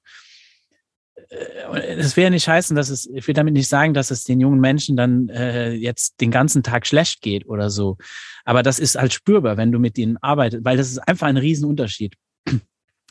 es 1.29 2.13
äh, 2.13 2.17
will 2.17 2.23
ja 2.25 2.29
nicht 2.29 2.47
heißen, 2.47 2.75
dass 2.75 2.89
es, 2.89 3.05
ich 3.07 3.27
will 3.27 3.33
damit 3.33 3.53
nicht 3.53 3.67
sagen, 3.67 3.93
dass 3.93 4.11
es 4.11 4.23
den 4.23 4.39
jungen 4.39 4.59
Menschen 4.59 4.95
dann 4.95 5.29
äh, 5.29 5.71
jetzt 5.71 6.21
den 6.21 6.31
ganzen 6.31 6.63
Tag 6.63 6.85
schlecht 6.85 7.21
geht 7.21 7.47
oder 7.47 7.69
so. 7.69 7.97
Aber 8.43 8.63
das 8.63 8.79
ist 8.79 8.95
halt 8.95 9.13
spürbar, 9.13 9.57
wenn 9.57 9.71
du 9.71 9.79
mit 9.79 9.97
ihnen 9.97 10.17
arbeitest, 10.17 10.65
weil 10.65 10.77
das 10.77 10.89
ist 10.89 10.99
einfach 10.99 11.27
ein 11.27 11.37
Riesenunterschied. 11.37 12.15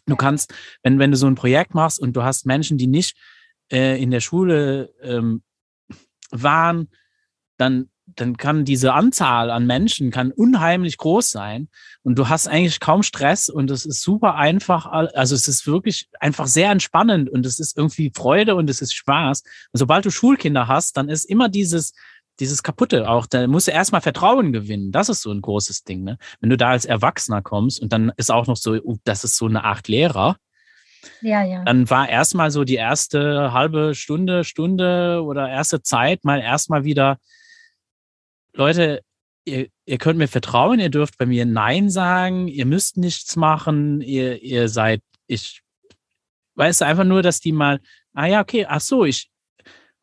Du 0.07 0.17
kannst, 0.17 0.53
wenn, 0.83 0.99
wenn 0.99 1.13
du 1.13 1.17
so 1.17 1.27
ein 1.27 1.35
Projekt 1.35 1.73
machst 1.73 1.99
und 1.99 2.15
du 2.15 2.23
hast 2.23 2.45
Menschen, 2.45 2.77
die 2.77 2.89
nicht 2.89 3.17
äh, 3.73 3.99
in 4.03 4.11
der 4.11 4.21
Schule 4.21 4.93
ähm, 5.01 5.43
waren, 6.31 6.89
dann, 7.57 7.89
dann 8.07 8.37
kann 8.37 8.65
diese 8.65 8.93
Anzahl 8.93 9.51
an 9.51 9.67
Menschen 9.67 10.11
kann 10.11 10.33
unheimlich 10.33 10.99
groß 10.99 11.31
sein 11.31 11.69
und 12.03 12.19
du 12.19 12.29
hast 12.29 12.49
eigentlich 12.49 12.81
kaum 12.81 13.03
Stress 13.03 13.49
und 13.49 13.71
es 13.71 13.87
ist 13.87 14.03
super 14.03 14.35
einfach. 14.35 14.87
Also 14.87 15.35
es 15.35 15.49
ist 15.49 15.67
wirklich 15.67 16.09
einfach 16.21 16.47
sehr 16.47 16.71
entspannend 16.71 17.31
und 17.31 17.47
es 17.47 17.59
ist 17.59 17.79
irgendwie 17.79 18.13
Freude 18.15 18.57
und 18.57 18.69
es 18.69 18.83
ist 18.83 18.95
Spaß. 18.95 19.43
Und 19.73 19.79
sobald 19.79 20.05
du 20.05 20.11
Schulkinder 20.11 20.69
hast, 20.69 20.97
dann 20.97 21.09
ist 21.09 21.25
immer 21.25 21.49
dieses, 21.49 21.93
dieses 22.41 22.63
Kaputte 22.63 23.09
auch, 23.09 23.27
da 23.27 23.47
musst 23.47 23.69
du 23.69 23.73
erstmal 23.73 24.01
Vertrauen 24.01 24.53
gewinnen. 24.53 24.93
Das 24.93 25.09
ist 25.09 25.23
so 25.23 25.31
ein 25.31 25.41
großes 25.41 25.85
Ding. 25.85 26.03
Ne? 26.03 26.19
Wenn 26.41 26.51
du 26.51 26.57
da 26.57 26.71
als 26.71 26.85
Erwachsener 26.85 27.43
kommst 27.43 27.81
und 27.81 27.93
dann 27.93 28.13
ist 28.17 28.31
auch 28.31 28.47
noch 28.47 28.57
so, 28.57 28.73
uh, 28.73 28.97
das 29.05 29.25
ist 29.25 29.37
so 29.37 29.47
eine 29.47 29.65
Art 29.65 29.89
Lehrer. 29.89 30.37
Ja, 31.21 31.43
ja. 31.43 31.65
Dann 31.65 31.89
war 31.91 32.09
erstmal 32.09 32.51
so 32.51 32.65
die 32.65 32.75
erste 32.75 33.53
halbe 33.53 33.95
Stunde, 33.95 34.45
Stunde 34.45 35.23
oder 35.23 35.49
erste 35.49 35.83
Zeit 35.83 36.25
mal 36.25 36.41
erstmal 36.41 36.85
wieder, 36.85 37.19
Leute, 38.53 39.03
ihr, 39.45 39.69
ihr 39.85 39.99
könnt 39.99 40.19
mir 40.19 40.29
vertrauen, 40.29 40.81
ihr 40.81 40.91
dürft 40.91 41.19
bei 41.19 41.27
mir 41.27 41.47
Nein 41.47 41.91
sagen, 41.91 42.49
ihr 42.49 42.67
müsst 42.67 42.97
nichts 42.97 43.37
machen, 43.37 44.01
ihr, 44.01 44.43
ihr 44.43 44.69
seid, 44.69 45.03
ich 45.27 45.63
weiß 46.55 46.83
einfach 46.83 47.05
nur, 47.05 47.23
dass 47.23 47.41
die 47.41 47.53
mal, 47.53 47.81
ah 48.15 48.27
ja, 48.27 48.41
okay, 48.41 48.67
ach 48.69 48.81
so, 48.81 49.05
ich, 49.05 49.31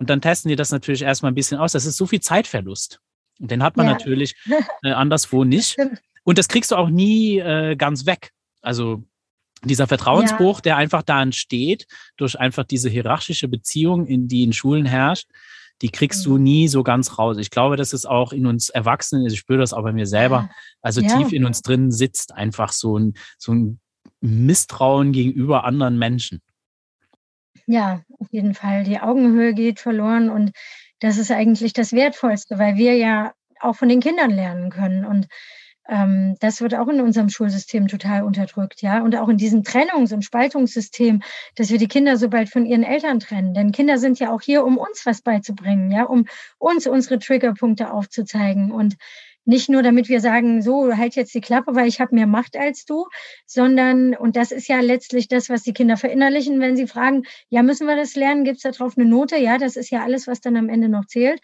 und 0.02 0.10
dann 0.10 0.20
testen 0.20 0.50
die 0.50 0.56
das 0.56 0.72
natürlich 0.72 1.04
erstmal 1.04 1.32
ein 1.32 1.36
bisschen 1.36 1.60
aus. 1.60 1.74
Das 1.74 1.86
ist 1.86 1.96
so 1.96 2.08
viel 2.08 2.22
Zeitverlust. 2.22 3.00
Und 3.40 3.52
den 3.52 3.62
hat 3.62 3.78
man 3.78 3.86
ja. 3.86 3.92
natürlich 3.94 4.36
äh, 4.84 4.94
anderswo 4.94 5.44
nicht. 5.44 5.78
Und 6.24 6.40
das 6.40 6.48
kriegst 6.48 6.72
du 6.72 6.76
auch 6.76 6.90
nie 6.90 7.38
äh, 7.38 7.76
ganz 7.76 8.08
weg. 8.08 8.32
Also 8.64 9.04
dieser 9.64 9.88
Vertrauensbruch, 9.88 10.58
ja. 10.58 10.62
der 10.62 10.78
einfach 10.78 11.04
da 11.04 11.22
entsteht, 11.22 11.86
durch 12.18 12.40
einfach 12.40 12.64
diese 12.64 12.90
hierarchische 12.90 13.48
Beziehung, 13.48 14.08
in 14.08 14.28
die 14.28 14.44
in 14.44 14.54
Schulen 14.54 14.86
herrscht, 14.86 15.30
die 15.82 15.90
kriegst 15.90 16.26
mhm. 16.26 16.32
du 16.32 16.38
nie 16.38 16.68
so 16.68 16.84
ganz 16.84 17.18
raus. 17.18 17.38
Ich 17.38 17.50
glaube, 17.50 17.76
dass 17.78 17.94
es 17.94 18.06
auch 18.06 18.34
in 18.34 18.46
uns 18.46 18.70
Erwachsenen, 18.70 19.26
ich 19.26 19.40
spüre 19.40 19.60
das 19.60 19.74
auch 19.74 19.84
bei 19.84 19.94
mir 19.94 20.06
selber, 20.06 20.50
also 20.82 21.02
ja. 21.02 21.18
tief 21.18 21.34
in 21.34 21.46
uns 21.46 21.62
drin 21.62 21.92
sitzt 21.92 22.34
einfach 22.34 22.72
so 22.72 22.98
ein, 22.98 23.14
so 23.38 23.54
ein 23.54 23.80
Misstrauen 24.22 25.12
gegenüber 25.12 25.64
anderen 25.64 25.98
Menschen. 25.98 26.42
Ja, 27.66 28.02
auf 28.20 28.28
jeden 28.32 28.54
Fall. 28.54 28.84
Die 28.84 29.00
Augenhöhe 29.00 29.54
geht 29.54 29.80
verloren 29.80 30.30
und 30.30 30.52
das 31.00 31.18
ist 31.18 31.32
eigentlich 31.32 31.74
das 31.74 31.94
Wertvollste, 31.94 32.60
weil 32.60 32.76
wir 32.76 32.96
ja 32.96 33.34
auch 33.60 33.76
von 33.76 33.90
den 33.90 34.02
Kindern 34.02 34.32
lernen 34.32 34.70
können. 34.70 35.06
Und 35.06 35.28
ähm, 35.92 36.38
das 36.40 36.62
wird 36.62 36.74
auch 36.74 36.88
in 36.88 37.02
unserem 37.02 37.28
Schulsystem 37.30 37.88
total 37.88 38.24
unterdrückt, 38.24 38.82
ja. 38.82 39.04
Und 39.04 39.16
auch 39.18 39.28
in 39.28 39.38
diesem 39.38 39.62
Trennungs- 39.64 40.14
und 40.14 40.24
Spaltungssystem, 40.24 41.22
dass 41.56 41.70
wir 41.70 41.78
die 41.78 41.90
Kinder 41.90 42.16
so 42.16 42.30
bald 42.30 42.50
von 42.50 42.66
ihren 42.66 42.84
Eltern 42.84 43.20
trennen. 43.20 43.54
Denn 43.54 43.74
Kinder 43.74 43.98
sind 43.98 44.18
ja 44.18 44.32
auch 44.32 44.42
hier, 44.42 44.64
um 44.64 44.78
uns 44.78 45.06
was 45.06 45.22
beizubringen, 45.22 45.92
ja, 45.92 46.06
um 46.06 46.28
uns 46.58 46.88
unsere 46.88 47.20
Triggerpunkte 47.20 47.92
aufzuzeigen. 47.92 48.72
Und 48.72 48.96
nicht 49.46 49.70
nur, 49.70 49.82
damit 49.84 50.10
wir 50.10 50.22
sagen, 50.22 50.62
so, 50.62 50.96
halt 50.96 51.16
jetzt 51.16 51.34
die 51.34 51.42
Klappe, 51.42 51.76
weil 51.76 51.88
ich 51.88 52.00
habe 52.00 52.16
mehr 52.16 52.28
Macht 52.28 52.56
als 52.56 52.86
du, 52.86 53.08
sondern, 53.46 54.16
und 54.16 54.36
das 54.36 54.52
ist 54.52 54.68
ja 54.68 54.80
letztlich 54.80 55.28
das, 55.28 55.50
was 55.50 55.64
die 55.64 55.74
Kinder 55.74 55.98
verinnerlichen, 55.98 56.60
wenn 56.60 56.76
sie 56.76 56.88
fragen, 56.88 57.24
ja, 57.50 57.64
müssen 57.64 57.88
wir 57.88 57.96
das 57.96 58.16
lernen, 58.16 58.44
gibt 58.44 58.58
es 58.58 58.64
da 58.64 58.72
drauf 58.72 58.94
eine 58.98 59.08
Note? 59.08 59.38
Ja, 59.38 59.58
das 59.58 59.76
ist 59.76 59.90
ja 59.90 60.04
alles, 60.04 60.28
was 60.28 60.42
dann 60.42 60.58
am 60.58 60.70
Ende 60.70 60.90
noch 60.90 61.06
zählt. 61.06 61.42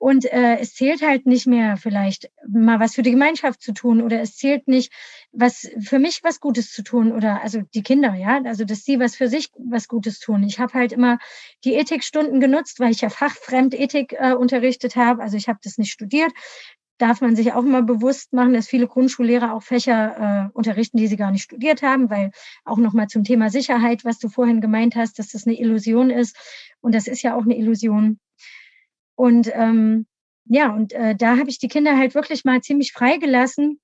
Und 0.00 0.26
äh, 0.26 0.58
es 0.60 0.74
zählt 0.74 1.02
halt 1.02 1.26
nicht 1.26 1.48
mehr 1.48 1.76
vielleicht 1.76 2.30
mal 2.46 2.78
was 2.78 2.94
für 2.94 3.02
die 3.02 3.10
Gemeinschaft 3.10 3.60
zu 3.60 3.72
tun 3.72 4.00
oder 4.00 4.20
es 4.20 4.36
zählt 4.36 4.68
nicht, 4.68 4.92
was 5.32 5.68
für 5.80 5.98
mich 5.98 6.20
was 6.22 6.38
Gutes 6.38 6.70
zu 6.70 6.84
tun 6.84 7.10
oder 7.10 7.42
also 7.42 7.62
die 7.74 7.82
Kinder, 7.82 8.14
ja, 8.14 8.40
also 8.44 8.64
dass 8.64 8.84
sie 8.84 9.00
was 9.00 9.16
für 9.16 9.28
sich 9.28 9.50
was 9.58 9.88
Gutes 9.88 10.20
tun. 10.20 10.44
Ich 10.44 10.60
habe 10.60 10.74
halt 10.74 10.92
immer 10.92 11.18
die 11.64 11.74
Ethikstunden 11.74 12.38
genutzt, 12.38 12.78
weil 12.78 12.92
ich 12.92 13.00
ja 13.00 13.08
fachfremd 13.08 13.74
Ethik 13.74 14.14
äh, 14.16 14.34
unterrichtet 14.34 14.94
habe. 14.94 15.20
Also 15.20 15.36
ich 15.36 15.48
habe 15.48 15.58
das 15.64 15.78
nicht 15.78 15.90
studiert, 15.90 16.32
darf 16.98 17.20
man 17.20 17.36
sich 17.36 17.52
auch 17.52 17.64
immer 17.64 17.82
bewusst 17.82 18.32
machen, 18.32 18.52
dass 18.52 18.68
viele 18.68 18.86
Grundschullehrer 18.86 19.54
auch 19.54 19.62
Fächer 19.62 20.50
äh, 20.50 20.56
unterrichten, 20.56 20.98
die 20.98 21.06
sie 21.06 21.16
gar 21.16 21.30
nicht 21.30 21.44
studiert 21.44 21.82
haben, 21.82 22.10
weil 22.10 22.32
auch 22.64 22.76
nochmal 22.76 23.06
zum 23.06 23.24
Thema 23.24 23.50
Sicherheit, 23.50 24.04
was 24.04 24.18
du 24.18 24.28
vorhin 24.28 24.60
gemeint 24.60 24.96
hast, 24.96 25.18
dass 25.18 25.28
das 25.28 25.46
eine 25.46 25.58
Illusion 25.58 26.10
ist. 26.10 26.36
Und 26.80 26.94
das 26.94 27.06
ist 27.06 27.22
ja 27.22 27.36
auch 27.36 27.44
eine 27.44 27.56
Illusion. 27.56 28.18
Und 29.14 29.50
ähm, 29.54 30.06
ja, 30.46 30.72
und 30.72 30.92
äh, 30.92 31.14
da 31.14 31.36
habe 31.38 31.50
ich 31.50 31.58
die 31.58 31.68
Kinder 31.68 31.96
halt 31.96 32.14
wirklich 32.14 32.44
mal 32.44 32.60
ziemlich 32.62 32.92
freigelassen, 32.92 33.80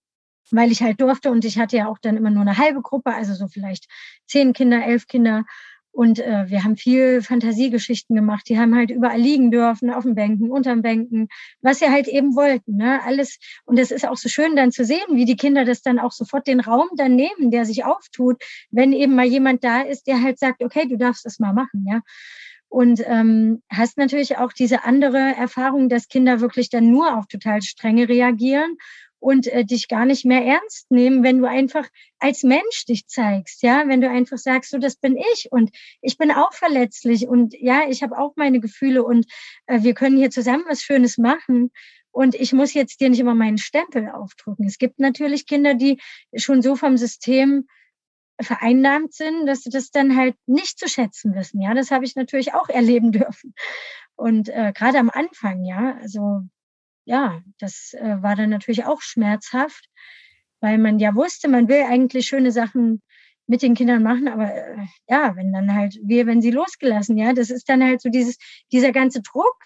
weil 0.50 0.72
ich 0.72 0.82
halt 0.82 1.00
durfte 1.00 1.30
und 1.30 1.44
ich 1.44 1.58
hatte 1.58 1.76
ja 1.76 1.88
auch 1.88 1.98
dann 1.98 2.16
immer 2.16 2.30
nur 2.30 2.42
eine 2.42 2.58
halbe 2.58 2.82
Gruppe, 2.82 3.12
also 3.14 3.34
so 3.34 3.48
vielleicht 3.48 3.86
zehn 4.26 4.52
Kinder, 4.52 4.84
elf 4.84 5.06
Kinder. 5.06 5.44
Und 5.94 6.18
äh, 6.18 6.50
wir 6.50 6.64
haben 6.64 6.76
viel 6.76 7.22
Fantasiegeschichten 7.22 8.16
gemacht. 8.16 8.48
Die 8.48 8.58
haben 8.58 8.74
halt 8.74 8.90
überall 8.90 9.20
liegen 9.20 9.52
dürfen, 9.52 9.90
auf 9.90 10.02
den 10.02 10.16
Bänken, 10.16 10.50
unterm 10.50 10.82
Bänken, 10.82 11.28
was 11.62 11.78
sie 11.78 11.88
halt 11.88 12.08
eben 12.08 12.34
wollten. 12.34 12.76
Ne? 12.76 13.00
Alles. 13.04 13.38
Und 13.64 13.78
es 13.78 13.92
ist 13.92 14.04
auch 14.04 14.16
so 14.16 14.28
schön 14.28 14.56
dann 14.56 14.72
zu 14.72 14.84
sehen, 14.84 15.06
wie 15.12 15.24
die 15.24 15.36
Kinder 15.36 15.64
das 15.64 15.82
dann 15.82 16.00
auch 16.00 16.10
sofort 16.10 16.48
den 16.48 16.58
Raum 16.58 16.88
dann 16.96 17.14
nehmen, 17.14 17.52
der 17.52 17.64
sich 17.64 17.84
auftut, 17.84 18.42
wenn 18.72 18.92
eben 18.92 19.14
mal 19.14 19.24
jemand 19.24 19.62
da 19.62 19.82
ist, 19.82 20.08
der 20.08 20.20
halt 20.20 20.40
sagt, 20.40 20.64
okay, 20.64 20.88
du 20.88 20.98
darfst 20.98 21.24
das 21.24 21.38
mal 21.38 21.52
machen, 21.52 21.86
ja. 21.88 22.00
Und 22.68 23.00
ähm, 23.06 23.62
hast 23.70 23.96
natürlich 23.98 24.36
auch 24.38 24.52
diese 24.52 24.82
andere 24.82 25.18
Erfahrung, 25.18 25.88
dass 25.88 26.08
Kinder 26.08 26.40
wirklich 26.40 26.70
dann 26.70 26.90
nur 26.90 27.16
auf 27.16 27.28
total 27.28 27.62
strenge 27.62 28.08
reagieren 28.08 28.76
und 29.24 29.46
äh, 29.46 29.64
dich 29.64 29.88
gar 29.88 30.04
nicht 30.04 30.26
mehr 30.26 30.44
ernst 30.44 30.90
nehmen, 30.90 31.22
wenn 31.22 31.38
du 31.38 31.48
einfach 31.48 31.88
als 32.18 32.42
Mensch 32.42 32.84
dich 32.86 33.06
zeigst, 33.06 33.62
ja, 33.62 33.84
wenn 33.88 34.02
du 34.02 34.10
einfach 34.10 34.36
sagst, 34.36 34.70
so 34.70 34.78
das 34.78 34.96
bin 34.96 35.16
ich 35.16 35.50
und 35.50 35.70
ich 36.02 36.18
bin 36.18 36.30
auch 36.30 36.52
verletzlich 36.52 37.26
und 37.26 37.54
ja, 37.58 37.88
ich 37.88 38.02
habe 38.02 38.18
auch 38.18 38.34
meine 38.36 38.60
Gefühle 38.60 39.02
und 39.02 39.24
äh, 39.66 39.82
wir 39.82 39.94
können 39.94 40.18
hier 40.18 40.30
zusammen 40.30 40.64
was 40.68 40.82
Schönes 40.82 41.16
machen 41.16 41.70
und 42.10 42.34
ich 42.34 42.52
muss 42.52 42.74
jetzt 42.74 43.00
dir 43.00 43.08
nicht 43.08 43.18
immer 43.18 43.34
meinen 43.34 43.56
Stempel 43.56 44.10
aufdrücken. 44.10 44.66
Es 44.66 44.76
gibt 44.76 44.98
natürlich 44.98 45.46
Kinder, 45.46 45.72
die 45.72 46.00
schon 46.36 46.60
so 46.60 46.76
vom 46.76 46.98
System 46.98 47.66
vereinnahmt 48.38 49.14
sind, 49.14 49.46
dass 49.46 49.62
sie 49.62 49.70
das 49.70 49.90
dann 49.90 50.16
halt 50.16 50.36
nicht 50.44 50.78
zu 50.78 50.86
schätzen 50.86 51.34
wissen. 51.34 51.62
Ja, 51.62 51.72
das 51.72 51.90
habe 51.90 52.04
ich 52.04 52.14
natürlich 52.14 52.52
auch 52.52 52.68
erleben 52.68 53.10
dürfen. 53.10 53.54
Und 54.16 54.50
äh, 54.50 54.72
gerade 54.74 54.98
am 54.98 55.08
Anfang, 55.08 55.64
ja, 55.64 55.96
also 56.02 56.42
ja, 57.04 57.42
das 57.58 57.94
äh, 57.94 58.22
war 58.22 58.36
dann 58.36 58.50
natürlich 58.50 58.84
auch 58.84 59.00
schmerzhaft, 59.00 59.88
weil 60.60 60.78
man 60.78 60.98
ja 60.98 61.14
wusste, 61.14 61.48
man 61.48 61.68
will 61.68 61.82
eigentlich 61.82 62.26
schöne 62.26 62.52
Sachen 62.52 63.02
mit 63.46 63.62
den 63.62 63.74
Kindern 63.74 64.02
machen, 64.02 64.28
aber 64.28 64.54
äh, 64.54 64.86
ja, 65.08 65.36
wenn 65.36 65.52
dann 65.52 65.74
halt 65.74 65.98
wir, 66.02 66.26
wenn 66.26 66.40
sie 66.40 66.50
losgelassen, 66.50 67.18
ja, 67.18 67.32
das 67.32 67.50
ist 67.50 67.68
dann 67.68 67.82
halt 67.84 68.00
so 68.00 68.08
dieses, 68.08 68.38
dieser 68.72 68.92
ganze 68.92 69.20
Druck, 69.20 69.56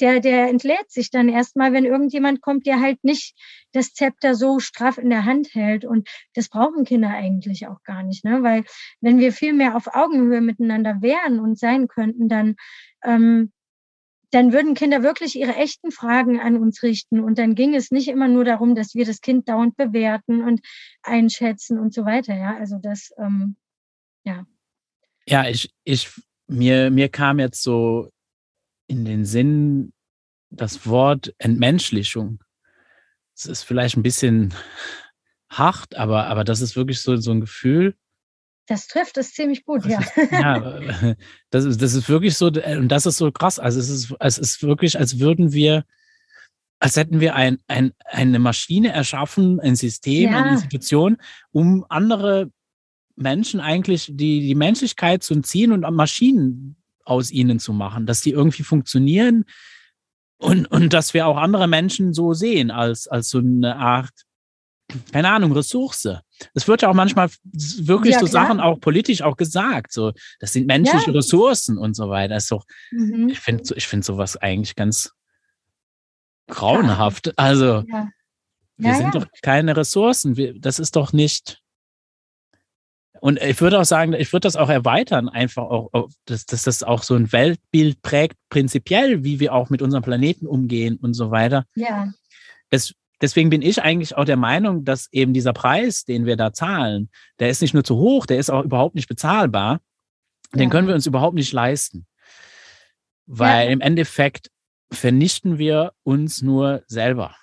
der, 0.00 0.20
der 0.20 0.48
entlädt 0.48 0.90
sich 0.90 1.10
dann 1.10 1.28
erstmal, 1.28 1.72
wenn 1.72 1.84
irgendjemand 1.84 2.40
kommt, 2.40 2.66
der 2.66 2.80
halt 2.80 3.02
nicht 3.04 3.36
das 3.72 3.92
Zepter 3.92 4.34
so 4.34 4.58
straff 4.58 4.98
in 4.98 5.10
der 5.10 5.24
Hand 5.24 5.54
hält. 5.54 5.84
Und 5.84 6.08
das 6.34 6.48
brauchen 6.48 6.84
Kinder 6.84 7.10
eigentlich 7.10 7.68
auch 7.68 7.82
gar 7.84 8.02
nicht, 8.02 8.24
ne? 8.24 8.42
Weil 8.42 8.64
wenn 9.00 9.18
wir 9.18 9.32
viel 9.32 9.52
mehr 9.52 9.76
auf 9.76 9.94
Augenhöhe 9.94 10.40
miteinander 10.40 11.00
wären 11.00 11.38
und 11.38 11.58
sein 11.58 11.86
könnten, 11.86 12.28
dann, 12.28 12.56
ähm, 13.04 13.52
dann 14.34 14.52
würden 14.52 14.74
Kinder 14.74 15.02
wirklich 15.02 15.36
ihre 15.36 15.54
echten 15.54 15.92
Fragen 15.92 16.40
an 16.40 16.56
uns 16.56 16.82
richten. 16.82 17.20
Und 17.20 17.38
dann 17.38 17.54
ging 17.54 17.74
es 17.74 17.92
nicht 17.92 18.08
immer 18.08 18.26
nur 18.26 18.44
darum, 18.44 18.74
dass 18.74 18.94
wir 18.94 19.04
das 19.04 19.20
Kind 19.20 19.48
dauernd 19.48 19.76
bewerten 19.76 20.42
und 20.42 20.60
einschätzen 21.02 21.78
und 21.78 21.94
so 21.94 22.04
weiter. 22.04 22.36
Ja, 22.36 22.56
also 22.56 22.78
das, 22.82 23.12
ähm, 23.16 23.56
ja. 24.24 24.44
Ja, 25.26 25.48
ich, 25.48 25.72
ich, 25.84 26.10
mir, 26.48 26.90
mir 26.90 27.08
kam 27.08 27.38
jetzt 27.38 27.62
so 27.62 28.10
in 28.88 29.04
den 29.04 29.24
Sinn 29.24 29.92
das 30.50 30.86
Wort 30.86 31.32
Entmenschlichung. 31.38 32.42
Es 33.36 33.46
ist 33.46 33.62
vielleicht 33.62 33.96
ein 33.96 34.02
bisschen 34.02 34.52
hart, 35.48 35.94
aber, 35.94 36.26
aber 36.26 36.42
das 36.42 36.60
ist 36.60 36.74
wirklich 36.74 37.00
so, 37.00 37.16
so 37.16 37.30
ein 37.30 37.40
Gefühl. 37.40 37.94
Das 38.66 38.86
trifft 38.86 39.18
es 39.18 39.34
ziemlich 39.34 39.64
gut, 39.64 39.84
ja. 39.84 40.00
ja, 40.30 41.14
das 41.50 41.64
ist, 41.64 41.82
das 41.82 41.94
ist 41.94 42.08
wirklich 42.08 42.36
so, 42.36 42.46
und 42.46 42.88
das 42.88 43.04
ist 43.04 43.18
so 43.18 43.30
krass. 43.30 43.58
Also 43.58 43.78
es 43.78 43.90
ist, 43.90 44.14
es 44.20 44.38
ist 44.38 44.62
wirklich, 44.62 44.98
als 44.98 45.18
würden 45.18 45.52
wir, 45.52 45.84
als 46.78 46.96
hätten 46.96 47.20
wir 47.20 47.34
ein, 47.34 47.58
ein, 47.68 47.92
eine 48.06 48.38
Maschine 48.38 48.92
erschaffen, 48.92 49.60
ein 49.60 49.76
System, 49.76 50.32
ja. 50.32 50.42
eine 50.42 50.52
Institution, 50.52 51.18
um 51.52 51.84
andere 51.88 52.50
Menschen 53.16 53.60
eigentlich 53.60 54.10
die, 54.12 54.40
die 54.40 54.54
Menschlichkeit 54.54 55.22
zu 55.22 55.34
entziehen 55.34 55.72
und 55.72 55.82
Maschinen 55.94 56.76
aus 57.04 57.30
ihnen 57.30 57.58
zu 57.58 57.72
machen, 57.72 58.06
dass 58.06 58.22
die 58.22 58.30
irgendwie 58.30 58.62
funktionieren 58.62 59.44
und, 60.38 60.66
und 60.66 60.92
dass 60.92 61.14
wir 61.14 61.26
auch 61.26 61.36
andere 61.36 61.68
Menschen 61.68 62.12
so 62.12 62.32
sehen 62.32 62.70
als, 62.70 63.06
als 63.06 63.28
so 63.28 63.38
eine 63.38 63.76
Art, 63.76 64.10
keine 65.12 65.30
Ahnung, 65.30 65.52
Ressource. 65.52 66.08
Es 66.52 66.68
wird 66.68 66.82
ja 66.82 66.90
auch 66.90 66.94
manchmal 66.94 67.30
wirklich 67.52 68.14
ja, 68.14 68.20
so 68.20 68.26
Sachen 68.26 68.60
auch 68.60 68.80
politisch 68.80 69.22
auch 69.22 69.36
gesagt, 69.36 69.92
so, 69.92 70.12
das 70.40 70.52
sind 70.52 70.66
menschliche 70.66 71.10
ja. 71.10 71.16
Ressourcen 71.16 71.78
und 71.78 71.94
so 71.94 72.08
weiter. 72.08 72.36
ist 72.36 72.50
doch, 72.50 72.64
mhm. 72.90 73.28
ich 73.28 73.40
finde 73.40 73.74
ich 73.76 73.86
finde 73.86 74.04
sowas 74.04 74.36
eigentlich 74.36 74.74
ganz 74.74 75.12
grauenhaft. 76.48 77.36
Also, 77.38 77.84
ja. 77.88 78.08
wir 78.76 78.94
sind 78.94 79.14
doch 79.14 79.26
keine 79.42 79.76
Ressourcen. 79.76 80.36
Wir, 80.36 80.58
das 80.58 80.78
ist 80.78 80.96
doch 80.96 81.12
nicht, 81.12 81.62
und 83.20 83.40
ich 83.40 83.58
würde 83.62 83.80
auch 83.80 83.86
sagen, 83.86 84.12
ich 84.12 84.32
würde 84.34 84.46
das 84.46 84.56
auch 84.56 84.68
erweitern, 84.68 85.30
einfach 85.30 85.62
auch, 85.62 86.10
dass, 86.26 86.44
dass 86.44 86.64
das 86.64 86.82
auch 86.82 87.02
so 87.02 87.14
ein 87.14 87.32
Weltbild 87.32 88.02
prägt, 88.02 88.36
prinzipiell, 88.50 89.24
wie 89.24 89.40
wir 89.40 89.54
auch 89.54 89.70
mit 89.70 89.80
unserem 89.80 90.04
Planeten 90.04 90.46
umgehen 90.46 90.98
und 91.00 91.14
so 91.14 91.30
weiter. 91.30 91.64
Ja. 91.74 92.12
Das, 92.68 92.92
deswegen 93.24 93.50
bin 93.50 93.62
ich 93.62 93.82
eigentlich 93.82 94.16
auch 94.16 94.24
der 94.24 94.36
Meinung, 94.36 94.84
dass 94.84 95.10
eben 95.12 95.32
dieser 95.32 95.52
Preis, 95.52 96.04
den 96.04 96.26
wir 96.26 96.36
da 96.36 96.52
zahlen, 96.52 97.10
der 97.38 97.48
ist 97.48 97.62
nicht 97.62 97.72
nur 97.72 97.84
zu 97.84 97.96
hoch, 97.96 98.26
der 98.26 98.38
ist 98.38 98.50
auch 98.50 98.62
überhaupt 98.62 98.94
nicht 98.94 99.08
bezahlbar. 99.08 99.80
Ja. 100.52 100.58
Den 100.58 100.70
können 100.70 100.86
wir 100.86 100.94
uns 100.94 101.06
überhaupt 101.06 101.34
nicht 101.34 101.52
leisten. 101.52 102.06
Weil 103.26 103.66
ja. 103.66 103.72
im 103.72 103.80
Endeffekt 103.80 104.50
vernichten 104.92 105.58
wir 105.58 105.92
uns 106.02 106.42
nur 106.42 106.82
selber 106.86 107.34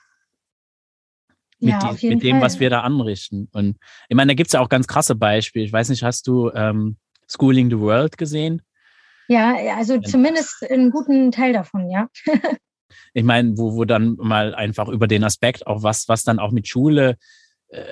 mit, 1.60 1.72
ja, 1.72 1.94
die, 1.94 2.10
mit 2.10 2.24
dem, 2.24 2.38
Fall. 2.38 2.42
was 2.42 2.60
wir 2.60 2.70
da 2.70 2.82
anrichten. 2.82 3.50
Und 3.52 3.78
ich 4.08 4.16
meine, 4.16 4.32
da 4.32 4.36
gibt 4.36 4.48
es 4.48 4.54
ja 4.54 4.60
auch 4.60 4.70
ganz 4.70 4.88
krasse 4.88 5.16
Beispiele. 5.16 5.66
Ich 5.66 5.74
weiß 5.74 5.90
nicht, 5.90 6.04
hast 6.04 6.28
du 6.28 6.52
ähm, 6.52 6.98
Schooling 7.28 7.70
the 7.70 7.80
World 7.80 8.18
gesehen? 8.18 8.62
Ja, 9.28 9.56
also 9.76 10.00
zumindest 10.00 10.64
einen 10.70 10.92
guten 10.92 11.32
Teil 11.32 11.54
davon, 11.54 11.90
ja. 11.90 12.08
ich 13.14 13.24
meine, 13.24 13.58
wo, 13.58 13.76
wo 13.76 13.86
dann 13.86 14.16
mal 14.18 14.56
einfach 14.56 14.88
über 14.88 15.08
den 15.08 15.24
Aspekt, 15.24 15.68
auch 15.68 15.84
was, 15.84 16.08
was 16.08 16.24
dann 16.24 16.40
auch 16.40 16.52
mit 16.52 16.68
Schule, 16.68 17.18
äh, 17.70 17.84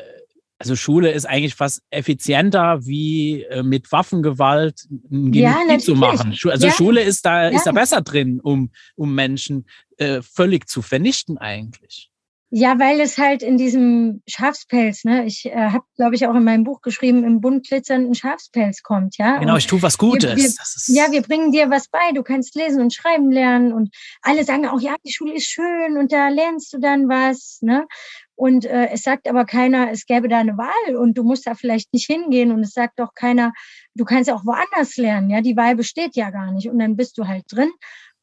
also 0.59 0.75
Schule 0.75 1.11
ist 1.11 1.25
eigentlich 1.25 1.55
fast 1.55 1.81
effizienter 1.89 2.85
wie 2.85 3.43
äh, 3.43 3.63
mit 3.63 3.89
Waffengewalt 3.93 4.87
ein 5.09 5.31
ja, 5.33 5.55
zu 5.79 5.95
machen. 5.95 6.35
Also 6.43 6.67
ja. 6.67 6.73
Schule 6.73 7.01
ist 7.01 7.25
da, 7.25 7.43
ja. 7.43 7.55
ist 7.55 7.65
da 7.65 7.71
besser 7.71 8.01
drin, 8.01 8.41
um, 8.41 8.69
um 8.95 9.15
Menschen 9.15 9.67
äh, 9.97 10.21
völlig 10.21 10.67
zu 10.67 10.81
vernichten 10.81 11.37
eigentlich. 11.37 12.08
Ja, 12.51 12.79
weil 12.79 12.99
es 12.99 13.19
halt 13.19 13.43
in 13.43 13.57
diesem 13.57 14.23
Schafspelz, 14.27 15.03
ne, 15.03 15.25
ich 15.25 15.45
äh, 15.45 15.69
habe, 15.69 15.83
glaube 15.95 16.15
ich, 16.15 16.25
auch 16.25 16.33
in 16.33 16.43
meinem 16.43 16.63
Buch 16.63 16.81
geschrieben, 16.81 17.23
im 17.23 17.41
bunt 17.41 17.67
glitzernden 17.67 18.15
Schafspelz 18.15 18.81
kommt, 18.81 19.17
ja. 19.17 19.37
Genau, 19.37 19.55
ich 19.55 19.67
tue 19.67 19.83
was 19.83 19.99
Gutes. 19.99 20.35
Wir, 20.35 20.43
wir, 20.43 20.95
ja, 20.95 21.11
wir 21.11 21.21
bringen 21.21 21.51
dir 21.51 21.69
was 21.69 21.89
bei, 21.89 22.11
du 22.15 22.23
kannst 22.23 22.55
lesen 22.55 22.81
und 22.81 22.91
schreiben 22.91 23.29
lernen 23.29 23.71
und 23.71 23.95
alle 24.23 24.43
sagen 24.43 24.67
auch, 24.67 24.81
ja, 24.81 24.95
die 25.05 25.13
Schule 25.13 25.35
ist 25.35 25.45
schön 25.45 25.97
und 25.97 26.11
da 26.11 26.29
lernst 26.29 26.73
du 26.73 26.79
dann 26.79 27.07
was, 27.07 27.59
ne. 27.61 27.85
Und 28.33 28.65
äh, 28.65 28.87
es 28.93 29.03
sagt 29.03 29.27
aber 29.27 29.45
keiner, 29.45 29.91
es 29.91 30.07
gäbe 30.07 30.27
da 30.27 30.39
eine 30.39 30.57
Wahl 30.57 30.95
und 30.95 31.17
du 31.19 31.23
musst 31.23 31.45
da 31.45 31.53
vielleicht 31.53 31.93
nicht 31.93 32.07
hingehen 32.07 32.51
und 32.51 32.63
es 32.63 32.71
sagt 32.71 32.99
auch 32.99 33.13
keiner, 33.13 33.53
du 33.93 34.05
kannst 34.05 34.31
auch 34.31 34.43
woanders 34.43 34.97
lernen, 34.97 35.29
ja, 35.29 35.41
die 35.41 35.55
Wahl 35.55 35.75
besteht 35.75 36.15
ja 36.15 36.31
gar 36.31 36.51
nicht 36.51 36.67
und 36.67 36.79
dann 36.79 36.95
bist 36.95 37.17
du 37.19 37.27
halt 37.27 37.43
drin 37.51 37.69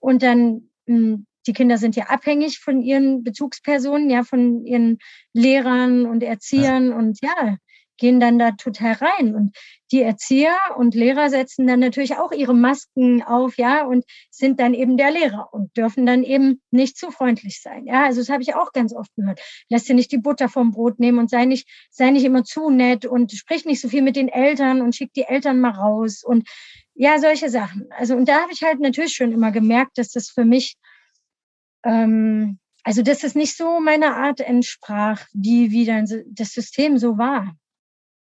und 0.01 0.25
dann 0.25 0.71
mh, 0.87 0.97
hm, 0.97 1.27
die 1.47 1.53
Kinder 1.53 1.79
sind 1.79 1.97
ja 1.97 2.05
abhängig 2.07 2.59
von 2.59 2.83
ihren 2.83 3.23
Bezugspersonen, 3.23 4.11
ja, 4.11 4.25
von 4.25 4.65
ihren 4.65 4.99
Lehrern 5.33 6.07
und 6.07 6.23
Erziehern 6.23 6.91
ja. 6.91 6.97
und 6.97 7.19
ja, 7.23 7.57
gehen 7.99 8.21
dann 8.21 8.39
da 8.39 8.53
total 8.53 8.93
rein. 8.93 9.35
Und 9.35 9.57
die 9.93 10.03
Erzieher 10.03 10.57
und 10.77 10.95
Lehrer 10.95 11.31
setzen 11.31 11.67
dann 11.67 11.81
natürlich 11.81 12.17
auch 12.17 12.33
ihre 12.33 12.55
Masken 12.55 13.23
auf, 13.23 13.57
ja, 13.57 13.85
und 13.85 14.05
sind 14.31 14.61
dann 14.61 14.75
eben 14.75 14.97
der 14.97 15.11
Lehrer 15.11 15.49
und 15.53 15.77
dürfen 15.77 16.07
dann 16.07 16.23
eben 16.23 16.61
nicht 16.71 16.97
zu 16.97 17.11
freundlich 17.11 17.61
sein. 17.63 17.87
Ja, 17.87 18.05
also 18.05 18.21
das 18.21 18.29
habe 18.29 18.43
ich 18.43 18.55
auch 18.55 18.73
ganz 18.73 18.95
oft 18.95 19.15
gehört. 19.17 19.41
Lass 19.69 19.85
dir 19.85 19.95
nicht 19.95 20.13
die 20.13 20.19
Butter 20.19 20.49
vom 20.49 20.73
Brot 20.73 20.99
nehmen 20.99 21.19
und 21.19 21.31
sei 21.31 21.45
nicht, 21.45 21.69
sei 21.91 22.11
nicht 22.11 22.25
immer 22.25 22.45
zu 22.45 22.71
nett 22.71 23.07
und 23.07 23.33
sprich 23.33 23.65
nicht 23.65 23.81
so 23.81 23.89
viel 23.89 24.03
mit 24.03 24.17
den 24.17 24.29
Eltern 24.29 24.83
und 24.83 24.95
schick 24.95 25.13
die 25.15 25.25
Eltern 25.25 25.61
mal 25.61 25.71
raus 25.71 26.23
und 26.25 26.49
ja, 26.99 27.19
solche 27.19 27.51
Sachen. 27.51 27.89
Also, 27.91 28.17
und 28.17 28.27
da 28.27 28.41
habe 28.41 28.53
ich 28.53 28.63
halt 28.63 28.81
natürlich 28.81 29.13
schon 29.13 29.31
immer 29.31 29.53
gemerkt, 29.53 29.99
dass 29.99 30.11
das 30.11 30.31
für 30.31 30.47
mich 30.47 30.77
ähm, 31.87 32.59
also 32.83 33.03
dass 33.03 33.25
es 33.25 33.35
nicht 33.35 33.57
so 33.57 33.81
meiner 33.81 34.17
Art 34.17 34.41
entsprach, 34.41 35.27
wie, 35.33 35.71
wie 35.71 35.87
dann 35.87 36.07
das 36.29 36.53
System 36.53 36.99
so 36.99 37.19
war. 37.19 37.57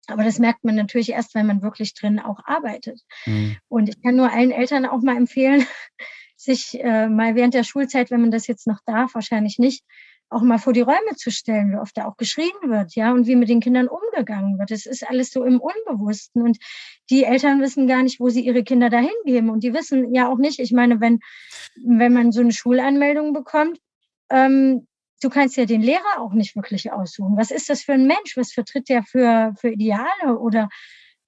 Aber 0.08 0.24
das 0.24 0.38
merkt 0.38 0.64
man 0.64 0.74
natürlich 0.74 1.10
erst, 1.10 1.34
wenn 1.34 1.46
man 1.46 1.62
wirklich 1.62 1.94
drin 1.94 2.18
auch 2.18 2.40
arbeitet. 2.44 3.00
Mhm. 3.24 3.56
Und 3.68 3.88
ich 3.88 4.02
kann 4.02 4.16
nur 4.16 4.32
allen 4.32 4.50
Eltern 4.50 4.84
auch 4.84 5.00
mal 5.00 5.16
empfehlen, 5.16 5.64
sich 6.36 6.78
äh, 6.80 7.08
mal 7.08 7.34
während 7.34 7.54
der 7.54 7.62
Schulzeit, 7.62 8.10
wenn 8.10 8.20
man 8.20 8.30
das 8.32 8.46
jetzt 8.46 8.66
noch 8.66 8.80
darf, 8.84 9.14
wahrscheinlich 9.14 9.58
nicht, 9.58 9.84
auch 10.32 10.42
mal 10.42 10.58
vor 10.58 10.72
die 10.72 10.80
Räume 10.80 11.16
zu 11.16 11.30
stellen, 11.30 11.72
wie 11.72 11.76
oft 11.76 11.96
da 11.96 12.06
auch 12.06 12.16
geschrien 12.16 12.52
wird, 12.64 12.94
ja, 12.94 13.12
und 13.12 13.26
wie 13.26 13.36
mit 13.36 13.48
den 13.48 13.60
Kindern 13.60 13.88
umgegangen 13.88 14.58
wird. 14.58 14.70
Es 14.70 14.86
ist 14.86 15.08
alles 15.08 15.30
so 15.30 15.44
im 15.44 15.60
Unbewussten 15.60 16.42
und 16.42 16.58
die 17.10 17.24
Eltern 17.24 17.60
wissen 17.60 17.86
gar 17.86 18.02
nicht, 18.02 18.20
wo 18.20 18.28
sie 18.28 18.44
ihre 18.44 18.64
Kinder 18.64 18.90
dahin 18.90 19.10
geben 19.24 19.50
und 19.50 19.62
die 19.62 19.74
wissen 19.74 20.14
ja 20.14 20.28
auch 20.28 20.38
nicht, 20.38 20.58
ich 20.58 20.72
meine, 20.72 21.00
wenn, 21.00 21.20
wenn 21.84 22.12
man 22.12 22.32
so 22.32 22.40
eine 22.40 22.52
Schulanmeldung 22.52 23.32
bekommt, 23.32 23.78
ähm, 24.30 24.86
du 25.22 25.30
kannst 25.30 25.56
ja 25.56 25.66
den 25.66 25.82
Lehrer 25.82 26.18
auch 26.18 26.32
nicht 26.32 26.56
wirklich 26.56 26.92
aussuchen. 26.92 27.36
Was 27.36 27.50
ist 27.50 27.68
das 27.68 27.82
für 27.82 27.92
ein 27.92 28.06
Mensch? 28.06 28.36
Was 28.36 28.52
vertritt 28.52 28.88
der 28.88 29.02
für, 29.02 29.54
für 29.58 29.70
Ideale 29.70 30.38
oder 30.38 30.68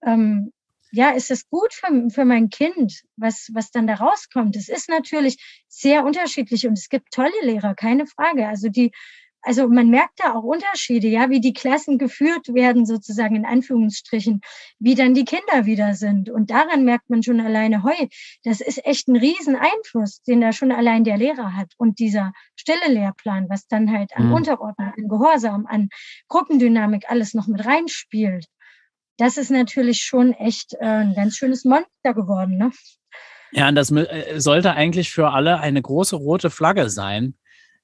ähm, 0.05 0.53
ja, 0.95 1.11
ist 1.11 1.31
es 1.31 1.49
gut 1.49 1.75
für, 1.75 2.09
für 2.11 2.25
mein 2.25 2.51
Kind, 2.51 3.03
was, 3.17 3.51
was 3.53 3.71
dann 3.73 3.89
da 3.89 3.95
rauskommt? 3.95 4.55
Es 4.55 4.69
ist 4.69 4.89
natürlich 4.89 5.37
sehr 5.69 6.05
unterschiedlich 6.05 6.67
und 6.67 6.79
es 6.79 6.89
gibt 6.89 7.11
tolle 7.11 7.33
Lehrer, 7.43 7.75
keine 7.75 8.07
Frage. 8.07 8.47
Also 8.47 8.69
die, 8.69 8.93
also 9.43 9.69
man 9.69 9.91
merkt 9.91 10.21
da 10.23 10.35
auch 10.35 10.45
Unterschiede, 10.45 11.09
ja, 11.09 11.31
wie 11.31 11.41
die 11.41 11.53
Klassen 11.53 11.99
geführt 11.99 12.55
werden, 12.55 12.87
sozusagen 12.87 13.35
in 13.35 13.45
Anführungsstrichen, 13.45 14.41
wie 14.79 14.95
dann 14.95 15.15
die 15.15 15.25
Kinder 15.25 15.67
wieder 15.67 15.95
sind. 15.95 16.31
Und 16.31 16.51
daran 16.51 16.85
merkt 16.85 17.11
man 17.11 17.25
schon 17.25 17.41
alleine, 17.41 17.83
heu, 17.83 18.07
das 18.45 18.61
ist 18.61 18.87
echt 18.87 19.09
ein 19.09 19.17
Rieseneinfluss, 19.17 20.23
den 20.23 20.41
da 20.41 20.53
schon 20.53 20.71
allein 20.71 21.03
der 21.03 21.19
Lehrer 21.19 21.57
hat. 21.57 21.73
Und 21.77 21.99
dieser 21.99 22.33
stille 22.55 22.89
Lehrplan, 22.89 23.49
was 23.49 23.67
dann 23.67 23.91
halt 23.91 24.17
an 24.17 24.29
mhm. 24.29 24.35
Unterordnung, 24.35 24.93
an 24.97 25.09
Gehorsam, 25.09 25.67
an 25.67 25.89
Gruppendynamik 26.29 27.11
alles 27.11 27.35
noch 27.35 27.49
mit 27.49 27.67
reinspielt 27.67 28.47
das 29.17 29.37
ist 29.37 29.51
natürlich 29.51 30.03
schon 30.03 30.33
echt 30.33 30.75
äh, 30.75 30.85
ein 30.85 31.15
ganz 31.15 31.37
schönes 31.37 31.65
Monster 31.65 32.15
geworden. 32.15 32.59
Ne? 32.59 32.71
Ja, 33.53 33.69
und 33.69 33.77
das 33.77 33.91
äh, 33.91 34.41
sollte 34.41 34.73
eigentlich 34.73 35.11
für 35.11 35.31
alle 35.31 35.61
eine 35.61 35.81
große 35.81 36.17
rote 36.17 36.51
Flagge 36.51 36.91
sein. 36.91 37.37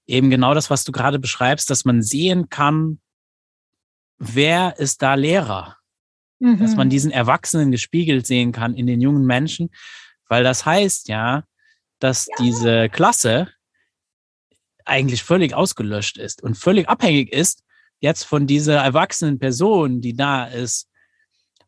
Eben 0.07 0.31
genau 0.31 0.55
das, 0.55 0.70
was 0.70 0.85
du 0.85 0.93
gerade 0.93 1.18
beschreibst, 1.18 1.70
dass 1.70 1.85
man 1.85 2.03
sehen 2.03 2.49
kann, 2.49 3.01
wer 4.18 4.78
ist 4.78 5.03
da 5.03 5.14
Lehrer? 5.14 5.76
Mhm. 6.41 6.59
Dass 6.59 6.74
man 6.74 6.89
mhm. 6.89 6.91
diesen 6.91 7.11
Erwachsenen 7.11 7.70
gespiegelt 7.70 8.26
sehen 8.26 8.51
kann 8.51 8.74
in 8.74 8.87
den 8.87 9.01
jungen 9.01 9.24
Menschen, 9.24 9.70
weil 10.28 10.43
das 10.43 10.64
heißt 10.64 11.09
ja, 11.09 11.45
dass 12.01 12.26
ja. 12.26 12.35
diese 12.41 12.89
Klasse 12.89 13.49
eigentlich 14.85 15.22
völlig 15.22 15.55
ausgelöscht 15.55 16.18
ist 16.18 16.43
und 16.43 16.57
völlig 16.57 16.89
abhängig 16.89 17.33
ist 17.33 17.62
jetzt 18.01 18.24
von 18.24 18.47
dieser 18.47 18.83
erwachsenen 18.83 19.39
Person, 19.39 20.01
die 20.01 20.16
da 20.16 20.47
ist, 20.47 20.89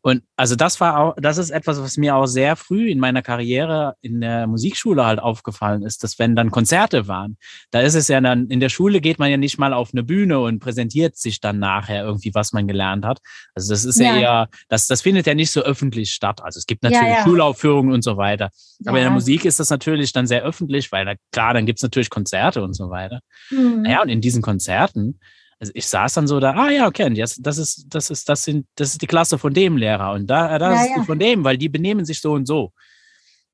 Und 0.05 0.25
also 0.37 0.57
das 0.57 0.81
war 0.81 0.99
auch, 0.99 1.15
das 1.17 1.39
ist 1.39 1.51
etwas, 1.51 1.81
was 1.81 1.97
mir 1.97 2.17
auch 2.17 2.27
sehr 2.27 2.57
früh 2.57 2.91
in 2.91 2.99
meiner 2.99 3.23
Karriere 3.23 3.95
in 4.01 4.21
der 4.21 4.49
Musikschule 4.49 5.07
halt 5.07 5.21
aufgefallen 5.21 5.85
ist, 5.85 6.03
dass 6.03 6.19
wenn 6.19 6.35
dann 6.35 6.51
Konzerte 6.51 7.07
waren, 7.07 7.37
da 7.71 7.81
ist 7.81 7.95
es 7.95 8.09
ja 8.09 8.21
dann, 8.21 8.49
in 8.49 8.59
der 8.59 8.69
Schule 8.69 9.01
geht 9.01 9.21
man 9.21 9.31
ja 9.31 9.37
nicht 9.37 9.59
mal 9.59 9.73
auf 9.73 9.91
eine 9.93 10.03
Bühne 10.03 10.41
und 10.41 10.59
präsentiert 10.59 11.17
sich 11.17 11.41
dann 11.41 11.61
nachher 11.61 12.05
irgendwie, 12.05 12.35
was 12.35 12.53
man 12.53 12.67
gelernt 12.67 13.05
hat. 13.05 13.21
Also 13.55 13.73
das 13.73 13.85
ist 13.85 14.01
ja, 14.01 14.17
ja 14.17 14.21
eher, 14.21 14.49
das, 14.69 14.89
das 14.89 15.03
findet 15.03 15.29
ja 15.29 15.35
nicht 15.35 15.53
so 15.53 15.61
öffentlich 15.61 16.13
statt. 16.13 16.41
Also 16.43 16.59
es 16.59 16.67
gibt 16.67 16.83
natürlich 16.83 17.07
ja, 17.07 17.19
ja. 17.19 17.23
Schulaufführungen 17.23 17.93
und 17.93 18.03
so 18.03 18.17
weiter. 18.17 18.51
Aber 18.85 18.99
in 18.99 19.05
der 19.05 19.13
Musik 19.13 19.45
ist 19.45 19.61
das 19.61 19.71
natürlich 19.71 20.13
dann 20.13 20.27
sehr 20.27 20.43
öffentlich, 20.43 20.91
weil 20.91 21.05
da, 21.05 21.15
klar, 21.31 21.55
dann 21.55 21.65
gibt's 21.65 21.83
natürlich 21.83 22.11
Konzerte 22.11 22.65
und 22.65 22.75
so 22.75 22.91
weiter. 22.91 23.21
Mhm. 23.51 23.83
Naja, 23.83 24.03
und 24.03 24.09
in 24.09 24.21
diesen 24.21 24.43
Konzerten, 24.43 25.21
also 25.63 25.71
ich 25.77 25.87
saß 25.87 26.15
dann 26.15 26.27
so 26.27 26.41
da, 26.41 26.55
ah 26.55 26.71
ja, 26.71 26.89
okay, 26.89 27.09
das, 27.15 27.37
das 27.37 27.57
ist, 27.57 27.87
das 27.89 28.11
ist, 28.11 28.29
das 28.29 28.43
sind, 28.43 28.67
das 28.75 28.91
ist 28.91 29.01
die 29.01 29.07
Klasse 29.07 29.39
von 29.39 29.55
dem 29.55 29.77
Lehrer 29.77 30.11
und 30.11 30.27
da, 30.27 30.59
das 30.59 30.75
ja, 30.75 30.85
ist 30.87 30.95
die 30.97 31.07
von 31.07 31.21
dem, 31.21 31.45
weil 31.45 31.57
die 31.57 31.69
benehmen 31.69 32.05
sich 32.05 32.21
so 32.21 32.33
und 32.33 32.47
so. 32.47 32.73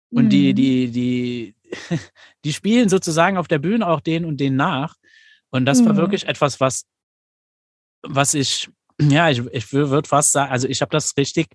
Und 0.09 0.25
mhm. 0.25 0.31
die, 0.31 0.55
die, 0.55 0.91
die, 0.91 1.55
die 2.47 2.53
spielen 2.55 2.89
sozusagen 2.89 3.37
auf 3.37 3.47
der 3.47 3.59
Bühne 3.59 3.87
auch 3.87 4.01
den 4.01 4.25
und 4.25 4.39
den 4.39 4.57
nach. 4.57 4.95
Und 5.51 5.67
das 5.67 5.83
mhm. 5.83 5.87
war 5.87 5.97
wirklich 5.97 6.27
etwas, 6.27 6.61
was, 6.61 6.87
was 8.01 8.33
ich, 8.33 8.71
ja, 8.99 9.29
ich, 9.29 9.43
ich 9.53 9.71
würde 9.71 10.09
fast 10.09 10.33
sagen, 10.33 10.51
also 10.51 10.67
ich 10.67 10.81
habe 10.81 10.93
das 10.93 11.15
richtig 11.19 11.49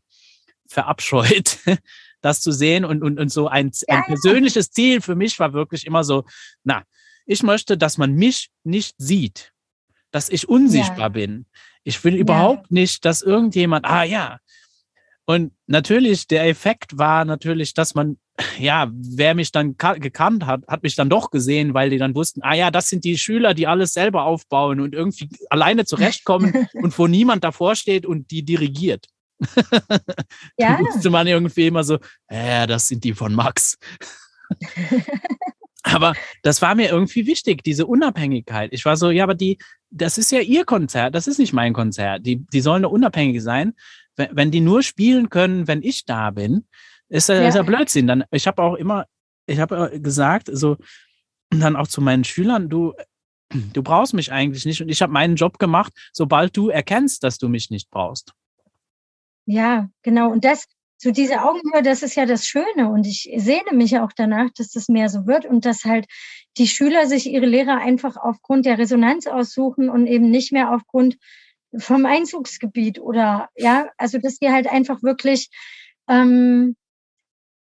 verabscheut, 0.68 1.58
das 2.22 2.42
zu 2.42 2.52
sehen. 2.52 2.86
Und, 2.86 3.02
und, 3.02 3.20
und 3.20 3.30
so 3.30 3.48
ein, 3.48 3.72
ja, 3.88 3.96
ein 3.96 4.04
persönliches 4.04 4.70
Ziel 4.70 5.02
für 5.02 5.16
mich 5.16 5.40
war 5.40 5.54
wirklich 5.54 5.88
immer 5.88 6.04
so, 6.04 6.26
na, 6.64 6.84
ich 7.26 7.42
möchte, 7.42 7.76
dass 7.76 7.98
man 7.98 8.14
mich 8.14 8.52
nicht 8.64 8.94
sieht 9.00 9.53
dass 10.14 10.30
ich 10.30 10.48
unsichtbar 10.48 11.00
ja. 11.00 11.10
bin. 11.10 11.46
Ich 11.84 12.02
will 12.04 12.16
überhaupt 12.16 12.68
ja. 12.70 12.76
nicht, 12.82 13.04
dass 13.04 13.22
irgendjemand, 13.24 13.86
ah 13.86 14.04
ja. 14.04 14.38
Und 15.26 15.54
natürlich, 15.68 16.28
der 16.28 16.48
Effekt 16.48 16.98
war 16.98 17.26
natürlich, 17.26 17.74
dass 17.74 17.96
man, 17.96 18.18
ja, 18.60 18.92
wer 18.94 19.34
mich 19.34 19.52
dann 19.52 19.76
gekannt 19.76 20.46
hat, 20.46 20.68
hat 20.68 20.84
mich 20.84 20.96
dann 20.96 21.10
doch 21.10 21.32
gesehen, 21.32 21.74
weil 21.74 21.90
die 21.90 21.98
dann 21.98 22.14
wussten, 22.14 22.42
ah 22.44 22.54
ja, 22.54 22.70
das 22.72 22.90
sind 22.90 23.04
die 23.04 23.18
Schüler, 23.18 23.54
die 23.54 23.66
alles 23.66 23.94
selber 23.94 24.24
aufbauen 24.26 24.80
und 24.80 24.94
irgendwie 24.94 25.30
alleine 25.50 25.86
zurechtkommen 25.86 26.68
und 26.74 26.98
wo 26.98 27.08
niemand 27.08 27.44
davor 27.44 27.76
steht 27.76 28.06
und 28.06 28.32
die 28.32 28.46
dirigiert. 28.46 29.08
Ja. 30.58 30.78
da 30.78 30.80
wusste 30.80 31.10
man 31.10 31.26
irgendwie 31.26 31.68
immer 31.68 31.84
so, 31.84 31.98
ja, 32.30 32.68
das 32.68 32.88
sind 32.88 33.04
die 33.04 33.14
von 33.14 33.34
Max. 33.34 33.78
Aber 35.84 36.14
das 36.42 36.62
war 36.62 36.76
mir 36.76 36.90
irgendwie 36.90 37.28
wichtig, 37.28 37.64
diese 37.64 37.86
Unabhängigkeit. 37.86 38.72
Ich 38.74 38.86
war 38.86 38.96
so, 38.96 39.12
ja, 39.12 39.24
aber 39.24 39.36
die, 39.36 39.58
das 39.90 40.18
ist 40.18 40.32
ja 40.32 40.40
ihr 40.40 40.66
Konzert, 40.66 41.14
das 41.14 41.28
ist 41.28 41.40
nicht 41.40 41.54
mein 41.54 41.74
Konzert. 41.74 42.26
Die, 42.26 42.38
die 42.38 42.62
sollen 42.62 42.86
unabhängig 42.86 43.44
sein. 43.44 43.74
Wenn, 44.16 44.30
wenn 44.32 44.52
die 44.52 44.62
nur 44.62 44.82
spielen 44.82 45.30
können, 45.30 45.68
wenn 45.68 45.84
ich 45.84 46.06
da 46.06 46.32
bin, 46.32 46.66
ist 47.10 47.30
ja, 47.30 47.36
ja. 47.36 47.48
Ist 47.48 47.56
ja 47.56 47.64
Blödsinn. 47.64 48.08
Dann, 48.08 48.24
ich 48.32 48.48
habe 48.48 48.64
auch 48.64 48.76
immer, 48.76 49.06
ich 49.46 49.60
habe 49.60 50.00
gesagt, 50.00 50.50
so, 50.52 50.78
dann 51.50 51.76
auch 51.76 51.88
zu 51.88 52.02
meinen 52.02 52.24
Schülern, 52.24 52.70
du, 52.70 52.94
du 53.52 53.84
brauchst 53.84 54.14
mich 54.14 54.32
eigentlich 54.32 54.66
nicht. 54.66 54.82
Und 54.82 54.90
ich 54.90 55.02
habe 55.02 55.14
meinen 55.14 55.36
Job 55.36 55.60
gemacht, 55.60 55.94
sobald 56.12 56.56
du 56.58 56.70
erkennst, 56.70 57.24
dass 57.24 57.38
du 57.38 57.50
mich 57.50 57.70
nicht 57.70 57.90
brauchst. 57.90 58.34
Ja, 59.46 59.90
genau. 60.02 60.32
Und 60.32 60.46
das, 60.46 60.66
so 61.04 61.12
diese 61.12 61.44
Augenhöhe, 61.44 61.84
das 61.84 62.02
ist 62.02 62.16
ja 62.16 62.26
das 62.26 62.48
Schöne. 62.48 62.90
Und 62.90 63.06
ich 63.06 63.30
sehne 63.36 63.74
mich 63.74 64.00
auch 64.00 64.14
danach, 64.16 64.50
dass 64.56 64.70
das 64.70 64.88
mehr 64.88 65.10
so 65.10 65.28
wird 65.28 65.46
und 65.46 65.66
dass 65.66 65.84
halt 65.84 66.08
die 66.58 66.68
Schüler 66.68 67.08
sich 67.08 67.30
ihre 67.30 67.46
Lehrer 67.46 67.76
einfach 67.78 68.16
aufgrund 68.16 68.66
der 68.66 68.78
Resonanz 68.78 69.28
aussuchen 69.28 69.90
und 69.90 70.08
eben 70.08 70.30
nicht 70.30 70.54
mehr 70.54 70.72
aufgrund 70.74 71.18
vom 71.78 72.06
Einzugsgebiet 72.06 73.00
oder 73.00 73.50
ja, 73.56 73.90
also 73.98 74.18
dass 74.18 74.38
die 74.40 74.50
halt 74.50 74.68
einfach 74.68 75.04
wirklich 75.04 75.50
ähm, 76.08 76.78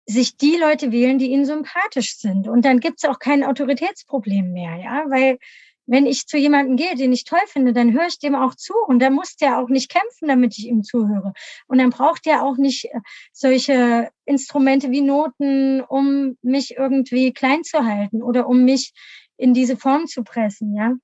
sich 0.06 0.36
die 0.36 0.56
Leute 0.56 0.92
wählen, 0.92 1.18
die 1.18 1.32
ihnen 1.32 1.46
sympathisch 1.46 2.18
sind. 2.18 2.46
Und 2.46 2.64
dann 2.64 2.78
gibt's 2.78 3.04
auch 3.04 3.18
kein 3.18 3.42
Autoritätsproblem 3.42 4.52
mehr, 4.52 4.76
ja, 4.76 5.04
weil 5.08 5.38
wenn 5.86 6.06
ich 6.06 6.26
zu 6.26 6.36
jemandem 6.36 6.76
gehe, 6.76 6.94
den 6.96 7.12
ich 7.12 7.24
toll 7.24 7.40
finde, 7.46 7.72
dann 7.72 7.92
höre 7.92 8.06
ich 8.06 8.18
dem 8.18 8.34
auch 8.34 8.54
zu 8.54 8.74
und 8.86 8.98
dann 8.98 9.14
muss 9.14 9.36
der 9.36 9.58
auch 9.58 9.68
nicht 9.68 9.90
kämpfen, 9.90 10.28
damit 10.28 10.58
ich 10.58 10.66
ihm 10.66 10.82
zuhöre. 10.82 11.32
Und 11.66 11.78
dann 11.78 11.90
braucht 11.90 12.26
der 12.26 12.42
auch 12.42 12.56
nicht 12.56 12.86
äh, 12.86 13.00
solche 13.32 14.10
Instrumente 14.24 14.90
wie 14.90 15.00
Noten, 15.00 15.80
um 15.82 16.36
mich 16.42 16.76
irgendwie 16.76 17.32
klein 17.32 17.62
zu 17.62 17.84
halten 17.84 18.22
oder 18.22 18.48
um 18.48 18.64
mich 18.64 18.92
in 19.36 19.54
diese 19.54 19.76
Form 19.76 20.06
zu 20.06 20.24
pressen, 20.24 20.74
ja. 20.74 20.94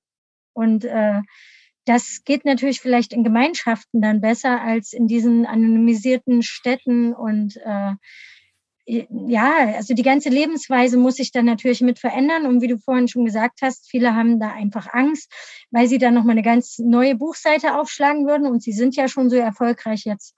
Und 0.55 0.85
äh, 0.85 1.21
das 1.85 2.23
geht 2.25 2.45
natürlich 2.45 2.81
vielleicht 2.81 3.13
in 3.13 3.25
Gemeinschaften 3.25 4.01
dann 4.01 4.21
besser 4.21 4.61
als 4.61 4.93
in 4.93 5.07
diesen 5.07 5.47
anonymisierten 5.47 6.43
Städten 6.43 7.13
und 7.13 7.57
äh, 7.57 7.93
ja, 8.87 9.75
also 9.77 9.95
die 9.95 10.03
ganze 10.03 10.29
Lebensweise 10.29 10.97
muss 10.97 11.17
sich 11.17 11.31
dann 11.31 11.45
natürlich 11.45 11.81
mit 11.83 11.99
verändern. 11.99 12.47
Und 12.47 12.63
wie 12.63 12.69
du 12.69 12.79
vorhin 12.79 13.09
schon 13.09 13.25
gesagt 13.25 13.61
hast, 13.63 13.89
viele 13.89 14.15
haben 14.15 14.41
da 14.41 14.53
einfach 14.53 14.93
Angst, 14.93 15.33
weil 15.71 15.87
sie 15.87 15.99
dann 15.99 16.15
nochmal 16.15 16.33
eine 16.33 16.43
ganz 16.43 16.79
neue 16.79 17.15
Buchseite 17.15 17.79
aufschlagen 17.79 18.27
würden. 18.27 18.47
Und 18.47 18.63
sie 18.63 18.73
sind 18.73 18.97
ja 18.97 19.09
schon 19.09 19.31
so 19.31 19.37
erfolgreich 19.37 20.05
jetzt 20.05 20.35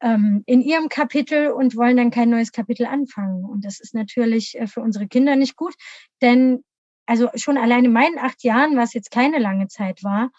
ähm, 0.00 0.42
in 0.46 0.62
ihrem 0.62 0.88
Kapitel 0.88 1.50
und 1.50 1.76
wollen 1.76 1.96
dann 1.96 2.10
kein 2.10 2.30
neues 2.30 2.52
Kapitel 2.52 2.86
anfangen. 2.86 3.44
Und 3.44 3.64
das 3.64 3.80
ist 3.80 3.94
natürlich 3.94 4.58
äh, 4.58 4.66
für 4.66 4.80
unsere 4.80 5.06
Kinder 5.06 5.36
nicht 5.36 5.56
gut. 5.56 5.74
Denn 6.22 6.64
also 7.06 7.28
schon 7.34 7.56
allein 7.56 7.84
in 7.84 7.92
meinen 7.92 8.18
acht 8.18 8.42
Jahren, 8.42 8.76
was 8.76 8.94
jetzt 8.94 9.10
keine 9.10 9.38
lange 9.38 9.68
Zeit 9.68 10.02
war, 10.02 10.30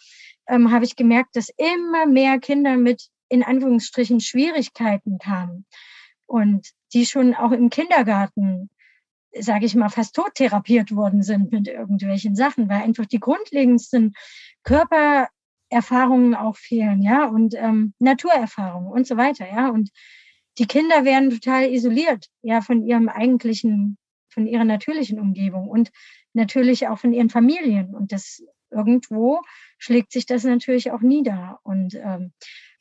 ähm, 0.48 0.72
habe 0.72 0.86
ich 0.86 0.96
gemerkt, 0.96 1.36
dass 1.36 1.50
immer 1.58 2.06
mehr 2.06 2.40
Kinder 2.40 2.78
mit 2.78 3.10
in 3.30 3.44
Anführungsstrichen 3.44 4.22
Schwierigkeiten 4.22 5.18
kamen 5.18 5.66
und 6.26 6.70
die 6.94 7.06
schon 7.06 7.34
auch 7.36 7.52
im 7.52 7.70
Kindergarten, 7.70 8.70
sage 9.38 9.66
ich 9.66 9.76
mal, 9.76 9.90
fast 9.90 10.16
tot 10.16 10.36
therapiert 10.36 10.96
worden 10.96 11.24
sind 11.24 11.52
mit 11.52 11.68
irgendwelchen 11.68 12.36
Sachen, 12.36 12.70
weil 12.70 12.82
einfach 12.82 13.06
die 13.06 13.20
grundlegendsten 13.20 14.14
Körpererfahrungen 14.64 16.36
auch 16.36 16.56
fehlen, 16.56 17.02
ja, 17.02 17.26
und 17.26 17.54
ähm, 17.56 17.94
Naturerfahrungen 18.00 18.92
und 18.92 19.06
so 19.06 19.18
weiter, 19.18 19.48
ja, 19.48 19.70
und 19.70 19.90
die 20.58 20.66
Kinder 20.66 21.06
werden 21.06 21.30
total 21.30 21.72
isoliert, 21.72 22.28
ja, 22.42 22.62
von 22.62 22.86
ihrem 22.86 23.10
eigentlichen, 23.10 23.98
von 24.30 24.48
ihrer 24.48 24.66
natürlichen 24.66 25.20
Umgebung 25.20 25.68
und 25.68 25.92
natürlich 26.34 26.88
auch 26.88 26.98
von 26.98 27.14
ihren 27.14 27.30
Familien. 27.30 27.94
Und 27.94 28.12
das 28.12 28.42
irgendwo 28.72 29.42
schlägt 29.78 30.12
sich 30.12 30.26
das 30.26 30.44
natürlich 30.44 30.92
auch 30.92 31.02
nieder. 31.02 31.60
Und 31.64 31.96
ähm, 31.96 32.34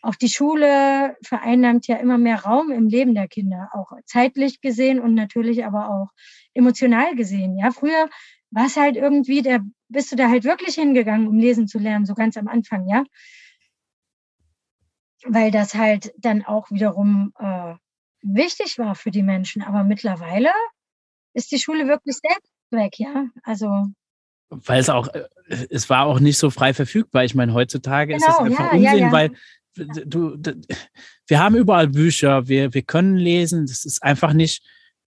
auch 0.06 0.14
die 0.14 0.28
Schule 0.28 1.16
vereinnahmt 1.22 1.88
ja 1.88 1.96
immer 1.96 2.16
mehr 2.16 2.44
Raum 2.44 2.70
im 2.70 2.86
Leben 2.86 3.14
der 3.14 3.26
Kinder, 3.26 3.70
auch 3.72 3.90
zeitlich 4.04 4.60
gesehen 4.60 5.00
und 5.00 5.14
natürlich 5.14 5.64
aber 5.64 5.90
auch 5.90 6.10
emotional 6.54 7.16
gesehen. 7.16 7.58
Ja, 7.58 7.72
früher 7.72 8.08
war 8.50 8.66
es 8.66 8.76
halt 8.76 8.96
irgendwie, 8.96 9.42
der 9.42 9.62
bist 9.88 10.12
du 10.12 10.16
da 10.16 10.28
halt 10.28 10.44
wirklich 10.44 10.76
hingegangen, 10.76 11.26
um 11.26 11.38
lesen 11.38 11.66
zu 11.66 11.78
lernen, 11.78 12.06
so 12.06 12.14
ganz 12.14 12.36
am 12.36 12.46
Anfang, 12.46 12.86
ja. 12.88 13.04
Weil 15.24 15.50
das 15.50 15.74
halt 15.74 16.12
dann 16.18 16.44
auch 16.44 16.70
wiederum 16.70 17.32
äh, 17.40 17.74
wichtig 18.22 18.78
war 18.78 18.94
für 18.94 19.10
die 19.10 19.24
Menschen. 19.24 19.62
Aber 19.62 19.82
mittlerweile 19.82 20.50
ist 21.34 21.50
die 21.50 21.58
Schule 21.58 21.88
wirklich 21.88 22.16
selbst 22.16 22.52
weg, 22.70 22.98
ja. 22.98 23.26
Also 23.42 23.86
weil 24.50 24.80
es 24.80 24.88
auch, 24.88 25.08
äh, 25.08 25.24
es 25.70 25.90
war 25.90 26.06
auch 26.06 26.20
nicht 26.20 26.38
so 26.38 26.50
frei 26.50 26.72
verfügbar. 26.74 27.24
Ich 27.24 27.34
meine, 27.34 27.52
heutzutage 27.52 28.14
genau, 28.14 28.26
ist 28.26 28.32
es 28.32 28.38
einfach 28.38 28.64
ja, 28.64 28.70
Unsinn, 28.70 28.82
ja, 28.82 28.94
ja. 28.94 29.12
weil 29.12 29.32
du, 29.76 30.36
wir 31.26 31.38
haben 31.38 31.56
überall 31.56 31.88
Bücher, 31.88 32.48
wir, 32.48 32.74
wir 32.74 32.82
können 32.82 33.16
lesen, 33.16 33.66
das 33.66 33.84
ist 33.84 34.02
einfach 34.02 34.32
nicht, 34.32 34.62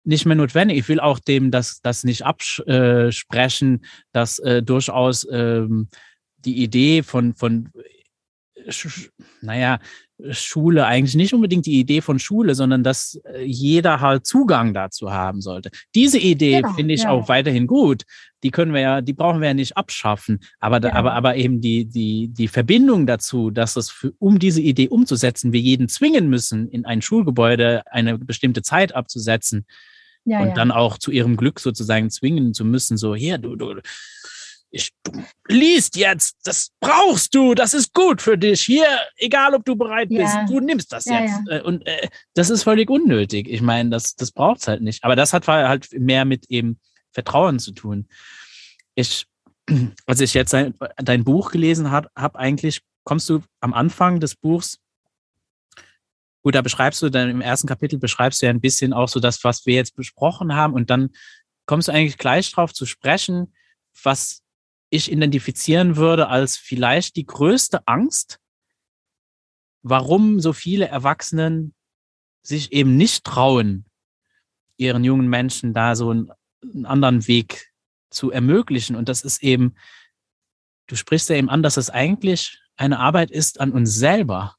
nicht 0.03 0.25
mehr 0.25 0.35
notwendig. 0.35 0.77
Ich 0.77 0.89
will 0.89 0.99
auch 0.99 1.19
dem 1.19 1.51
das, 1.51 1.81
das 1.81 2.03
nicht 2.03 2.23
absprechen, 2.25 3.85
dass 4.11 4.39
äh, 4.39 4.61
durchaus 4.61 5.27
ähm, 5.31 5.87
die 6.37 6.61
Idee 6.61 7.03
von, 7.03 7.35
von 7.35 7.69
naja, 9.41 9.79
Schule 10.29 10.85
eigentlich 10.85 11.15
nicht 11.15 11.33
unbedingt 11.33 11.65
die 11.65 11.79
Idee 11.79 12.01
von 12.01 12.19
Schule, 12.19 12.55
sondern 12.55 12.83
dass 12.83 13.19
äh, 13.25 13.43
jeder 13.43 13.99
halt 13.99 14.25
Zugang 14.25 14.73
dazu 14.73 15.11
haben 15.11 15.41
sollte. 15.41 15.69
Diese 15.95 16.19
Idee 16.19 16.61
genau, 16.61 16.73
finde 16.73 16.93
ich 16.93 17.03
ja. 17.03 17.09
auch 17.09 17.27
weiterhin 17.27 17.67
gut. 17.67 18.03
Die 18.43 18.51
können 18.51 18.73
wir 18.73 18.81
ja, 18.81 19.01
die 19.01 19.13
brauchen 19.13 19.41
wir 19.41 19.47
ja 19.49 19.53
nicht 19.53 19.75
abschaffen. 19.75 20.39
Aber, 20.59 20.81
ja. 20.81 20.93
aber, 20.93 21.13
aber 21.13 21.35
eben 21.35 21.61
die, 21.61 21.85
die, 21.85 22.29
die 22.29 22.47
Verbindung 22.47 23.07
dazu, 23.07 23.49
dass 23.49 23.75
es 23.75 23.89
für, 23.89 24.13
um 24.19 24.39
diese 24.39 24.61
Idee 24.61 24.89
umzusetzen, 24.89 25.51
wir 25.51 25.61
jeden 25.61 25.89
zwingen 25.89 26.29
müssen, 26.29 26.69
in 26.69 26.85
ein 26.85 27.01
Schulgebäude 27.01 27.83
eine 27.91 28.17
bestimmte 28.17 28.61
Zeit 28.61 28.95
abzusetzen. 28.95 29.65
Ja, 30.25 30.41
und 30.41 30.55
dann 30.55 30.71
auch 30.71 30.97
zu 30.97 31.11
ihrem 31.11 31.35
Glück 31.35 31.59
sozusagen 31.59 32.09
zwingen 32.09 32.53
zu 32.53 32.63
müssen, 32.63 32.95
so, 32.95 33.13
hier, 33.13 33.37
du, 33.37 33.57
du, 33.57 33.81
ich, 34.73 34.91
du 35.03 35.23
liest 35.47 35.95
jetzt, 35.95 36.37
das 36.45 36.71
brauchst 36.79 37.35
du, 37.35 37.53
das 37.53 37.75
ist 37.75 37.93
gut 37.93 38.23
für 38.23 38.39
dich. 38.39 38.61
Hier, 38.61 38.87
egal 39.17 39.53
ob 39.53 39.63
du 39.65 39.75
bereit 39.75 40.09
bist, 40.09 40.33
ja. 40.33 40.45
du 40.47 40.59
nimmst 40.59 40.91
das 40.91 41.05
ja, 41.05 41.21
jetzt. 41.21 41.41
Ja. 41.47 41.57
Äh, 41.57 41.61
und 41.61 41.85
äh, 41.85 42.09
das 42.33 42.49
ist 42.49 42.63
völlig 42.63 42.89
unnötig. 42.89 43.47
Ich 43.47 43.61
meine, 43.61 43.91
das, 43.91 44.15
das 44.15 44.31
braucht's 44.31 44.67
halt 44.67 44.81
nicht. 44.81 45.03
Aber 45.03 45.15
das 45.15 45.31
hat 45.31 45.47
halt 45.47 45.89
mehr 45.93 46.25
mit 46.25 46.47
eben 46.49 46.79
Vertrauen 47.11 47.59
zu 47.59 47.71
tun. 47.71 48.07
Ich, 48.95 49.27
als 50.07 50.21
ich 50.21 50.33
jetzt 50.33 50.53
dein, 50.53 50.73
dein 50.97 51.23
Buch 51.23 51.51
gelesen 51.51 51.91
habe, 51.91 52.09
hab 52.15 52.35
eigentlich, 52.35 52.81
kommst 53.03 53.29
du 53.29 53.43
am 53.59 53.75
Anfang 53.75 54.19
des 54.19 54.35
Buchs 54.35 54.79
gut, 56.41 56.55
da 56.55 56.61
beschreibst 56.61 57.01
du 57.01 57.09
dann 57.09 57.29
im 57.29 57.41
ersten 57.41 57.67
Kapitel 57.67 57.99
beschreibst 57.99 58.41
du 58.41 58.47
ja 58.47 58.49
ein 58.49 58.59
bisschen 58.59 58.91
auch 58.91 59.07
so 59.07 59.19
das, 59.19 59.43
was 59.43 59.65
wir 59.65 59.75
jetzt 59.75 59.95
besprochen 59.95 60.53
haben 60.55 60.73
und 60.73 60.89
dann 60.89 61.11
kommst 61.65 61.87
du 61.87 61.93
eigentlich 61.93 62.17
gleich 62.17 62.51
drauf 62.51 62.73
zu 62.73 62.85
sprechen, 62.85 63.53
was 64.03 64.42
ich 64.93 65.11
identifizieren 65.11 65.95
würde 65.95 66.27
als 66.27 66.55
vielleicht 66.55 67.15
die 67.15 67.25
größte 67.25 67.87
Angst, 67.87 68.39
warum 69.81 70.39
so 70.39 70.53
viele 70.53 70.87
Erwachsenen 70.87 71.73
sich 72.43 72.71
eben 72.71 72.95
nicht 72.95 73.23
trauen, 73.23 73.85
ihren 74.77 75.03
jungen 75.03 75.27
Menschen 75.27 75.73
da 75.73 75.95
so 75.95 76.11
einen, 76.11 76.31
einen 76.61 76.85
anderen 76.85 77.27
Weg 77.27 77.71
zu 78.11 78.29
ermöglichen. 78.29 78.95
Und 78.95 79.09
das 79.09 79.23
ist 79.23 79.41
eben, 79.41 79.73
du 80.87 80.95
sprichst 80.95 81.29
ja 81.29 81.37
eben 81.37 81.49
an, 81.49 81.63
dass 81.63 81.77
es 81.77 81.89
eigentlich 81.89 82.59
eine 82.75 82.99
Arbeit 82.99 83.31
ist 83.31 83.59
an 83.59 83.71
uns 83.71 83.95
selber. 83.95 84.55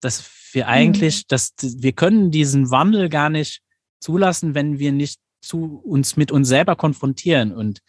Dass 0.00 0.24
wir 0.52 0.68
eigentlich, 0.68 1.18
mhm. 1.18 1.28
dass 1.28 1.54
wir 1.60 1.92
können 1.92 2.30
diesen 2.30 2.70
Wandel 2.70 3.10
gar 3.10 3.28
nicht 3.28 3.60
zulassen, 4.00 4.54
wenn 4.54 4.78
wir 4.78 4.92
nicht 4.92 5.20
zu 5.42 5.82
uns 5.84 6.16
mit 6.16 6.32
uns 6.32 6.48
selber 6.48 6.76
konfrontieren. 6.76 7.52
Und 7.52 7.82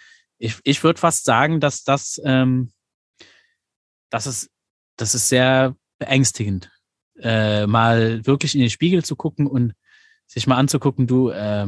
ich, 0.43 0.59
ich 0.65 0.83
würde 0.83 0.99
fast 0.99 1.23
sagen, 1.23 1.61
dass 1.61 1.85
das, 1.85 2.21
ähm, 2.25 2.73
das 4.09 4.27
ist, 4.27 4.51
das 4.97 5.15
ist 5.15 5.29
sehr 5.29 5.75
beängstigend, 5.99 6.69
äh, 7.19 7.65
mal 7.65 8.25
wirklich 8.25 8.53
in 8.53 8.59
den 8.59 8.69
Spiegel 8.69 9.05
zu 9.05 9.15
gucken 9.15 9.47
und 9.47 9.73
sich 10.27 10.45
mal 10.45 10.57
anzugucken, 10.57 11.07
du, 11.07 11.29
äh, 11.29 11.67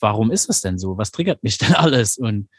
warum 0.00 0.32
ist 0.32 0.50
es 0.50 0.60
denn 0.60 0.76
so? 0.78 0.98
Was 0.98 1.12
triggert 1.12 1.44
mich 1.44 1.56
denn 1.58 1.74
alles? 1.74 2.18
Und 2.18 2.50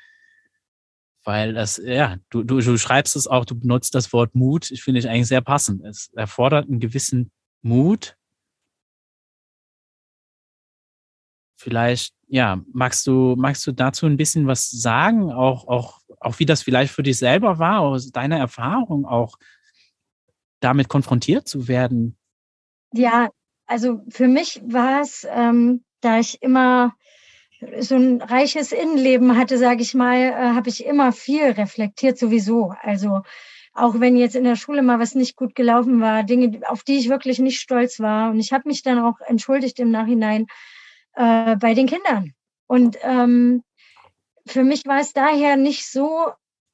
weil 1.26 1.54
das, 1.54 1.76
ja, 1.84 2.16
du, 2.30 2.44
du, 2.44 2.62
du 2.62 2.78
schreibst 2.78 3.18
es 3.18 3.28
auch, 3.28 3.44
du 3.44 3.60
benutzt 3.60 3.94
das 3.94 4.14
Wort 4.14 4.36
Mut, 4.36 4.72
ich 4.72 4.84
finde 4.84 5.02
ich 5.02 5.10
eigentlich 5.10 5.28
sehr 5.28 5.42
passend. 5.42 5.84
Es 5.84 6.10
erfordert 6.14 6.70
einen 6.70 6.80
gewissen 6.80 7.30
Mut. 7.62 8.16
Vielleicht, 11.62 12.16
ja, 12.28 12.60
magst 12.74 13.06
du, 13.06 13.36
magst 13.38 13.66
du 13.68 13.72
dazu 13.72 14.08
ein 14.08 14.18
bisschen 14.18 14.48
was 14.48 14.70
sagen? 14.72 15.32
Auch, 15.32 15.68
auch, 15.68 16.00
auch 16.20 16.40
wie 16.40 16.46
das 16.46 16.64
vielleicht 16.64 16.92
für 16.92 17.04
dich 17.04 17.18
selber 17.18 17.60
war, 17.60 17.82
aus 17.82 18.12
deiner 18.12 18.38
Erfahrung 18.38 19.06
auch 19.06 19.38
damit 20.60 20.90
konfrontiert 20.90 21.48
zu 21.48 21.68
werden? 21.68 22.18
Ja, 22.94 23.30
also 23.68 24.02
für 24.10 24.28
mich 24.28 24.60
war 24.66 25.02
es, 25.02 25.28
ähm, 25.32 25.84
da 26.02 26.20
ich 26.20 26.42
immer 26.42 26.96
so 27.80 27.96
ein 27.96 28.24
reiches 28.24 28.72
Innenleben 28.72 29.38
hatte, 29.38 29.60
sage 29.60 29.84
ich 29.84 29.94
mal, 29.94 30.18
äh, 30.18 30.56
habe 30.56 30.70
ich 30.70 30.84
immer 30.84 31.12
viel 31.12 31.52
reflektiert 31.52 32.18
sowieso. 32.18 32.74
Also 32.82 33.22
auch 33.74 34.00
wenn 34.00 34.18
jetzt 34.18 34.36
in 34.36 34.44
der 34.44 34.56
Schule 34.56 34.82
mal 34.82 35.00
was 35.00 35.14
nicht 35.14 35.36
gut 35.36 35.54
gelaufen 35.54 36.02
war, 36.02 36.24
Dinge, 36.24 36.62
auf 36.68 36.84
die 36.84 36.98
ich 36.98 37.10
wirklich 37.10 37.38
nicht 37.38 37.60
stolz 37.60 38.00
war. 38.00 38.32
Und 38.32 38.40
ich 38.40 38.52
habe 38.52 38.68
mich 38.68 38.82
dann 38.82 39.00
auch 39.00 39.20
entschuldigt 39.26 39.80
im 39.80 39.92
Nachhinein 39.92 40.48
äh, 41.14 41.56
bei 41.58 41.74
den 41.74 41.88
Kindern. 41.88 42.34
Und 42.68 42.98
ähm, 43.02 43.64
für 44.46 44.64
mich 44.64 44.86
war 44.86 45.00
es 45.00 45.14
daher 45.14 45.58
nicht 45.58 45.90
so 45.90 46.32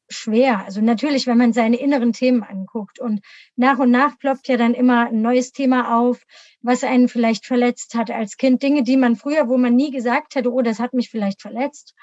schwer. 0.10 0.64
Also 0.64 0.82
natürlich, 0.82 1.28
wenn 1.28 1.38
man 1.38 1.54
seine 1.54 1.78
inneren 1.78 2.14
Themen 2.14 2.44
anguckt 2.44 3.00
und 3.00 3.22
nach 3.56 3.80
und 3.80 3.92
nach 3.92 4.18
ploppt 4.18 4.48
ja 4.48 4.58
dann 4.58 4.74
immer 4.74 5.08
ein 5.08 5.22
neues 5.22 5.52
Thema 5.52 5.98
auf, 5.98 6.24
was 6.62 6.84
einen 6.84 7.10
vielleicht 7.10 7.46
verletzt 7.46 7.94
hat 7.96 8.10
als 8.10 8.38
Kind. 8.38 8.64
Dinge, 8.64 8.84
die 8.84 8.98
man 8.98 9.16
früher, 9.16 9.50
wo 9.50 9.58
man 9.58 9.76
nie 9.76 9.92
gesagt 9.92 10.36
hätte, 10.36 10.52
oh, 10.52 10.62
das 10.62 10.80
hat 10.80 10.94
mich 10.94 11.10
vielleicht 11.10 11.42
verletzt. 11.42 11.94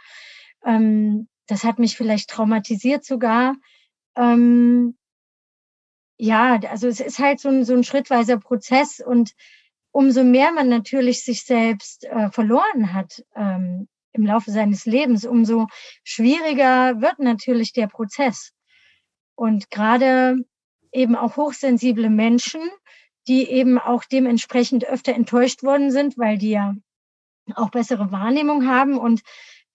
Ähm, 0.64 1.28
das 1.46 1.64
hat 1.64 1.78
mich 1.78 1.96
vielleicht 1.96 2.30
traumatisiert 2.30 3.04
sogar. 3.04 3.56
Ähm, 4.16 4.96
ja, 6.16 6.58
also 6.70 6.88
es 6.88 7.00
ist 7.00 7.18
halt 7.18 7.40
so 7.40 7.48
ein, 7.48 7.64
so 7.64 7.74
ein 7.74 7.84
schrittweiser 7.84 8.38
Prozess 8.38 9.00
und 9.04 9.32
umso 9.94 10.24
mehr 10.24 10.50
man 10.50 10.68
natürlich 10.68 11.24
sich 11.24 11.44
selbst 11.44 12.04
äh, 12.04 12.28
verloren 12.30 12.92
hat, 12.92 13.24
ähm, 13.36 13.86
im 14.12 14.26
Laufe 14.26 14.50
seines 14.50 14.86
Lebens, 14.86 15.24
umso 15.24 15.68
schwieriger 16.02 17.00
wird 17.00 17.20
natürlich 17.20 17.72
der 17.72 17.86
Prozess. 17.86 18.52
Und 19.36 19.70
gerade 19.70 20.36
eben 20.90 21.14
auch 21.14 21.36
hochsensible 21.36 22.10
Menschen, 22.10 22.60
die 23.28 23.48
eben 23.48 23.78
auch 23.78 24.04
dementsprechend 24.04 24.84
öfter 24.84 25.14
enttäuscht 25.14 25.62
worden 25.62 25.92
sind, 25.92 26.18
weil 26.18 26.38
die 26.38 26.50
ja 26.50 26.74
auch 27.54 27.70
bessere 27.70 28.10
Wahrnehmung 28.10 28.66
haben 28.66 28.98
und 28.98 29.22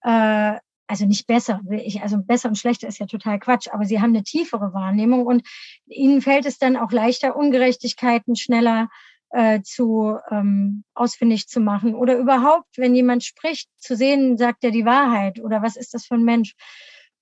äh, 0.02 0.58
also 0.86 1.06
nicht 1.06 1.28
besser, 1.28 1.62
ich, 1.70 2.02
also 2.02 2.18
besser 2.18 2.48
und 2.48 2.58
schlechter 2.58 2.88
ist 2.88 2.98
ja 2.98 3.06
total 3.06 3.38
Quatsch, 3.38 3.68
aber 3.72 3.84
sie 3.86 4.00
haben 4.00 4.10
eine 4.10 4.24
tiefere 4.24 4.74
Wahrnehmung 4.74 5.24
und 5.24 5.46
ihnen 5.86 6.20
fällt 6.20 6.44
es 6.44 6.58
dann 6.58 6.76
auch 6.76 6.92
leichter, 6.92 7.36
Ungerechtigkeiten 7.36 8.36
schneller 8.36 8.88
äh, 9.30 9.62
zu 9.62 10.18
ähm, 10.30 10.84
ausfindig 10.94 11.48
zu 11.48 11.60
machen 11.60 11.94
oder 11.94 12.16
überhaupt, 12.16 12.76
wenn 12.76 12.94
jemand 12.94 13.24
spricht, 13.24 13.68
zu 13.78 13.96
sehen, 13.96 14.38
sagt 14.38 14.64
er 14.64 14.70
die 14.70 14.84
Wahrheit 14.84 15.40
oder 15.40 15.62
was 15.62 15.76
ist 15.76 15.94
das 15.94 16.06
für 16.06 16.14
ein 16.14 16.24
Mensch? 16.24 16.54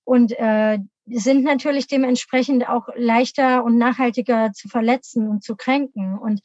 Und 0.03 0.31
äh, 0.39 0.79
sind 1.11 1.43
natürlich 1.43 1.87
dementsprechend 1.87 2.67
auch 2.67 2.87
leichter 2.95 3.63
und 3.63 3.77
nachhaltiger 3.77 4.51
zu 4.53 4.67
verletzen 4.67 5.27
und 5.27 5.43
zu 5.43 5.55
kränken. 5.55 6.17
Und 6.17 6.41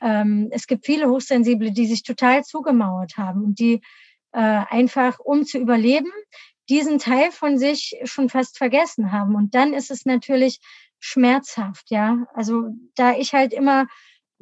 ähm, 0.00 0.48
es 0.50 0.66
gibt 0.66 0.86
viele 0.86 1.08
Hochsensible, 1.08 1.72
die 1.72 1.86
sich 1.86 2.02
total 2.02 2.44
zugemauert 2.44 3.16
haben 3.16 3.44
und 3.44 3.58
die 3.58 3.82
äh, 4.32 4.38
einfach, 4.38 5.18
um 5.18 5.44
zu 5.44 5.58
überleben, 5.58 6.10
diesen 6.68 6.98
Teil 6.98 7.30
von 7.32 7.58
sich 7.58 8.00
schon 8.04 8.28
fast 8.28 8.56
vergessen 8.58 9.12
haben. 9.12 9.34
Und 9.34 9.54
dann 9.54 9.74
ist 9.74 9.90
es 9.90 10.06
natürlich 10.06 10.58
schmerzhaft, 11.00 11.90
ja. 11.90 12.26
Also 12.34 12.70
da 12.94 13.16
ich 13.16 13.34
halt 13.34 13.52
immer 13.52 13.86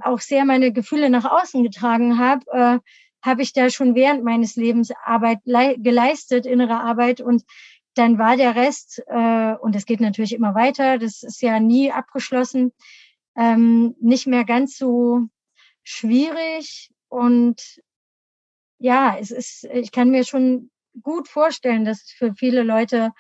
auch 0.02 0.20
sehr 0.20 0.44
meine 0.44 0.72
Gefühle 0.72 1.10
nach 1.10 1.24
außen 1.24 1.62
getragen 1.62 2.18
habe, 2.18 2.44
äh, 2.52 2.78
habe 3.22 3.42
ich 3.42 3.52
da 3.52 3.68
schon 3.70 3.94
während 3.94 4.24
meines 4.24 4.56
Lebens 4.56 4.90
Arbeit 5.04 5.40
geleistet, 5.44 6.46
innere 6.46 6.80
Arbeit 6.80 7.20
und 7.20 7.44
dann 7.94 8.18
war 8.18 8.36
der 8.36 8.54
Rest, 8.54 9.02
äh, 9.08 9.54
und 9.54 9.74
es 9.74 9.84
geht 9.84 10.00
natürlich 10.00 10.32
immer 10.32 10.54
weiter, 10.54 10.98
das 10.98 11.22
ist 11.22 11.42
ja 11.42 11.60
nie 11.60 11.90
abgeschlossen, 11.90 12.72
ähm, 13.36 13.94
nicht 14.00 14.26
mehr 14.26 14.44
ganz 14.44 14.78
so 14.78 15.28
schwierig. 15.82 16.90
Und 17.08 17.80
ja, 18.78 19.16
es 19.18 19.30
ist, 19.30 19.64
ich 19.64 19.92
kann 19.92 20.10
mir 20.10 20.24
schon 20.24 20.70
gut 21.02 21.28
vorstellen, 21.28 21.84
dass 21.84 22.02
es 22.02 22.10
für 22.12 22.34
viele 22.34 22.62
Leute 22.62 23.10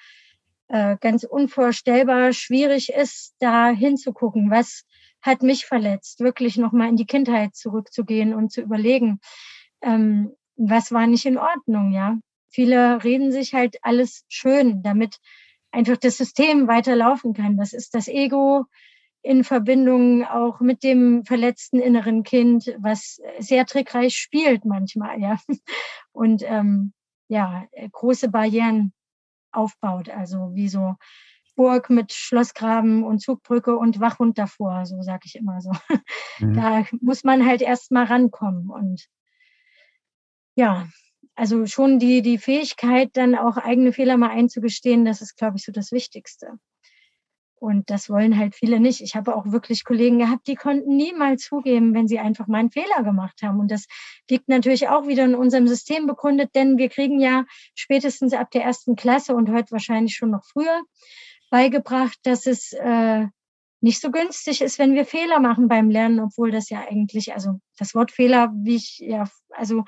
äh, 0.68 0.96
ganz 1.00 1.24
unvorstellbar 1.24 2.32
schwierig 2.32 2.92
ist, 2.92 3.34
da 3.40 3.70
hinzugucken, 3.70 4.50
was 4.50 4.84
hat 5.22 5.42
mich 5.42 5.66
verletzt, 5.66 6.20
wirklich 6.20 6.56
nochmal 6.56 6.88
in 6.88 6.96
die 6.96 7.06
Kindheit 7.06 7.54
zurückzugehen 7.54 8.34
und 8.34 8.52
zu 8.52 8.60
überlegen, 8.60 9.20
ähm, 9.82 10.32
was 10.56 10.92
war 10.92 11.06
nicht 11.06 11.26
in 11.26 11.38
Ordnung, 11.38 11.92
ja. 11.92 12.18
Viele 12.48 13.02
reden 13.04 13.30
sich 13.32 13.54
halt 13.54 13.78
alles 13.82 14.24
schön, 14.28 14.82
damit 14.82 15.18
einfach 15.70 15.96
das 15.96 16.16
System 16.16 16.66
weiterlaufen 16.68 17.32
kann. 17.32 17.56
Das 17.56 17.72
ist 17.72 17.94
das 17.94 18.08
Ego 18.08 18.64
in 19.22 19.44
Verbindung 19.44 20.24
auch 20.24 20.60
mit 20.60 20.82
dem 20.82 21.24
verletzten 21.24 21.78
inneren 21.78 22.22
Kind, 22.22 22.74
was 22.78 23.20
sehr 23.38 23.66
trickreich 23.66 24.16
spielt 24.16 24.64
manchmal, 24.64 25.20
ja. 25.20 25.36
Und 26.12 26.42
ähm, 26.44 26.92
ja, 27.28 27.66
große 27.92 28.28
Barrieren 28.30 28.92
aufbaut. 29.52 30.08
Also 30.08 30.50
wie 30.54 30.68
so 30.68 30.96
Burg 31.60 31.90
mit 31.90 32.14
Schlossgraben 32.14 33.04
und 33.04 33.20
Zugbrücke 33.20 33.76
und 33.76 34.00
Wachhund 34.00 34.38
davor, 34.38 34.86
so 34.86 35.02
sage 35.02 35.24
ich 35.26 35.34
immer 35.34 35.60
so. 35.60 35.70
Mhm. 36.38 36.54
Da 36.54 36.86
muss 37.02 37.22
man 37.22 37.44
halt 37.44 37.60
erst 37.60 37.92
mal 37.92 38.06
rankommen. 38.06 38.70
Und 38.70 39.08
ja, 40.54 40.88
also 41.34 41.66
schon 41.66 41.98
die, 41.98 42.22
die 42.22 42.38
Fähigkeit, 42.38 43.10
dann 43.12 43.34
auch 43.34 43.58
eigene 43.58 43.92
Fehler 43.92 44.16
mal 44.16 44.30
einzugestehen, 44.30 45.04
das 45.04 45.20
ist, 45.20 45.36
glaube 45.36 45.58
ich, 45.58 45.64
so 45.66 45.70
das 45.70 45.92
Wichtigste. 45.92 46.58
Und 47.56 47.90
das 47.90 48.08
wollen 48.08 48.38
halt 48.38 48.54
viele 48.54 48.80
nicht. 48.80 49.02
Ich 49.02 49.14
habe 49.14 49.36
auch 49.36 49.52
wirklich 49.52 49.84
Kollegen 49.84 50.18
gehabt, 50.18 50.46
die 50.46 50.54
konnten 50.54 50.96
niemals 50.96 51.42
zugeben, 51.42 51.92
wenn 51.92 52.08
sie 52.08 52.18
einfach 52.18 52.46
mal 52.46 52.56
einen 52.56 52.70
Fehler 52.70 53.02
gemacht 53.04 53.42
haben. 53.42 53.60
Und 53.60 53.70
das 53.70 53.84
liegt 54.30 54.48
natürlich 54.48 54.88
auch 54.88 55.06
wieder 55.06 55.26
in 55.26 55.34
unserem 55.34 55.68
System 55.68 56.06
begründet, 56.06 56.54
denn 56.54 56.78
wir 56.78 56.88
kriegen 56.88 57.20
ja 57.20 57.44
spätestens 57.74 58.32
ab 58.32 58.50
der 58.50 58.62
ersten 58.62 58.96
Klasse 58.96 59.34
und 59.36 59.50
heute 59.50 59.72
wahrscheinlich 59.72 60.16
schon 60.16 60.30
noch 60.30 60.46
früher 60.46 60.80
beigebracht, 61.50 62.18
dass 62.22 62.46
es 62.46 62.72
äh, 62.72 63.26
nicht 63.80 64.00
so 64.00 64.10
günstig 64.10 64.60
ist, 64.60 64.78
wenn 64.78 64.94
wir 64.94 65.04
Fehler 65.04 65.40
machen 65.40 65.68
beim 65.68 65.90
Lernen, 65.90 66.20
obwohl 66.20 66.50
das 66.50 66.68
ja 66.70 66.80
eigentlich, 66.80 67.32
also 67.32 67.60
das 67.78 67.94
Wort 67.94 68.12
Fehler, 68.12 68.52
wie 68.54 68.76
ich 68.76 68.98
ja, 68.98 69.28
also 69.50 69.84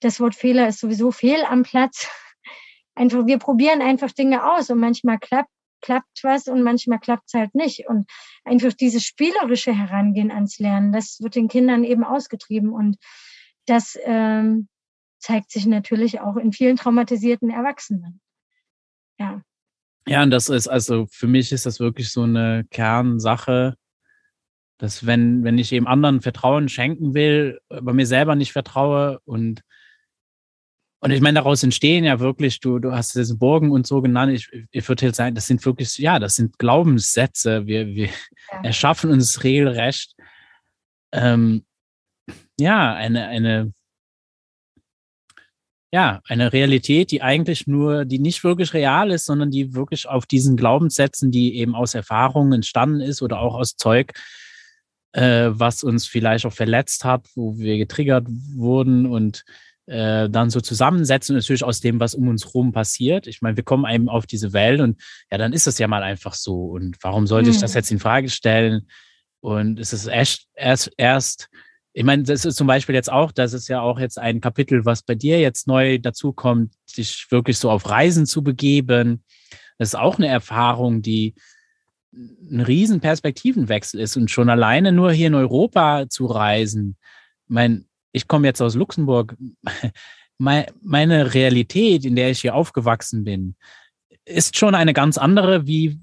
das 0.00 0.20
Wort 0.20 0.34
Fehler 0.34 0.68
ist 0.68 0.80
sowieso 0.80 1.10
fehl 1.10 1.44
am 1.44 1.62
Platz. 1.62 2.08
Einfach, 2.94 3.26
wir 3.26 3.38
probieren 3.38 3.82
einfach 3.82 4.10
Dinge 4.10 4.50
aus 4.54 4.70
und 4.70 4.78
manchmal 4.78 5.18
klappt, 5.18 5.50
klappt 5.82 6.22
was 6.22 6.48
und 6.48 6.62
manchmal 6.62 6.98
klappt 6.98 7.24
es 7.26 7.34
halt 7.34 7.54
nicht. 7.54 7.86
Und 7.88 8.10
einfach 8.42 8.72
dieses 8.72 9.04
spielerische 9.04 9.76
Herangehen 9.76 10.30
ans 10.30 10.58
Lernen, 10.58 10.92
das 10.92 11.18
wird 11.20 11.34
den 11.34 11.48
Kindern 11.48 11.84
eben 11.84 12.04
ausgetrieben 12.04 12.70
und 12.70 12.96
das 13.66 13.98
ähm, 14.02 14.68
zeigt 15.18 15.50
sich 15.50 15.66
natürlich 15.66 16.20
auch 16.20 16.36
in 16.36 16.52
vielen 16.52 16.76
traumatisierten 16.76 17.50
Erwachsenen. 17.50 18.22
Ja. 19.18 19.42
Ja, 20.08 20.22
und 20.22 20.30
das 20.30 20.48
ist, 20.48 20.68
also 20.68 21.06
für 21.10 21.26
mich 21.26 21.52
ist 21.52 21.66
das 21.66 21.80
wirklich 21.80 22.10
so 22.10 22.22
eine 22.22 22.64
Kernsache, 22.70 23.76
Dass 24.78 25.06
wenn, 25.06 25.42
wenn 25.42 25.58
ich 25.58 25.72
eben 25.72 25.86
anderen 25.86 26.20
Vertrauen 26.20 26.68
schenken 26.68 27.14
will, 27.14 27.60
aber 27.70 27.92
mir 27.94 28.06
selber 28.06 28.34
nicht 28.34 28.52
vertraue 28.52 29.20
und 29.24 29.62
und 31.00 31.10
ich 31.12 31.20
meine, 31.20 31.38
daraus 31.38 31.62
entstehen 31.62 32.04
ja 32.04 32.20
wirklich, 32.20 32.58
du, 32.58 32.78
du 32.78 32.92
hast 32.92 33.14
diese 33.14 33.36
Burgen 33.36 33.70
und 33.70 33.86
so 33.86 34.00
genannt. 34.00 34.32
Ich, 34.32 34.48
ich 34.70 34.88
würde 34.88 35.06
jetzt 35.06 35.16
sagen, 35.16 35.34
das 35.34 35.46
sind 35.46 35.64
wirklich, 35.64 35.98
ja, 35.98 36.18
das 36.18 36.36
sind 36.36 36.58
Glaubenssätze. 36.58 37.66
Wir, 37.66 37.86
wir 37.88 38.06
ja. 38.06 38.12
erschaffen 38.64 39.10
uns 39.10 39.44
regelrecht, 39.44 40.16
ähm, 41.12 41.64
ja, 42.58 42.94
eine, 42.94 43.28
eine, 43.28 43.72
ja, 45.96 46.20
eine 46.28 46.52
Realität, 46.52 47.10
die 47.10 47.22
eigentlich 47.22 47.66
nur, 47.66 48.04
die 48.04 48.18
nicht 48.18 48.44
wirklich 48.44 48.74
real 48.74 49.10
ist, 49.10 49.24
sondern 49.24 49.50
die 49.50 49.72
wirklich 49.74 50.06
auf 50.06 50.26
diesen 50.26 50.54
Glaubenssätzen, 50.54 51.30
die 51.30 51.56
eben 51.56 51.74
aus 51.74 51.94
Erfahrungen 51.94 52.52
entstanden 52.52 53.00
ist 53.00 53.22
oder 53.22 53.40
auch 53.40 53.54
aus 53.54 53.76
Zeug, 53.76 54.12
äh, 55.12 55.48
was 55.48 55.82
uns 55.82 56.06
vielleicht 56.06 56.44
auch 56.44 56.52
verletzt 56.52 57.06
hat, 57.06 57.26
wo 57.34 57.56
wir 57.56 57.78
getriggert 57.78 58.26
wurden 58.28 59.06
und 59.06 59.42
äh, 59.86 60.28
dann 60.28 60.50
so 60.50 60.60
zusammensetzen, 60.60 61.34
natürlich 61.34 61.64
aus 61.64 61.80
dem, 61.80 61.98
was 61.98 62.14
um 62.14 62.28
uns 62.28 62.44
herum 62.44 62.72
passiert. 62.72 63.26
Ich 63.26 63.40
meine, 63.40 63.56
wir 63.56 63.64
kommen 63.64 63.90
eben 63.90 64.10
auf 64.10 64.26
diese 64.26 64.52
Welt 64.52 64.82
und 64.82 65.00
ja, 65.30 65.38
dann 65.38 65.54
ist 65.54 65.66
es 65.66 65.78
ja 65.78 65.88
mal 65.88 66.02
einfach 66.02 66.34
so. 66.34 66.66
Und 66.66 66.98
warum 67.00 67.26
sollte 67.26 67.48
hm. 67.48 67.54
ich 67.54 67.60
das 67.62 67.72
hm. 67.72 67.78
jetzt 67.78 67.90
in 67.90 68.00
Frage 68.00 68.28
stellen? 68.28 68.86
Und 69.40 69.80
es 69.80 69.94
ist 69.94 70.08
erst, 70.08 70.46
erst, 70.56 70.90
erst 70.98 71.48
ich 71.98 72.04
meine, 72.04 72.24
das 72.24 72.44
ist 72.44 72.56
zum 72.56 72.66
Beispiel 72.66 72.94
jetzt 72.94 73.10
auch, 73.10 73.32
das 73.32 73.54
ist 73.54 73.68
ja 73.68 73.80
auch 73.80 73.98
jetzt 73.98 74.18
ein 74.18 74.42
Kapitel, 74.42 74.84
was 74.84 75.02
bei 75.02 75.14
dir 75.14 75.40
jetzt 75.40 75.66
neu 75.66 75.98
dazukommt, 75.98 76.74
sich 76.84 77.26
wirklich 77.30 77.56
so 77.56 77.70
auf 77.70 77.88
Reisen 77.88 78.26
zu 78.26 78.42
begeben. 78.42 79.24
Das 79.78 79.88
ist 79.88 79.94
auch 79.94 80.18
eine 80.18 80.26
Erfahrung, 80.26 81.00
die 81.00 81.34
ein 82.12 82.60
riesen 82.60 83.00
Perspektivenwechsel 83.00 83.98
ist 83.98 84.14
und 84.18 84.30
schon 84.30 84.50
alleine 84.50 84.92
nur 84.92 85.10
hier 85.10 85.28
in 85.28 85.34
Europa 85.34 86.06
zu 86.10 86.26
reisen. 86.26 86.98
Ich 87.46 87.54
meine, 87.54 87.86
ich 88.12 88.28
komme 88.28 88.46
jetzt 88.46 88.60
aus 88.60 88.74
Luxemburg. 88.74 89.34
Meine 90.38 91.32
Realität, 91.32 92.04
in 92.04 92.14
der 92.14 92.28
ich 92.30 92.42
hier 92.42 92.54
aufgewachsen 92.54 93.24
bin, 93.24 93.56
ist 94.26 94.58
schon 94.58 94.74
eine 94.74 94.92
ganz 94.92 95.16
andere 95.16 95.66
wie, 95.66 95.98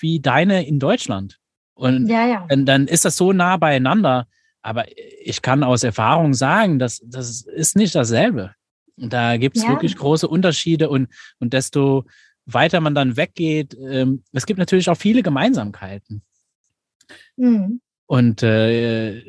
wie 0.00 0.18
deine 0.18 0.66
in 0.66 0.80
Deutschland. 0.80 1.38
Und 1.74 2.08
ja, 2.08 2.26
ja. 2.26 2.44
Dann, 2.48 2.66
dann 2.66 2.88
ist 2.88 3.04
das 3.04 3.16
so 3.16 3.32
nah 3.32 3.56
beieinander 3.56 4.26
aber 4.68 4.84
ich 5.22 5.40
kann 5.40 5.62
aus 5.62 5.82
Erfahrung 5.82 6.34
sagen, 6.34 6.78
dass 6.78 7.00
das 7.04 7.42
ist 7.42 7.74
nicht 7.74 7.94
dasselbe. 7.94 8.54
Da 8.96 9.36
gibt 9.36 9.56
es 9.56 9.62
ja. 9.62 9.70
wirklich 9.70 9.96
große 9.96 10.28
Unterschiede 10.28 10.90
und, 10.90 11.08
und 11.38 11.52
desto 11.52 12.04
weiter 12.44 12.80
man 12.80 12.94
dann 12.94 13.16
weggeht, 13.16 13.76
ähm, 13.78 14.24
es 14.32 14.44
gibt 14.44 14.58
natürlich 14.58 14.90
auch 14.90 14.96
viele 14.96 15.22
Gemeinsamkeiten. 15.22 16.22
Mhm. 17.36 17.80
Und 18.06 18.42
äh, 18.42 19.22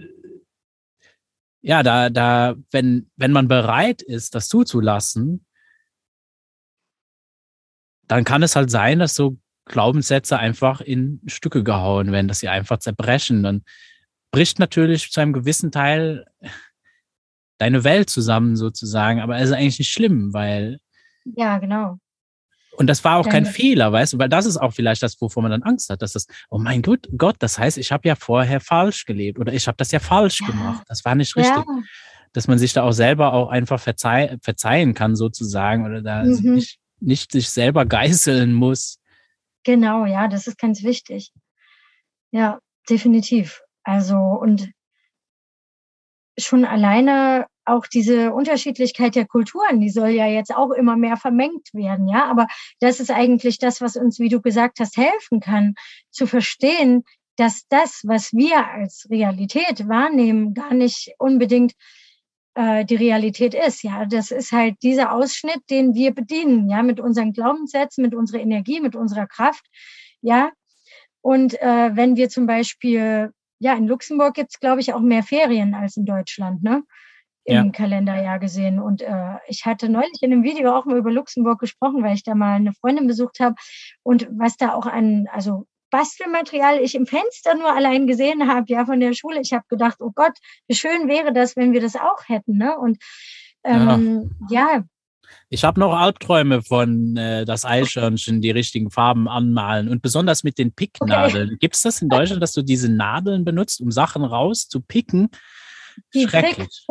ja, 1.62 1.84
da, 1.84 2.10
da, 2.10 2.56
wenn, 2.72 3.10
wenn 3.16 3.32
man 3.32 3.48
bereit 3.48 4.02
ist, 4.02 4.36
das 4.36 4.48
zuzulassen, 4.48 5.46
dann 8.08 8.24
kann 8.24 8.44
es 8.44 8.56
halt 8.56 8.72
sein, 8.72 9.00
dass 9.00 9.16
so 9.16 9.38
Glaubenssätze 9.66 10.38
einfach 10.38 10.82
in 10.82 11.22
Stücke 11.28 11.64
gehauen 11.64 12.12
werden, 12.12 12.28
dass 12.28 12.40
sie 12.40 12.50
einfach 12.50 12.80
zerbrechen. 12.80 13.44
Dann 13.44 13.64
bricht 14.32 14.60
natürlich 14.60 15.12
zu 15.12 15.22
einem 15.22 15.34
gewissen 15.34 15.72
Teil 15.72 16.26
deine 17.58 17.84
Welt 17.84 18.10
zusammen 18.10 18.56
sozusagen, 18.56 19.20
aber 19.20 19.38
es 19.38 19.50
ist 19.50 19.56
eigentlich 19.56 19.80
nicht 19.80 19.92
schlimm, 19.92 20.34
weil. 20.34 20.80
Ja, 21.26 21.58
genau. 21.58 21.98
Und 22.80 22.88
das 22.88 23.04
war 23.04 23.18
auch 23.18 23.28
kein 23.28 23.46
Fehler, 23.46 23.92
weißt 23.92 24.14
du, 24.14 24.20
weil 24.20 24.30
das 24.30 24.46
ist 24.46 24.56
auch 24.56 24.72
vielleicht 24.72 25.04
das, 25.04 25.20
wovor 25.20 25.44
man 25.44 25.52
dann 25.52 25.64
Angst 25.64 25.90
hat, 25.90 26.02
dass 26.02 26.14
das, 26.14 26.28
oh 26.50 26.58
mein 26.58 26.82
Gott, 26.82 27.10
Gott, 27.18 27.36
das 27.40 27.60
heißt, 27.60 27.78
ich 27.78 27.92
habe 27.92 28.08
ja 28.08 28.16
vorher 28.16 28.62
falsch 28.62 29.04
gelebt 29.04 29.38
oder 29.38 29.52
ich 29.52 29.68
habe 29.68 29.76
das 29.76 29.92
ja 29.92 30.00
falsch 30.00 30.40
ja. 30.40 30.48
gemacht. 30.48 30.86
Das 30.88 31.04
war 31.04 31.14
nicht 31.14 31.36
richtig. 31.36 31.58
Ja. 31.58 31.66
Dass 32.32 32.48
man 32.48 32.58
sich 32.58 32.72
da 32.72 32.84
auch 32.84 32.94
selber 32.94 33.34
auch 33.34 33.50
einfach 33.50 33.82
verzeih 33.82 34.38
verzeihen 34.42 34.94
kann, 34.94 35.18
sozusagen, 35.18 35.86
oder 35.86 36.02
da 36.02 36.24
mhm. 36.24 36.54
nicht, 36.54 36.80
nicht 37.02 37.34
sich 37.34 37.50
selber 37.50 37.86
geißeln 37.86 38.54
muss. 38.54 39.00
Genau, 39.66 40.06
ja, 40.06 40.30
das 40.30 40.48
ist 40.48 40.58
ganz 40.58 40.82
wichtig. 40.84 41.34
Ja, 42.32 42.60
definitiv. 42.90 43.62
Also 43.90 44.18
und 44.18 44.72
schon 46.38 46.64
alleine 46.64 47.48
auch 47.66 47.88
diese 47.88 48.34
Unterschiedlichkeit 48.34 49.16
der 49.16 49.26
Kulturen, 49.26 49.82
die 49.82 49.90
soll 49.90 50.10
ja 50.10 50.28
jetzt 50.28 50.56
auch 50.56 50.70
immer 50.72 50.96
mehr 50.96 51.18
vermengt 51.18 51.74
werden, 51.74 52.08
ja. 52.08 52.26
Aber 52.26 52.46
das 52.80 53.00
ist 53.00 53.10
eigentlich 53.10 53.58
das, 53.58 53.82
was 53.82 53.96
uns, 53.96 54.20
wie 54.20 54.30
du 54.30 54.42
gesagt 54.42 54.80
hast, 54.80 54.96
helfen 54.96 55.40
kann, 55.40 55.74
zu 56.12 56.28
verstehen, 56.28 57.04
dass 57.36 57.64
das, 57.70 58.02
was 58.06 58.32
wir 58.32 58.68
als 58.68 59.08
Realität 59.10 59.88
wahrnehmen, 59.88 60.54
gar 60.54 60.76
nicht 60.76 61.14
unbedingt 61.18 61.74
äh, 62.54 62.86
die 62.86 62.96
Realität 62.96 63.56
ist. 63.56 63.82
Ja, 63.84 64.06
das 64.06 64.30
ist 64.30 64.52
halt 64.52 64.76
dieser 64.84 65.14
Ausschnitt, 65.14 65.62
den 65.72 65.96
wir 65.96 66.14
bedienen, 66.14 66.70
ja, 66.70 66.84
mit 66.84 67.00
unseren 67.00 67.34
Glaubenssätzen, 67.34 68.04
mit 68.04 68.14
unserer 68.14 68.42
Energie, 68.42 68.82
mit 68.82 68.96
unserer 68.96 69.26
Kraft, 69.26 69.66
ja. 70.22 70.52
Und 71.22 71.60
äh, 71.60 71.96
wenn 71.96 72.16
wir 72.16 72.30
zum 72.30 72.46
Beispiel 72.46 73.32
ja, 73.60 73.74
in 73.74 73.88
Luxemburg 73.88 74.34
gibt 74.34 74.52
es, 74.52 74.60
glaube 74.60 74.82
ich, 74.82 74.94
auch 74.94 75.02
mehr 75.02 75.24
Ferien 75.24 75.74
als 75.74 75.98
in 75.98 76.06
Deutschland, 76.06 76.64
ne? 76.64 76.84
Im 77.44 77.66
ja. 77.66 77.72
Kalenderjahr 77.72 78.40
gesehen. 78.40 78.80
Und 78.80 79.02
äh, 79.02 79.36
ich 79.48 79.66
hatte 79.66 79.90
neulich 79.90 80.22
in 80.22 80.32
einem 80.32 80.44
Video 80.44 80.76
auch 80.76 80.86
mal 80.86 80.98
über 80.98 81.12
Luxemburg 81.12 81.60
gesprochen, 81.60 82.04
weil 82.04 82.14
ich 82.14 82.24
da 82.24 82.36
mal 82.36 82.56
eine 82.56 82.74
Freundin 82.74 83.08
besucht 83.08 83.40
habe 83.40 83.56
und 84.04 84.28
was 84.32 84.58
da 84.58 84.74
auch 84.74 84.86
an, 84.86 85.28
also 85.32 85.66
Bastelmaterial 85.92 86.80
ich 86.80 86.96
im 86.96 87.08
Fenster 87.08 87.56
nur 87.56 87.74
allein 87.74 88.08
gesehen 88.08 88.48
habe, 88.48 88.66
ja, 88.68 88.86
von 88.86 89.00
der 89.00 89.14
Schule. 89.14 89.42
Ich 89.42 89.54
habe 89.54 89.66
gedacht, 89.70 89.98
oh 90.00 90.12
Gott, 90.14 90.34
wie 90.68 90.76
schön 90.76 91.08
wäre 91.08 91.34
das, 91.34 91.56
wenn 91.56 91.74
wir 91.74 91.82
das 91.82 91.96
auch 91.96 92.28
hätten, 92.28 92.58
ne? 92.58 92.78
Und 92.78 92.98
ähm, 93.64 94.32
ja. 94.50 94.78
ja, 94.78 94.84
ich 95.50 95.64
habe 95.64 95.80
noch 95.80 95.94
Albträume 95.94 96.62
von 96.62 97.18
äh, 97.18 97.46
das 97.46 97.66
Eichhörnchen, 97.66 98.42
die 98.42 98.52
richtigen 98.52 98.92
Farben 98.92 99.28
anmalen 99.28 99.90
und 99.90 100.02
besonders 100.02 100.44
mit 100.44 100.58
den 100.58 100.72
Picknadeln. 100.72 101.50
Okay. 101.50 101.58
Gibt 101.60 101.76
es 101.76 101.82
das 101.82 102.02
in 102.02 102.10
Deutschland, 102.10 102.42
dass 102.42 102.54
du 102.54 102.62
diese 102.62 102.92
Nadeln 102.92 103.46
benutzt, 103.46 103.82
um 103.82 103.92
Sachen 103.92 104.24
rauszupicken? 104.24 105.30
Die 106.14 106.28
Schrecklich. 106.28 106.86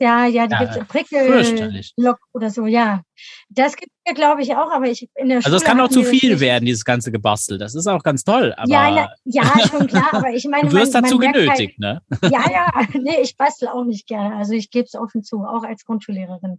Ja, 0.00 0.26
ja, 0.26 0.46
die 0.46 0.52
ja, 0.52 0.58
gibt 0.58 0.76
es 0.76 0.88
Prickelblock 0.88 2.18
oder 2.32 2.50
so, 2.50 2.66
ja. 2.66 3.02
Das 3.48 3.76
gibt 3.76 3.92
es, 4.04 4.14
glaube 4.14 4.42
ich, 4.42 4.54
auch, 4.54 4.70
aber 4.70 4.86
ich 4.88 5.08
in 5.14 5.28
der 5.28 5.38
Also 5.38 5.56
es 5.56 5.64
kann 5.64 5.80
auch 5.80 5.88
zu 5.88 6.02
viel 6.02 6.38
werden, 6.40 6.66
dieses 6.66 6.84
ganze 6.84 7.10
Gebastel. 7.10 7.58
Das 7.58 7.74
ist 7.74 7.86
auch 7.86 8.02
ganz 8.02 8.24
toll. 8.24 8.52
Aber 8.56 8.70
ja, 8.70 8.90
na, 8.90 9.08
ja, 9.24 9.68
schon 9.68 9.86
klar, 9.86 10.08
aber 10.12 10.30
ich 10.30 10.44
meine. 10.50 10.68
Du 10.68 10.76
wirst 10.76 10.92
man, 10.92 11.04
dazu 11.04 11.18
man 11.18 11.32
genötigt, 11.32 11.78
halt, 11.78 11.78
ne? 11.78 12.02
Ja, 12.30 12.50
ja, 12.50 12.70
nee, 12.94 13.20
ich 13.22 13.36
bastel 13.36 13.68
auch 13.68 13.84
nicht 13.84 14.06
gerne. 14.06 14.36
Also 14.36 14.52
ich 14.52 14.70
gebe 14.70 14.84
es 14.84 14.94
offen 14.94 15.22
zu, 15.22 15.38
auch 15.38 15.64
als 15.64 15.84
Grundschullehrerin 15.84 16.58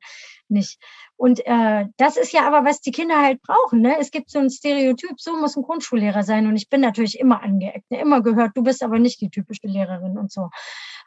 nicht. 0.50 0.80
Und 1.16 1.46
äh, 1.46 1.86
das 1.98 2.16
ist 2.16 2.32
ja 2.32 2.48
aber, 2.48 2.64
was 2.64 2.82
die 2.82 2.92
Kinder 2.92 3.22
halt 3.22 3.42
brauchen. 3.42 3.82
Ne? 3.82 3.96
Es 4.00 4.12
gibt 4.12 4.30
so 4.30 4.40
ein 4.40 4.50
Stereotyp, 4.50 5.20
so 5.20 5.36
muss 5.36 5.58
ein 5.58 5.64
Grundschullehrer 5.64 6.24
sein. 6.24 6.48
Und 6.48 6.56
ich 6.56 6.70
bin 6.70 6.82
natürlich 6.82 7.20
immer 7.20 7.42
angeeckt, 7.42 7.90
ne? 7.90 8.00
immer 8.00 8.22
gehört, 8.22 8.52
du 8.56 8.64
bist 8.64 8.84
aber 8.84 9.00
nicht 9.00 9.20
die 9.22 9.30
typische 9.30 9.68
Lehrerin 9.68 10.18
und 10.18 10.32
so. 10.32 10.50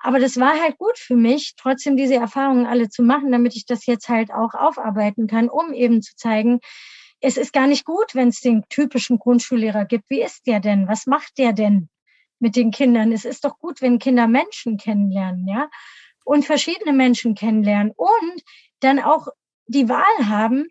Aber 0.00 0.18
das 0.18 0.38
war 0.38 0.58
halt 0.58 0.78
gut 0.78 0.98
für 0.98 1.14
mich, 1.14 1.54
trotzdem 1.56 1.96
diese 1.96 2.14
Erfahrungen 2.14 2.66
alle 2.66 2.88
zu 2.88 3.02
machen, 3.02 3.30
damit 3.30 3.54
ich 3.54 3.66
das 3.66 3.86
jetzt 3.86 4.08
halt 4.08 4.32
auch 4.32 4.54
aufarbeiten 4.54 5.26
kann, 5.26 5.48
um 5.50 5.74
eben 5.74 6.00
zu 6.00 6.16
zeigen, 6.16 6.60
es 7.20 7.36
ist 7.36 7.52
gar 7.52 7.66
nicht 7.66 7.84
gut, 7.84 8.14
wenn 8.14 8.28
es 8.28 8.40
den 8.40 8.64
typischen 8.70 9.18
Grundschullehrer 9.18 9.84
gibt. 9.84 10.08
Wie 10.08 10.22
ist 10.22 10.46
der 10.46 10.60
denn? 10.60 10.88
Was 10.88 11.06
macht 11.06 11.36
der 11.36 11.52
denn 11.52 11.90
mit 12.38 12.56
den 12.56 12.70
Kindern? 12.70 13.12
Es 13.12 13.26
ist 13.26 13.44
doch 13.44 13.58
gut, 13.58 13.82
wenn 13.82 13.98
Kinder 13.98 14.26
Menschen 14.26 14.78
kennenlernen, 14.78 15.46
ja? 15.46 15.68
Und 16.24 16.46
verschiedene 16.46 16.94
Menschen 16.94 17.34
kennenlernen 17.34 17.92
und 17.94 18.42
dann 18.80 19.00
auch 19.00 19.28
die 19.66 19.88
Wahl 19.88 20.28
haben, 20.28 20.68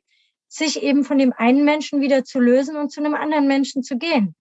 sich 0.48 0.82
eben 0.82 1.04
von 1.04 1.20
dem 1.20 1.34
einen 1.34 1.66
Menschen 1.66 2.02
wieder 2.02 2.24
zu 2.24 2.40
lösen 2.40 2.76
und 2.76 2.92
zu 2.92 3.00
einem 3.02 3.14
anderen 3.14 3.48
Menschen 3.48 3.84
zu 3.84 3.98
gehen. 3.98 4.36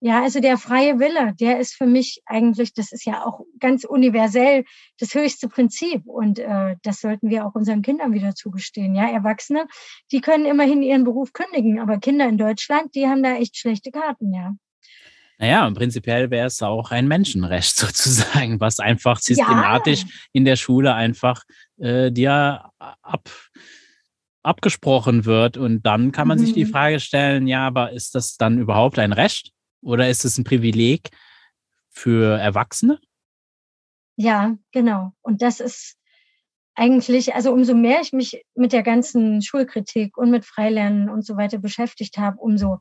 Ja, 0.00 0.22
also 0.22 0.40
der 0.40 0.58
freie 0.58 0.98
Wille, 0.98 1.34
der 1.40 1.58
ist 1.58 1.74
für 1.74 1.86
mich 1.86 2.20
eigentlich, 2.26 2.74
das 2.74 2.92
ist 2.92 3.06
ja 3.06 3.24
auch 3.24 3.40
ganz 3.60 3.84
universell 3.84 4.64
das 4.98 5.14
höchste 5.14 5.48
Prinzip 5.48 6.02
und 6.04 6.38
äh, 6.38 6.76
das 6.82 7.00
sollten 7.00 7.30
wir 7.30 7.46
auch 7.46 7.54
unseren 7.54 7.80
Kindern 7.80 8.12
wieder 8.12 8.34
zugestehen. 8.34 8.94
Ja, 8.94 9.08
Erwachsene, 9.08 9.66
die 10.12 10.20
können 10.20 10.44
immerhin 10.44 10.82
ihren 10.82 11.04
Beruf 11.04 11.32
kündigen, 11.32 11.80
aber 11.80 11.98
Kinder 11.98 12.28
in 12.28 12.36
Deutschland, 12.36 12.94
die 12.94 13.06
haben 13.06 13.22
da 13.22 13.36
echt 13.36 13.56
schlechte 13.56 13.90
Karten, 13.90 14.34
ja. 14.34 14.54
Naja, 15.38 15.70
prinzipiell 15.70 16.30
wäre 16.30 16.46
es 16.46 16.62
auch 16.62 16.90
ein 16.90 17.08
Menschenrecht 17.08 17.76
sozusagen, 17.76 18.60
was 18.60 18.80
einfach 18.80 19.18
systematisch 19.18 20.02
ja. 20.02 20.08
in 20.32 20.44
der 20.44 20.56
Schule 20.56 20.94
einfach 20.94 21.42
äh, 21.78 22.12
dir 22.12 22.70
ab, 22.78 23.30
abgesprochen 24.42 25.24
wird. 25.24 25.56
Und 25.56 25.84
dann 25.84 26.12
kann 26.12 26.28
man 26.28 26.38
mhm. 26.38 26.44
sich 26.44 26.54
die 26.54 26.64
mhm. 26.66 26.70
Frage 26.70 27.00
stellen, 27.00 27.46
ja, 27.46 27.66
aber 27.66 27.92
ist 27.92 28.14
das 28.14 28.36
dann 28.36 28.58
überhaupt 28.58 28.98
ein 28.98 29.12
Recht 29.12 29.52
oder 29.86 30.08
ist 30.08 30.24
es 30.24 30.36
ein 30.36 30.44
Privileg 30.44 31.10
für 31.88 32.38
Erwachsene? 32.38 32.98
Ja, 34.16 34.56
genau. 34.72 35.12
Und 35.22 35.42
das 35.42 35.60
ist 35.60 35.96
eigentlich, 36.74 37.34
also 37.34 37.52
umso 37.52 37.74
mehr 37.74 38.00
ich 38.00 38.12
mich 38.12 38.44
mit 38.54 38.72
der 38.72 38.82
ganzen 38.82 39.42
Schulkritik 39.42 40.16
und 40.18 40.30
mit 40.30 40.44
Freilernen 40.44 41.08
und 41.08 41.24
so 41.24 41.36
weiter 41.36 41.58
beschäftigt 41.58 42.18
habe, 42.18 42.38
umso 42.38 42.80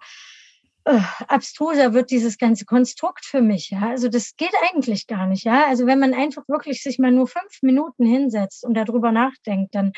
uh, 0.90 1.02
abstruser 1.28 1.94
wird 1.94 2.10
dieses 2.10 2.38
ganze 2.38 2.66
Konstrukt 2.66 3.24
für 3.24 3.42
mich. 3.42 3.70
Ja? 3.70 3.90
Also 3.90 4.10
das 4.10 4.36
geht 4.36 4.54
eigentlich 4.70 5.06
gar 5.06 5.28
nicht. 5.28 5.44
Ja, 5.46 5.68
also 5.68 5.86
wenn 5.86 6.00
man 6.00 6.14
einfach 6.14 6.48
wirklich 6.48 6.82
sich 6.82 6.98
mal 6.98 7.12
nur 7.12 7.28
fünf 7.28 7.62
Minuten 7.62 8.06
hinsetzt 8.06 8.66
und 8.66 8.74
darüber 8.74 9.12
nachdenkt, 9.12 9.76
dann 9.76 9.94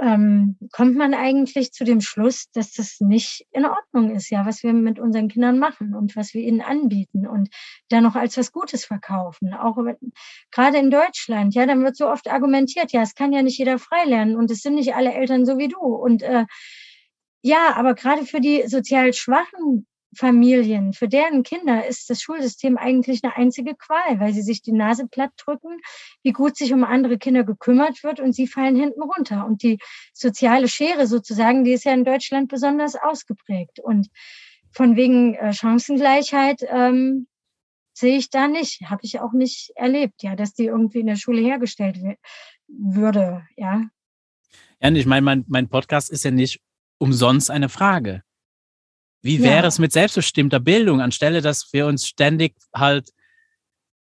ähm, 0.00 0.56
kommt 0.72 0.96
man 0.96 1.12
eigentlich 1.12 1.72
zu 1.72 1.84
dem 1.84 2.00
Schluss, 2.00 2.50
dass 2.52 2.72
das 2.72 3.00
nicht 3.00 3.46
in 3.50 3.66
Ordnung 3.66 4.14
ist, 4.14 4.30
ja, 4.30 4.46
was 4.46 4.62
wir 4.62 4.72
mit 4.72 4.98
unseren 4.98 5.28
Kindern 5.28 5.58
machen 5.58 5.94
und 5.94 6.14
was 6.14 6.34
wir 6.34 6.42
ihnen 6.42 6.60
anbieten 6.60 7.26
und 7.26 7.48
dann 7.88 8.04
noch 8.04 8.14
als 8.14 8.36
was 8.36 8.52
Gutes 8.52 8.84
verkaufen. 8.84 9.54
Auch 9.54 9.76
gerade 10.50 10.78
in 10.78 10.90
Deutschland, 10.90 11.54
ja, 11.54 11.66
dann 11.66 11.82
wird 11.82 11.96
so 11.96 12.08
oft 12.08 12.28
argumentiert, 12.28 12.92
ja, 12.92 13.02
es 13.02 13.14
kann 13.14 13.32
ja 13.32 13.42
nicht 13.42 13.58
jeder 13.58 13.78
frei 13.78 14.04
lernen 14.04 14.36
und 14.36 14.50
es 14.50 14.60
sind 14.60 14.74
nicht 14.76 14.94
alle 14.94 15.12
Eltern 15.12 15.44
so 15.44 15.58
wie 15.58 15.68
du. 15.68 15.78
Und 15.78 16.22
äh, 16.22 16.46
ja, 17.42 17.74
aber 17.76 17.94
gerade 17.94 18.24
für 18.24 18.40
die 18.40 18.64
sozial 18.66 19.12
schwachen 19.14 19.86
Familien, 20.16 20.92
für 20.92 21.08
deren 21.08 21.42
Kinder 21.42 21.86
ist 21.86 22.08
das 22.08 22.22
Schulsystem 22.22 22.78
eigentlich 22.78 23.22
eine 23.22 23.36
einzige 23.36 23.74
Qual, 23.74 24.20
weil 24.20 24.32
sie 24.32 24.42
sich 24.42 24.62
die 24.62 24.72
Nase 24.72 25.06
platt 25.06 25.32
drücken, 25.36 25.80
wie 26.22 26.32
gut 26.32 26.56
sich 26.56 26.72
um 26.72 26.84
andere 26.84 27.18
Kinder 27.18 27.44
gekümmert 27.44 28.02
wird 28.02 28.20
und 28.20 28.34
sie 28.34 28.46
fallen 28.46 28.76
hinten 28.76 29.02
runter. 29.02 29.44
Und 29.46 29.62
die 29.62 29.78
soziale 30.14 30.68
Schere 30.68 31.06
sozusagen, 31.06 31.64
die 31.64 31.72
ist 31.72 31.84
ja 31.84 31.92
in 31.92 32.04
Deutschland 32.04 32.48
besonders 32.48 32.96
ausgeprägt. 32.96 33.80
Und 33.80 34.08
von 34.70 34.96
wegen 34.96 35.34
äh, 35.34 35.52
Chancengleichheit 35.52 36.62
ähm, 36.68 37.26
sehe 37.92 38.16
ich 38.16 38.30
da 38.30 38.48
nicht, 38.48 38.82
habe 38.88 39.00
ich 39.02 39.20
auch 39.20 39.32
nicht 39.32 39.72
erlebt, 39.74 40.22
ja, 40.22 40.36
dass 40.36 40.54
die 40.54 40.66
irgendwie 40.66 41.00
in 41.00 41.06
der 41.06 41.16
Schule 41.16 41.40
hergestellt 41.40 41.98
würde, 42.68 43.46
ja. 43.56 43.84
Ja, 44.80 44.88
und 44.88 44.96
ich 44.96 45.06
meine, 45.06 45.22
mein, 45.22 45.44
mein 45.48 45.68
Podcast 45.68 46.10
ist 46.10 46.24
ja 46.24 46.30
nicht 46.30 46.60
umsonst 46.98 47.50
eine 47.50 47.68
Frage. 47.68 48.22
Wie 49.28 49.42
wäre 49.42 49.62
ja. 49.62 49.66
es 49.66 49.78
mit 49.78 49.92
selbstbestimmter 49.92 50.58
Bildung, 50.58 51.02
anstelle 51.02 51.42
dass 51.42 51.70
wir 51.74 51.86
uns 51.86 52.06
ständig 52.06 52.54
halt, 52.74 53.10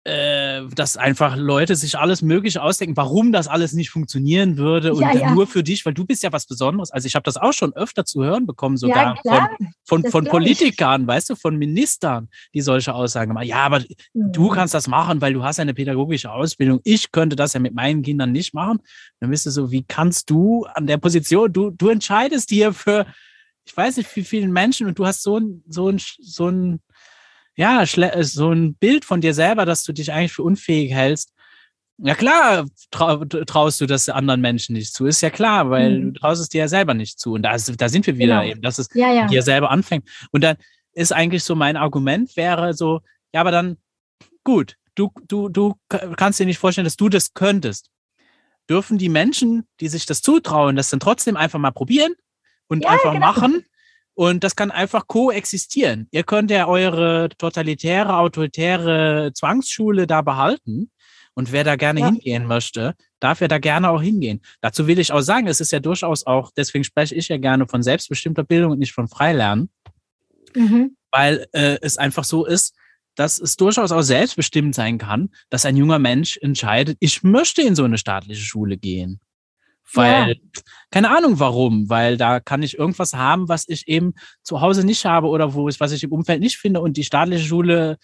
äh, 0.06 0.64
dass 0.74 0.98
einfach 0.98 1.36
Leute 1.36 1.76
sich 1.76 2.00
alles 2.00 2.24
Mögliche 2.24 2.64
ausdenken, 2.64 2.98
warum 2.98 3.32
das 3.32 3.48
alles 3.48 3.74
nicht 3.74 3.92
funktionieren 3.92 4.58
würde 4.58 4.92
und 4.92 5.02
ja, 5.02 5.14
ja. 5.14 5.32
nur 5.36 5.46
für 5.46 5.64
dich, 5.64 5.86
weil 5.86 5.94
du 5.94 6.04
bist 6.04 6.24
ja 6.24 6.34
was 6.34 6.48
Besonderes. 6.48 6.90
Also 6.90 7.06
ich 7.06 7.14
habe 7.14 7.22
das 7.22 7.38
auch 7.38 7.54
schon 7.54 7.74
öfter 7.74 8.06
zu 8.06 8.24
hören 8.24 8.48
bekommen, 8.48 8.76
sogar 8.76 9.16
von, 9.86 10.02
von, 10.02 10.12
von 10.12 10.26
Politikern, 10.26 11.06
weißt 11.06 11.30
du, 11.30 11.36
von 11.36 11.58
Ministern, 11.58 12.28
die 12.56 12.62
solche 12.62 12.96
Aussagen 12.96 13.34
machen. 13.34 13.48
Ja, 13.48 13.58
aber 13.58 13.82
mhm. 14.14 14.32
du 14.32 14.50
kannst 14.50 14.74
das 14.74 14.88
machen, 14.88 15.22
weil 15.22 15.34
du 15.34 15.44
hast 15.44 15.60
eine 15.60 15.76
pädagogische 15.76 16.32
Ausbildung. 16.32 16.82
Ich 16.86 17.12
könnte 17.12 17.36
das 17.36 17.54
ja 17.54 17.60
mit 17.60 17.76
meinen 17.76 18.02
Kindern 18.02 18.32
nicht 18.32 18.56
machen. 18.56 18.80
Dann 19.20 19.30
bist 19.30 19.46
du 19.46 19.52
so, 19.52 19.70
wie 19.70 19.86
kannst 19.88 20.32
du 20.32 20.66
an 20.74 20.88
der 20.88 20.98
Position, 20.98 21.54
du, 21.54 21.70
du 21.70 21.90
entscheidest 21.90 22.50
hier 22.50 22.74
für 22.74 23.06
ich 23.66 23.76
weiß 23.76 23.98
nicht, 23.98 24.14
wie 24.16 24.24
vielen 24.24 24.52
Menschen 24.52 24.88
und 24.88 25.00
du 25.00 25.06
hast 25.06 25.24
so 25.24 25.40
ein, 25.40 25.64
so 25.68 25.90
ein, 25.90 26.00
so 26.20 26.50
ein, 26.50 26.82
ja, 27.56 27.84
äh, 27.84 28.24
so 28.24 28.52
ein 28.52 28.76
Bild 28.76 29.06
von 29.06 29.22
dir 29.22 29.34
selber, 29.34 29.66
dass 29.66 29.84
du 29.84 29.94
dich 29.94 30.12
eigentlich 30.12 30.34
für 30.34 30.44
unfähig 30.44 30.94
hältst. 30.94 31.34
Ja 31.98 32.16
klar, 32.16 32.66
trau, 32.92 33.24
traust 33.24 33.80
du 33.80 33.86
das 33.86 34.10
anderen 34.10 34.42
Menschen 34.42 34.74
nicht 34.74 34.94
zu, 34.94 35.06
ist 35.06 35.22
ja 35.22 35.30
klar, 35.30 35.70
weil 35.70 36.00
mhm. 36.00 36.14
du 36.14 36.20
traust 36.20 36.42
es 36.42 36.50
dir 36.50 36.60
ja 36.60 36.68
selber 36.68 36.94
nicht 36.94 37.20
zu. 37.20 37.34
Und 37.34 37.44
da, 37.44 37.56
da 37.56 37.90
sind 37.90 38.08
wir 38.08 38.18
wieder 38.18 38.42
genau. 38.42 38.52
eben, 38.52 38.62
dass 38.62 38.80
es 38.80 38.90
ja, 38.94 39.14
ja. 39.14 39.28
dir 39.28 39.44
selber 39.44 39.70
anfängt. 39.70 40.10
Und 40.32 40.44
dann 40.44 40.58
ist 40.94 41.14
eigentlich 41.14 41.44
so 41.44 41.56
mein 41.56 41.78
Argument 41.78 42.36
wäre 42.36 42.74
so, 42.74 43.02
ja, 43.34 43.42
aber 43.42 43.52
dann 43.52 43.78
gut, 44.44 44.76
du, 44.96 45.12
du, 45.28 45.50
du 45.50 45.76
kannst 45.88 46.40
dir 46.40 46.46
nicht 46.46 46.58
vorstellen, 46.58 46.86
dass 46.86 46.98
du 46.98 47.10
das 47.10 47.34
könntest. 47.34 47.90
Dürfen 48.70 48.98
die 48.98 49.10
Menschen, 49.10 49.68
die 49.80 49.88
sich 49.88 50.06
das 50.06 50.22
zutrauen, 50.22 50.76
das 50.76 50.90
dann 50.90 51.00
trotzdem 51.00 51.38
einfach 51.38 51.60
mal 51.60 51.72
probieren 51.72 52.14
und 52.74 52.84
ja, 52.84 52.90
einfach 52.90 53.14
genau. 53.14 53.26
machen. 53.26 53.66
Und 54.16 54.44
das 54.44 54.56
kann 54.56 54.70
einfach 54.70 55.08
koexistieren. 55.08 56.08
Ihr 56.12 56.24
könnt 56.24 56.52
ja 56.52 56.68
eure 56.68 57.30
totalitäre, 57.38 58.18
autoritäre 58.18 59.32
Zwangsschule 59.34 60.06
da 60.06 60.22
behalten. 60.22 60.92
Und 61.36 61.52
wer 61.52 61.64
da 61.64 61.76
gerne 61.76 62.02
ja. 62.02 62.06
hingehen 62.08 62.46
möchte, 62.46 62.94
darf 63.20 63.42
ja 63.42 63.48
da 63.48 63.58
gerne 63.58 63.90
auch 63.90 64.02
hingehen. 64.02 64.42
Dazu 64.62 64.86
will 64.86 65.00
ich 65.00 65.12
auch 65.12 65.22
sagen, 65.22 65.48
es 65.48 65.62
ist 65.62 65.72
ja 65.72 65.80
durchaus 65.80 66.28
auch, 66.28 66.52
deswegen 66.56 66.84
spreche 66.84 67.16
ich 67.16 67.28
ja 67.30 67.38
gerne 67.38 67.68
von 67.68 67.82
selbstbestimmter 67.82 68.44
Bildung 68.44 68.74
und 68.74 68.80
nicht 68.80 68.94
von 68.94 69.08
Freilernen, 69.08 69.70
mhm. 70.56 70.96
weil 71.12 71.48
äh, 71.54 71.78
es 71.82 71.98
einfach 71.98 72.24
so 72.24 72.46
ist, 72.46 72.76
dass 73.16 73.40
es 73.40 73.56
durchaus 73.56 73.92
auch 73.92 74.02
selbstbestimmt 74.02 74.76
sein 74.76 74.98
kann, 74.98 75.30
dass 75.50 75.66
ein 75.66 75.78
junger 75.78 76.00
Mensch 76.00 76.38
entscheidet, 76.38 76.98
ich 77.00 77.24
möchte 77.24 77.62
in 77.62 77.76
so 77.76 77.84
eine 77.84 77.98
staatliche 77.98 78.44
Schule 78.44 78.78
gehen. 78.78 79.20
Weil, 79.94 80.30
ja. 80.30 80.36
keine 80.92 81.16
Ahnung 81.16 81.40
warum, 81.40 81.90
weil 81.90 82.18
da 82.18 82.40
kann 82.40 82.64
ich 82.64 82.78
irgendwas 82.78 83.14
haben, 83.14 83.48
was 83.48 83.66
ich 83.68 83.88
eben 83.88 84.14
zu 84.42 84.62
Hause 84.62 84.86
nicht 84.86 85.06
habe 85.06 85.28
oder 85.28 85.54
wo 85.54 85.70
ich, 85.70 85.80
was 85.80 85.92
ich 85.92 86.04
im 86.04 86.12
Umfeld 86.12 86.40
nicht 86.40 86.58
finde. 86.58 86.82
Und 86.82 86.98
die 86.98 87.04
staatliche 87.04 87.46
Schule, 87.46 87.98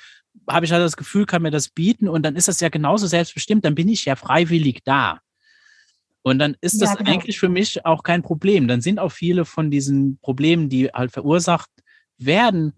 habe 0.47 0.65
ich 0.65 0.71
halt 0.71 0.83
das 0.83 0.97
Gefühl, 0.97 1.25
kann 1.25 1.41
mir 1.41 1.51
das 1.51 1.69
bieten. 1.69 2.07
Und 2.07 2.23
dann 2.23 2.35
ist 2.35 2.47
das 2.47 2.59
ja 2.59 2.69
genauso 2.69 3.07
selbstbestimmt, 3.07 3.65
dann 3.65 3.75
bin 3.75 3.87
ich 3.87 4.05
ja 4.05 4.15
freiwillig 4.15 4.81
da. 4.83 5.19
Und 6.21 6.39
dann 6.39 6.55
ist 6.61 6.81
das 6.81 6.89
ja, 6.89 6.95
genau. 6.95 7.11
eigentlich 7.11 7.39
für 7.39 7.49
mich 7.49 7.85
auch 7.85 8.03
kein 8.03 8.21
Problem. 8.21 8.67
Dann 8.67 8.81
sind 8.81 8.99
auch 8.99 9.11
viele 9.11 9.45
von 9.45 9.71
diesen 9.71 10.19
Problemen, 10.19 10.69
die 10.69 10.89
halt 10.89 11.11
verursacht 11.11 11.69
werden, 12.17 12.73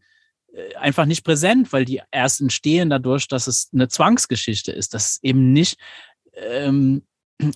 äh, 0.53 0.76
einfach 0.76 1.05
nicht 1.05 1.24
präsent, 1.24 1.74
weil 1.74 1.86
die 1.86 2.01
erst 2.12 2.41
entstehen 2.41 2.89
dadurch, 2.89 3.28
dass 3.28 3.47
es 3.47 3.70
eine 3.74 3.88
Zwangsgeschichte 3.88 4.72
ist, 4.72 4.93
dass 4.93 5.12
es 5.12 5.20
eben 5.24 5.51
nicht 5.53 5.80
ähm, 6.36 7.03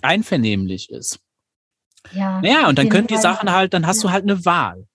einvernehmlich 0.01 0.89
ist. 0.89 1.19
Ja, 2.11 2.41
naja, 2.41 2.67
und 2.69 2.77
dann 2.77 2.89
können 2.89 3.07
die 3.07 3.17
Sachen 3.17 3.51
halt, 3.51 3.73
dann 3.73 3.87
hast 3.87 4.03
ja. 4.03 4.09
du 4.09 4.13
halt 4.13 4.23
eine 4.23 4.45
Wahl. 4.45 4.87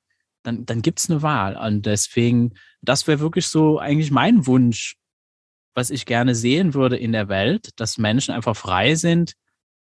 Dann, 0.43 0.65
dann 0.65 0.83
gibt 0.83 1.01
es 1.01 1.11
eine 1.11 1.23
Wahl. 1.23 1.57
Und 1.57 1.87
deswegen, 1.87 2.55
das 2.81 3.07
wäre 3.07 3.21
wirklich 3.21 3.47
so 3.47 3.79
eigentlich 3.79 4.11
mein 4.11 4.47
Wunsch, 4.47 4.97
was 5.75 5.91
ich 5.91 6.07
gerne 6.07 6.35
sehen 6.35 6.75
würde 6.75 6.97
in 6.97 7.13
der 7.13 7.29
Welt, 7.29 7.71
dass 7.77 7.99
Menschen 7.99 8.35
einfach 8.35 8.57
frei 8.57 8.95
sind, 8.95 9.35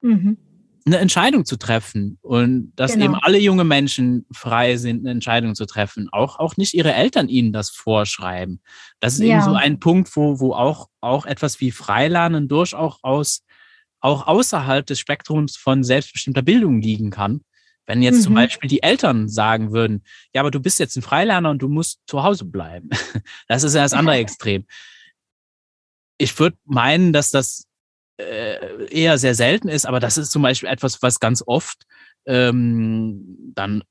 mhm. 0.01 0.37
eine 0.85 0.97
Entscheidung 0.99 1.45
zu 1.45 1.57
treffen. 1.57 2.19
Und 2.21 2.73
dass 2.75 2.93
genau. 2.93 3.05
eben 3.05 3.15
alle 3.15 3.39
junge 3.39 3.63
Menschen 3.63 4.25
frei 4.31 4.77
sind, 4.77 4.99
eine 4.99 5.11
Entscheidung 5.11 5.55
zu 5.55 5.65
treffen. 5.65 6.09
Auch, 6.11 6.39
auch 6.39 6.57
nicht 6.57 6.75
ihre 6.75 6.93
Eltern 6.93 7.27
ihnen 7.27 7.51
das 7.51 7.71
vorschreiben. 7.71 8.61
Das 8.99 9.15
ist 9.15 9.21
ja. 9.21 9.35
eben 9.35 9.43
so 9.43 9.53
ein 9.53 9.79
Punkt, 9.79 10.15
wo, 10.15 10.39
wo 10.39 10.53
auch, 10.53 10.89
auch 11.01 11.25
etwas 11.25 11.59
wie 11.59 11.71
Freilernen 11.71 12.47
durchaus 12.47 13.44
auch 14.05 14.27
außerhalb 14.27 14.85
des 14.85 14.99
Spektrums 14.99 15.57
von 15.57 15.83
selbstbestimmter 15.83 16.43
Bildung 16.43 16.79
liegen 16.79 17.09
kann. 17.09 17.41
Wenn 17.87 18.03
jetzt 18.03 18.19
mhm. 18.19 18.21
zum 18.21 18.33
Beispiel 18.35 18.69
die 18.69 18.83
Eltern 18.83 19.27
sagen 19.27 19.71
würden, 19.71 20.03
ja, 20.31 20.41
aber 20.41 20.51
du 20.51 20.59
bist 20.59 20.79
jetzt 20.79 20.95
ein 20.95 21.01
Freilerner 21.01 21.49
und 21.49 21.59
du 21.59 21.67
musst 21.67 22.01
zu 22.07 22.23
Hause 22.23 22.45
bleiben. 22.45 22.89
Das 23.47 23.63
ist 23.63 23.73
ja 23.73 23.81
das 23.81 23.93
andere 23.93 24.17
Extrem. 24.17 24.65
Ich 26.17 26.37
würde 26.39 26.55
meinen, 26.65 27.13
dass 27.13 27.31
das 27.31 27.65
äh, 28.17 28.85
eher 28.91 29.17
sehr 29.17 29.33
selten 29.33 29.69
ist, 29.69 29.85
aber 29.85 29.99
das 29.99 30.17
ist 30.17 30.31
zum 30.31 30.43
Beispiel 30.43 30.69
etwas, 30.69 31.01
was 31.01 31.19
ganz 31.19 31.43
oft 31.45 31.83
ähm, 32.27 33.53
dann 33.55 33.83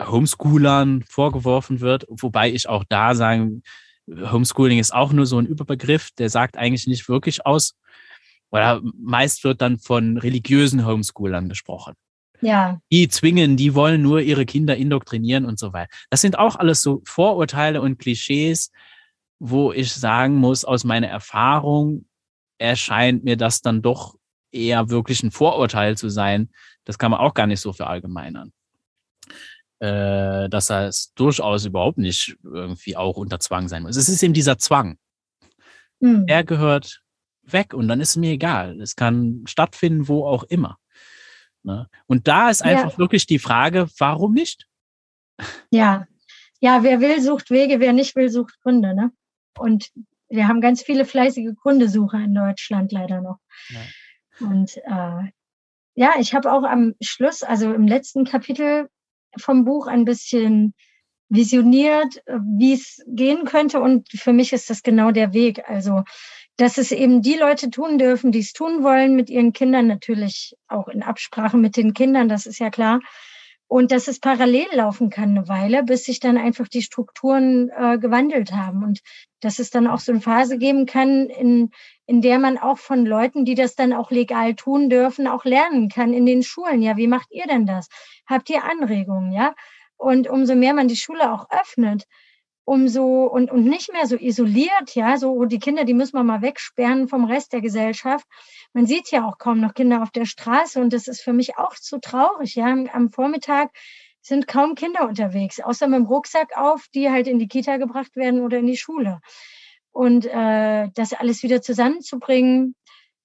Homeschoolern 0.00 1.04
vorgeworfen 1.08 1.80
wird, 1.80 2.04
wobei 2.08 2.50
ich 2.50 2.68
auch 2.68 2.84
da 2.88 3.14
sagen, 3.14 3.62
Homeschooling 4.08 4.78
ist 4.78 4.92
auch 4.94 5.12
nur 5.12 5.26
so 5.26 5.38
ein 5.38 5.46
Überbegriff, 5.46 6.10
der 6.12 6.28
sagt 6.28 6.56
eigentlich 6.56 6.86
nicht 6.86 7.08
wirklich 7.08 7.46
aus, 7.46 7.76
oder 8.50 8.80
meist 8.98 9.44
wird 9.44 9.60
dann 9.60 9.78
von 9.78 10.18
religiösen 10.18 10.86
Homeschoolern 10.86 11.48
gesprochen. 11.48 11.94
Ja. 12.40 12.80
Die 12.92 13.08
zwingen, 13.08 13.56
die 13.56 13.74
wollen 13.74 14.02
nur 14.02 14.20
ihre 14.20 14.46
Kinder 14.46 14.76
indoktrinieren 14.76 15.44
und 15.44 15.58
so 15.58 15.72
weiter. 15.72 15.90
Das 16.10 16.20
sind 16.20 16.38
auch 16.38 16.56
alles 16.56 16.82
so 16.82 17.02
Vorurteile 17.04 17.80
und 17.80 17.98
Klischees, 17.98 18.70
wo 19.38 19.72
ich 19.72 19.92
sagen 19.92 20.36
muss, 20.36 20.64
aus 20.64 20.84
meiner 20.84 21.08
Erfahrung 21.08 22.06
erscheint 22.58 23.24
mir 23.24 23.36
das 23.36 23.62
dann 23.62 23.82
doch 23.82 24.16
eher 24.52 24.88
wirklich 24.90 25.22
ein 25.22 25.30
Vorurteil 25.30 25.96
zu 25.96 26.08
sein. 26.08 26.50
Das 26.84 26.98
kann 26.98 27.10
man 27.10 27.20
auch 27.20 27.34
gar 27.34 27.46
nicht 27.46 27.60
so 27.60 27.72
verallgemeinern. 27.72 28.52
Äh, 29.78 30.48
dass 30.48 30.68
das 30.68 31.12
durchaus 31.14 31.66
überhaupt 31.66 31.98
nicht 31.98 32.36
irgendwie 32.42 32.96
auch 32.96 33.16
unter 33.16 33.38
Zwang 33.40 33.68
sein 33.68 33.82
muss. 33.82 33.96
Es 33.96 34.08
ist 34.08 34.22
eben 34.22 34.32
dieser 34.32 34.56
Zwang. 34.56 34.96
Hm. 36.00 36.24
Er 36.26 36.44
gehört 36.44 37.02
weg 37.52 37.74
und 37.74 37.88
dann 37.88 38.00
ist 38.00 38.10
es 38.10 38.16
mir 38.16 38.32
egal. 38.32 38.80
Es 38.80 38.96
kann 38.96 39.42
stattfinden, 39.46 40.08
wo 40.08 40.26
auch 40.26 40.44
immer. 40.44 40.78
Ne? 41.62 41.88
Und 42.06 42.28
da 42.28 42.50
ist 42.50 42.62
einfach 42.62 42.92
ja. 42.92 42.98
wirklich 42.98 43.26
die 43.26 43.38
Frage, 43.38 43.88
warum 43.98 44.32
nicht? 44.32 44.66
Ja, 45.70 46.06
ja, 46.60 46.82
wer 46.82 47.00
will, 47.00 47.20
sucht 47.20 47.50
Wege, 47.50 47.80
wer 47.80 47.92
nicht 47.92 48.16
will, 48.16 48.28
sucht 48.28 48.60
Gründe. 48.62 48.94
Ne? 48.94 49.12
Und 49.58 49.90
wir 50.28 50.48
haben 50.48 50.60
ganz 50.60 50.82
viele 50.82 51.04
fleißige 51.04 51.54
Kundesucher 51.56 52.18
in 52.18 52.34
Deutschland 52.34 52.92
leider 52.92 53.20
noch. 53.20 53.38
Ja. 53.68 54.46
Und 54.46 54.76
äh, 54.76 55.30
ja, 55.94 56.14
ich 56.18 56.34
habe 56.34 56.52
auch 56.52 56.64
am 56.64 56.94
Schluss, 57.00 57.42
also 57.42 57.72
im 57.72 57.86
letzten 57.86 58.24
Kapitel 58.24 58.88
vom 59.38 59.64
Buch 59.64 59.86
ein 59.86 60.04
bisschen 60.04 60.74
visioniert, 61.28 62.22
wie 62.26 62.74
es 62.74 63.02
gehen 63.06 63.44
könnte. 63.44 63.80
Und 63.80 64.08
für 64.10 64.32
mich 64.32 64.52
ist 64.52 64.70
das 64.70 64.82
genau 64.82 65.10
der 65.10 65.32
Weg. 65.32 65.68
Also 65.68 66.04
dass 66.56 66.78
es 66.78 66.90
eben 66.90 67.22
die 67.22 67.34
Leute 67.34 67.70
tun 67.70 67.98
dürfen, 67.98 68.32
die 68.32 68.40
es 68.40 68.52
tun 68.52 68.82
wollen 68.82 69.14
mit 69.14 69.28
ihren 69.28 69.52
Kindern, 69.52 69.86
natürlich 69.86 70.56
auch 70.68 70.88
in 70.88 71.02
Absprache 71.02 71.56
mit 71.56 71.76
den 71.76 71.92
Kindern, 71.92 72.28
das 72.28 72.46
ist 72.46 72.58
ja 72.58 72.70
klar. 72.70 73.00
Und 73.68 73.90
dass 73.90 74.06
es 74.06 74.20
parallel 74.20 74.68
laufen 74.72 75.10
kann 75.10 75.30
eine 75.30 75.48
Weile, 75.48 75.82
bis 75.82 76.04
sich 76.04 76.20
dann 76.20 76.38
einfach 76.38 76.68
die 76.68 76.82
Strukturen 76.82 77.68
äh, 77.70 77.98
gewandelt 77.98 78.52
haben. 78.52 78.84
Und 78.84 79.00
dass 79.40 79.58
es 79.58 79.70
dann 79.70 79.88
auch 79.88 79.98
so 79.98 80.12
eine 80.12 80.20
Phase 80.20 80.56
geben 80.56 80.86
kann, 80.86 81.26
in, 81.26 81.72
in 82.06 82.22
der 82.22 82.38
man 82.38 82.58
auch 82.58 82.78
von 82.78 83.04
Leuten, 83.04 83.44
die 83.44 83.56
das 83.56 83.74
dann 83.74 83.92
auch 83.92 84.12
legal 84.12 84.54
tun 84.54 84.88
dürfen, 84.88 85.26
auch 85.26 85.44
lernen 85.44 85.88
kann 85.88 86.12
in 86.12 86.26
den 86.26 86.44
Schulen. 86.44 86.80
Ja, 86.80 86.96
wie 86.96 87.08
macht 87.08 87.32
ihr 87.32 87.46
denn 87.48 87.66
das? 87.66 87.88
Habt 88.24 88.48
ihr 88.50 88.62
Anregungen? 88.62 89.32
Ja. 89.32 89.52
Und 89.96 90.28
umso 90.28 90.54
mehr 90.54 90.72
man 90.72 90.86
die 90.86 90.96
Schule 90.96 91.32
auch 91.32 91.50
öffnet, 91.50 92.06
umso 92.66 93.26
und, 93.26 93.50
und 93.50 93.64
nicht 93.64 93.92
mehr 93.92 94.06
so 94.06 94.16
isoliert, 94.16 94.94
ja, 94.94 95.16
so 95.16 95.44
die 95.44 95.60
Kinder, 95.60 95.84
die 95.84 95.94
müssen 95.94 96.16
wir 96.16 96.24
mal 96.24 96.42
wegsperren 96.42 97.06
vom 97.06 97.24
Rest 97.24 97.52
der 97.52 97.60
Gesellschaft. 97.60 98.26
Man 98.72 98.86
sieht 98.86 99.10
ja 99.12 99.24
auch 99.24 99.38
kaum 99.38 99.60
noch 99.60 99.72
Kinder 99.72 100.02
auf 100.02 100.10
der 100.10 100.26
Straße 100.26 100.80
und 100.80 100.92
das 100.92 101.06
ist 101.06 101.22
für 101.22 101.32
mich 101.32 101.56
auch 101.58 101.74
zu 101.76 101.98
traurig, 102.00 102.56
ja. 102.56 102.66
Am 102.66 103.08
Vormittag 103.08 103.70
sind 104.20 104.48
kaum 104.48 104.74
Kinder 104.74 105.08
unterwegs, 105.08 105.60
außer 105.60 105.86
mit 105.86 106.00
dem 106.00 106.06
Rucksack 106.06 106.56
auf, 106.56 106.86
die 106.92 107.08
halt 107.08 107.28
in 107.28 107.38
die 107.38 107.46
Kita 107.46 107.76
gebracht 107.76 108.16
werden 108.16 108.40
oder 108.40 108.58
in 108.58 108.66
die 108.66 108.76
Schule. 108.76 109.20
Und 109.92 110.26
äh, 110.26 110.88
das 110.92 111.12
alles 111.12 111.44
wieder 111.44 111.62
zusammenzubringen, 111.62 112.74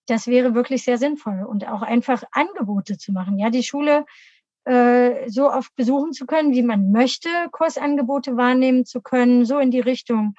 das 0.05 0.27
wäre 0.27 0.53
wirklich 0.53 0.83
sehr 0.83 0.99
sinnvoll 0.99 1.43
und 1.49 1.67
auch 1.67 1.81
einfach 1.81 2.23
Angebote 2.31 2.99
zu 2.99 3.11
machen. 3.11 3.39
Ja, 3.39 3.49
die 3.49 3.63
Schule 3.63 4.05
äh, 4.65 5.29
so 5.29 5.51
oft 5.51 5.75
besuchen 5.75 6.13
zu 6.13 6.25
können, 6.25 6.53
wie 6.53 6.63
man 6.63 6.91
möchte, 6.91 7.29
Kursangebote 7.51 8.37
wahrnehmen 8.37 8.85
zu 8.85 9.01
können, 9.01 9.45
so 9.45 9.59
in 9.59 9.71
die 9.71 9.79
Richtung, 9.79 10.35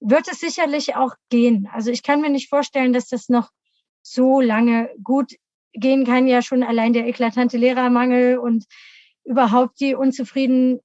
wird 0.00 0.28
es 0.30 0.40
sicherlich 0.40 0.96
auch 0.96 1.14
gehen. 1.30 1.68
Also 1.72 1.90
ich 1.90 2.02
kann 2.02 2.20
mir 2.20 2.30
nicht 2.30 2.48
vorstellen, 2.48 2.92
dass 2.92 3.08
das 3.08 3.28
noch 3.28 3.50
so 4.02 4.40
lange 4.40 4.90
gut 5.02 5.32
gehen 5.72 6.04
kann. 6.04 6.26
Ja, 6.26 6.42
schon 6.42 6.62
allein 6.62 6.92
der 6.92 7.06
eklatante 7.06 7.56
Lehrermangel 7.56 8.38
und 8.38 8.64
überhaupt 9.24 9.80
die 9.80 9.94
unzufriedenen 9.94 10.80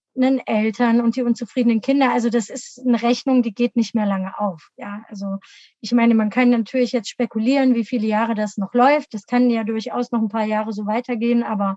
Eltern 0.46 1.02
und 1.02 1.16
die 1.16 1.24
unzufriedenen 1.24 1.82
Kinder. 1.82 2.12
Also 2.12 2.30
das 2.30 2.50
ist 2.50 2.82
eine 2.86 3.02
Rechnung, 3.02 3.44
die 3.44 3.54
geht 3.54 3.76
nicht 3.76 3.94
mehr 3.94 4.06
lange 4.06 4.40
auf. 4.40 4.70
Ja, 4.78 5.04
also 5.10 5.38
ich 5.82 5.92
meine, 5.92 6.16
man 6.16 6.30
kann 6.30 6.50
natürlich 6.50 6.94
jetzt 6.94 7.10
spekulieren, 7.10 7.76
wie 7.76 7.86
viele 7.86 8.08
Jahre 8.08 8.36
das 8.36 8.58
noch 8.58 8.74
läuft. 8.74 9.14
Das 9.14 9.26
kann 9.26 9.50
ja 9.50 9.64
durchaus 9.64 10.12
noch 10.12 10.22
ein 10.22 10.30
paar 10.30 10.46
Jahre 10.46 10.72
so 10.72 10.86
weitergehen, 10.86 11.44
aber 11.44 11.76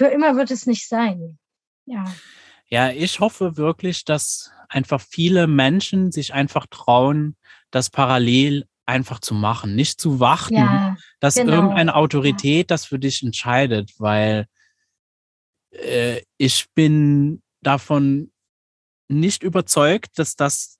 für 0.00 0.06
immer 0.06 0.34
wird 0.34 0.50
es 0.50 0.64
nicht 0.64 0.88
sein. 0.88 1.38
Ja. 1.84 2.06
Ja, 2.68 2.90
ich 2.90 3.20
hoffe 3.20 3.58
wirklich, 3.58 4.06
dass 4.06 4.50
einfach 4.70 4.98
viele 4.98 5.46
Menschen 5.46 6.10
sich 6.10 6.32
einfach 6.32 6.66
trauen, 6.70 7.36
das 7.70 7.90
parallel 7.90 8.64
einfach 8.86 9.18
zu 9.18 9.34
machen, 9.34 9.74
nicht 9.74 10.00
zu 10.00 10.18
warten, 10.18 10.54
ja, 10.54 10.96
dass 11.20 11.34
genau. 11.34 11.52
irgendeine 11.52 11.96
Autorität 11.96 12.70
das 12.70 12.86
für 12.86 12.98
dich 12.98 13.22
entscheidet, 13.22 13.92
weil 13.98 14.46
äh, 15.70 16.22
ich 16.38 16.68
bin 16.74 17.42
davon 17.60 18.32
nicht 19.06 19.42
überzeugt, 19.42 20.18
dass 20.18 20.34
das 20.34 20.78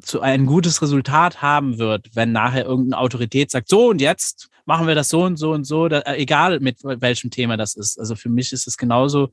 zu 0.00 0.20
ein 0.20 0.46
gutes 0.46 0.82
Resultat 0.82 1.42
haben 1.42 1.78
wird, 1.78 2.10
wenn 2.14 2.32
nachher 2.32 2.64
irgendeine 2.64 2.98
Autorität 2.98 3.50
sagt, 3.50 3.68
so 3.68 3.88
und 3.88 4.00
jetzt 4.00 4.48
machen 4.64 4.86
wir 4.86 4.94
das 4.94 5.08
so 5.08 5.24
und 5.24 5.36
so 5.36 5.52
und 5.52 5.64
so, 5.64 5.88
da, 5.88 6.00
äh, 6.00 6.16
egal 6.16 6.60
mit 6.60 6.82
welchem 6.82 7.30
Thema 7.30 7.56
das 7.56 7.74
ist. 7.74 7.98
Also 7.98 8.14
für 8.14 8.28
mich 8.28 8.52
ist 8.52 8.66
es 8.66 8.76
genauso 8.76 9.30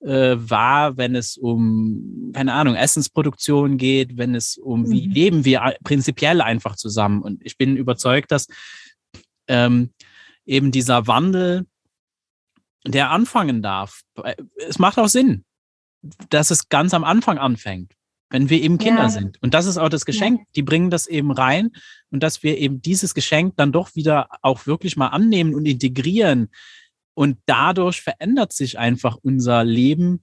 äh, 0.00 0.36
wahr, 0.38 0.96
wenn 0.96 1.14
es 1.14 1.36
um, 1.36 2.30
keine 2.34 2.52
Ahnung, 2.52 2.74
Essensproduktion 2.74 3.78
geht, 3.78 4.16
wenn 4.16 4.34
es 4.34 4.56
um, 4.56 4.82
mhm. 4.82 4.90
wie 4.90 5.06
leben 5.06 5.44
wir 5.44 5.76
prinzipiell 5.82 6.40
einfach 6.40 6.76
zusammen. 6.76 7.22
Und 7.22 7.44
ich 7.44 7.56
bin 7.56 7.76
überzeugt, 7.76 8.30
dass 8.30 8.46
ähm, 9.48 9.90
eben 10.44 10.70
dieser 10.70 11.06
Wandel, 11.06 11.66
der 12.86 13.10
anfangen 13.10 13.62
darf, 13.62 14.02
äh, 14.22 14.36
es 14.68 14.78
macht 14.78 14.98
auch 14.98 15.08
Sinn, 15.08 15.44
dass 16.30 16.50
es 16.50 16.68
ganz 16.68 16.94
am 16.94 17.04
Anfang 17.04 17.38
anfängt 17.38 17.95
wenn 18.30 18.50
wir 18.50 18.60
eben 18.60 18.78
Kinder 18.78 19.04
ja. 19.04 19.08
sind. 19.08 19.40
Und 19.42 19.54
das 19.54 19.66
ist 19.66 19.78
auch 19.78 19.88
das 19.88 20.04
Geschenk. 20.04 20.40
Ja. 20.40 20.46
Die 20.56 20.62
bringen 20.62 20.90
das 20.90 21.06
eben 21.06 21.30
rein 21.30 21.70
und 22.10 22.22
dass 22.22 22.42
wir 22.42 22.58
eben 22.58 22.82
dieses 22.82 23.14
Geschenk 23.14 23.54
dann 23.56 23.72
doch 23.72 23.94
wieder 23.94 24.28
auch 24.42 24.66
wirklich 24.66 24.96
mal 24.96 25.08
annehmen 25.08 25.54
und 25.54 25.66
integrieren. 25.66 26.50
Und 27.14 27.38
dadurch 27.46 28.02
verändert 28.02 28.52
sich 28.52 28.78
einfach 28.78 29.16
unser 29.22 29.64
Leben, 29.64 30.22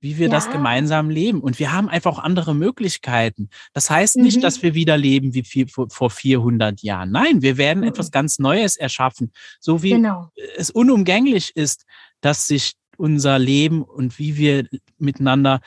wie 0.00 0.16
wir 0.16 0.28
ja. 0.28 0.32
das 0.32 0.50
gemeinsam 0.50 1.10
leben. 1.10 1.40
Und 1.40 1.58
wir 1.58 1.72
haben 1.72 1.88
einfach 1.88 2.12
auch 2.12 2.18
andere 2.18 2.54
Möglichkeiten. 2.54 3.50
Das 3.74 3.90
heißt 3.90 4.16
nicht, 4.16 4.38
mhm. 4.38 4.40
dass 4.40 4.62
wir 4.62 4.74
wieder 4.74 4.96
leben 4.96 5.34
wie 5.34 5.42
viel, 5.42 5.66
vor 5.68 6.10
400 6.10 6.80
Jahren. 6.82 7.10
Nein, 7.10 7.42
wir 7.42 7.58
werden 7.58 7.80
mhm. 7.80 7.88
etwas 7.88 8.10
ganz 8.10 8.38
Neues 8.38 8.76
erschaffen. 8.76 9.32
So 9.58 9.82
wie 9.82 9.90
genau. 9.90 10.30
es 10.56 10.70
unumgänglich 10.70 11.54
ist, 11.54 11.84
dass 12.22 12.46
sich 12.46 12.74
unser 12.96 13.38
Leben 13.38 13.82
und 13.82 14.18
wie 14.18 14.36
wir 14.36 14.66
miteinander 14.98 15.60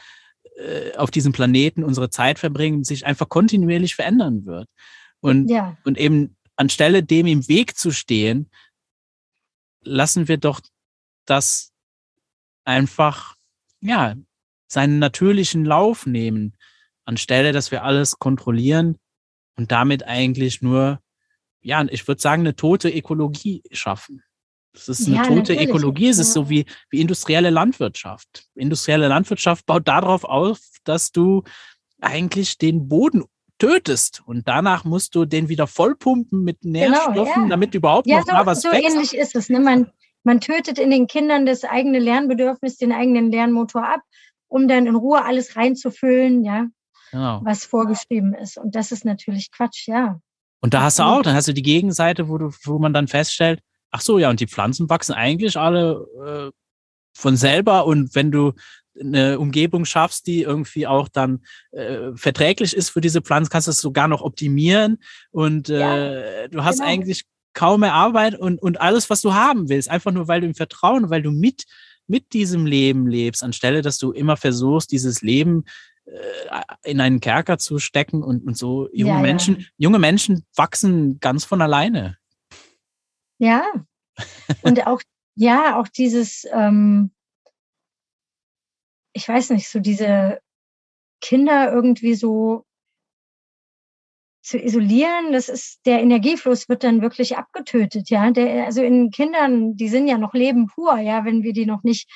äh, 0.58 0.96
auf 0.98 1.12
diesem 1.12 1.32
Planeten 1.32 1.84
unsere 1.84 2.10
Zeit 2.10 2.40
verbringen, 2.40 2.84
sich 2.84 3.06
einfach 3.06 3.30
kontinuierlich 3.30 3.96
verändern 3.96 4.46
wird. 4.46 4.70
Und, 5.20 5.50
ja. 5.50 5.78
und 5.84 5.98
eben 5.98 6.36
anstelle 6.56 7.04
dem 7.04 7.28
im 7.28 7.48
Weg 7.48 7.78
zu 7.78 7.92
stehen, 7.92 8.50
lassen 9.82 10.28
wir 10.28 10.38
doch 10.38 10.62
das 11.26 11.72
einfach, 12.66 13.36
ja, 13.82 14.16
seinen 14.68 15.00
natürlichen 15.00 15.66
Lauf 15.66 16.06
nehmen, 16.06 16.56
anstelle, 17.06 17.52
dass 17.52 17.72
wir 17.72 17.84
alles 17.84 18.20
kontrollieren 18.20 18.98
und 19.56 19.72
damit 19.72 20.04
eigentlich 20.04 20.62
nur, 20.62 21.00
ja, 21.62 21.84
ich 21.90 22.08
würde 22.08 22.22
sagen, 22.22 22.42
eine 22.42 22.56
tote 22.56 22.90
Ökologie 22.90 23.64
schaffen. 23.72 24.24
Es 24.74 24.88
ist 24.88 25.08
eine 25.08 25.18
ja, 25.18 25.24
tote 25.24 25.36
natürlich. 25.36 25.70
Ökologie. 25.70 26.10
Es 26.10 26.18
ja. 26.18 26.22
ist 26.24 26.34
so 26.34 26.50
wie, 26.50 26.66
wie 26.90 27.02
industrielle 27.02 27.50
Landwirtschaft. 27.50 28.46
Industrielle 28.56 29.08
Landwirtschaft 29.08 29.66
baut 29.66 29.88
darauf 29.88 30.24
auf, 30.24 30.60
dass 30.84 31.12
du 31.12 31.44
eigentlich 32.02 32.58
den 32.58 32.88
Boden 32.88 33.24
tötest 33.60 34.22
und 34.26 34.48
danach 34.48 34.84
musst 34.84 35.16
du 35.16 35.26
den 35.26 35.48
wieder 35.48 35.68
vollpumpen 35.68 36.44
mit 36.44 36.62
genau, 36.62 36.80
Nährstoffen, 36.80 37.16
genau, 37.16 37.44
ja. 37.44 37.50
damit 37.50 37.76
überhaupt 37.76 38.08
noch 38.08 38.26
so, 38.26 38.32
da 38.32 38.46
was 38.46 38.62
so 38.62 38.72
wächst. 38.72 38.90
So 38.90 38.96
ähnlich 38.96 39.16
ist 39.16 39.36
es. 39.36 39.50
Ne? 39.50 39.60
Man, 39.60 39.92
man 40.24 40.42
tötet 40.42 40.80
in 40.80 40.90
den 40.90 41.08
Kindern 41.08 41.46
das 41.46 41.64
eigene 41.64 42.00
Lernbedürfnis, 42.00 42.78
den 42.78 42.92
eigenen 42.92 43.32
Lernmotor 43.32 43.88
ab, 43.88 44.02
um 44.48 44.68
dann 44.68 44.88
in 44.88 44.96
Ruhe 44.96 45.24
alles 45.24 45.56
reinzufüllen, 45.56 46.44
ja, 46.44 46.68
genau. 47.12 47.42
was 47.44 47.66
vorgeschrieben 47.66 48.34
ist. 48.34 48.58
Und 48.58 48.76
das 48.76 48.92
ist 48.92 49.06
natürlich 49.06 49.52
Quatsch, 49.52 49.88
ja. 49.88 50.20
Und 50.60 50.74
da 50.74 50.82
hast 50.82 51.00
du 51.00 51.04
auch, 51.04 51.22
dann 51.22 51.36
hast 51.36 51.48
du 51.48 51.54
die 51.54 51.62
Gegenseite, 51.62 52.30
wo 52.30 52.38
du, 52.38 52.52
wo 52.64 52.80
man 52.80 52.94
dann 52.94 53.08
feststellt, 53.08 53.62
ach 53.94 54.02
so, 54.02 54.20
ja, 54.20 54.30
und 54.30 54.40
die 54.40 54.48
Pflanzen 54.48 54.90
wachsen 54.90 55.14
eigentlich 55.14 55.56
alle 55.56 56.08
äh, 56.26 56.52
von 57.16 57.38
selber 57.38 57.86
und 57.86 58.16
wenn 58.16 58.32
du 58.32 58.54
eine 59.00 59.40
Umgebung 59.40 59.86
schaffst, 59.86 60.28
die 60.28 60.42
irgendwie 60.42 60.86
auch 60.86 61.08
dann 61.08 61.44
äh, 61.72 62.12
verträglich 62.16 62.76
ist 62.76 62.90
für 62.90 63.02
diese 63.02 63.22
Pflanzen, 63.22 63.50
kannst 63.50 63.68
du 63.68 63.72
es 63.72 63.82
sogar 63.82 64.08
noch 64.08 64.22
optimieren 64.22 64.98
und 65.32 65.70
äh, 65.70 66.42
ja, 66.42 66.48
du 66.48 66.64
hast 66.64 66.80
genau. 66.80 66.90
eigentlich 66.90 67.24
kaum 67.54 67.82
mehr 67.82 67.94
Arbeit 67.94 68.36
und, 68.36 68.62
und 68.62 68.82
alles, 68.82 69.10
was 69.10 69.22
du 69.22 69.34
haben 69.34 69.70
willst, 69.70 69.90
einfach 69.90 70.12
nur, 70.12 70.28
weil 70.28 70.42
du 70.42 70.48
im 70.48 70.56
Vertrauen, 70.56 71.10
weil 71.10 71.22
du 71.22 71.32
mit, 71.32 71.66
mit 72.08 72.34
diesem 72.34 72.66
Leben 72.66 73.08
lebst, 73.08 73.44
anstelle, 73.44 73.82
dass 73.82 74.00
du 74.00 74.12
immer 74.12 74.38
versuchst, 74.38 74.92
dieses 74.92 75.22
Leben 75.22 75.66
äh, 76.06 76.62
in 76.84 77.00
einen 77.00 77.20
Kerker 77.20 77.60
zu 77.60 77.78
stecken 77.78 78.24
und, 78.24 78.46
und 78.46 78.58
so 78.58 78.90
junge 78.92 79.14
ja, 79.14 79.20
Menschen, 79.20 79.60
ja. 79.60 79.66
junge 79.78 80.00
Menschen 80.00 80.46
wachsen 80.56 81.20
ganz 81.20 81.46
von 81.46 81.62
alleine. 81.62 82.18
Ja. 83.40 83.66
Und 84.62 84.86
auch, 84.88 85.02
ja, 85.36 85.80
auch 85.80 85.88
dieses, 85.88 86.46
ähm, 86.52 87.12
ich 89.14 89.28
weiß 89.28 89.52
nicht, 89.52 89.70
so 89.70 89.80
diese 89.80 90.40
Kinder 91.22 91.72
irgendwie 91.72 92.16
so 92.16 92.66
zu 94.44 94.58
isolieren, 94.58 95.32
das 95.32 95.48
ist, 95.48 95.86
der 95.86 96.02
Energiefluss 96.02 96.68
wird 96.68 96.84
dann 96.84 97.02
wirklich 97.02 97.38
abgetötet, 97.38 98.10
ja. 98.10 98.30
Der, 98.32 98.66
also 98.66 98.84
in 98.84 99.10
Kindern, 99.10 99.78
die 99.78 99.88
sind 99.88 100.08
ja 100.08 100.18
noch 100.18 100.34
Leben 100.34 100.68
pur, 100.68 100.98
ja, 101.00 101.24
wenn 101.24 101.44
wir 101.44 101.54
die 101.54 101.66
noch 101.66 101.84
nicht 101.84 102.10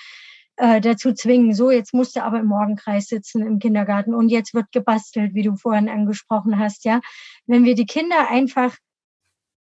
äh, 0.57 0.82
dazu 0.82 1.13
zwingen, 1.13 1.53
so, 1.53 1.72
jetzt 1.72 1.93
musst 1.93 2.18
du 2.18 2.24
aber 2.24 2.39
im 2.39 2.47
Morgenkreis 2.47 3.07
sitzen 3.07 3.47
im 3.47 3.59
Kindergarten 3.59 4.13
und 4.13 4.28
jetzt 4.28 4.53
wird 4.53 4.72
gebastelt, 4.74 5.36
wie 5.36 5.43
du 5.43 5.55
vorhin 5.55 5.88
angesprochen 5.88 6.59
hast, 6.59 6.84
ja. 6.84 6.99
Wenn 7.45 7.63
wir 7.63 7.76
die 7.76 7.86
Kinder 7.86 8.30
einfach 8.30 8.76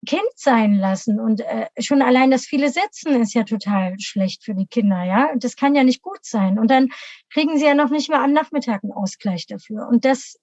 Kind 0.06 0.22
sein 0.36 0.76
lassen. 0.76 1.20
Und 1.20 1.42
äh, 1.42 1.68
schon 1.80 2.02
allein 2.02 2.32
das 2.32 2.46
viele 2.46 2.70
Sitzen 2.70 3.22
ist 3.22 3.34
ja 3.34 3.44
total 3.44 4.00
schlecht 4.00 4.44
für 4.44 4.54
die 4.54 4.68
Kinder, 4.68 5.04
ja. 5.04 5.32
Und 5.32 5.44
das 5.44 5.56
kann 5.56 5.76
ja 5.76 5.84
nicht 5.84 6.02
gut 6.02 6.24
sein. 6.24 6.58
Und 6.60 6.72
dann 6.72 6.90
kriegen 7.32 7.58
sie 7.58 7.66
ja 7.66 7.74
noch 7.74 7.90
nicht 7.90 8.10
mal 8.10 8.24
am 8.24 8.34
Nachmittag 8.34 8.84
einen 8.84 8.94
Ausgleich 8.94 9.46
dafür. 9.48 9.88
Und 9.90 10.06
das 10.06 10.40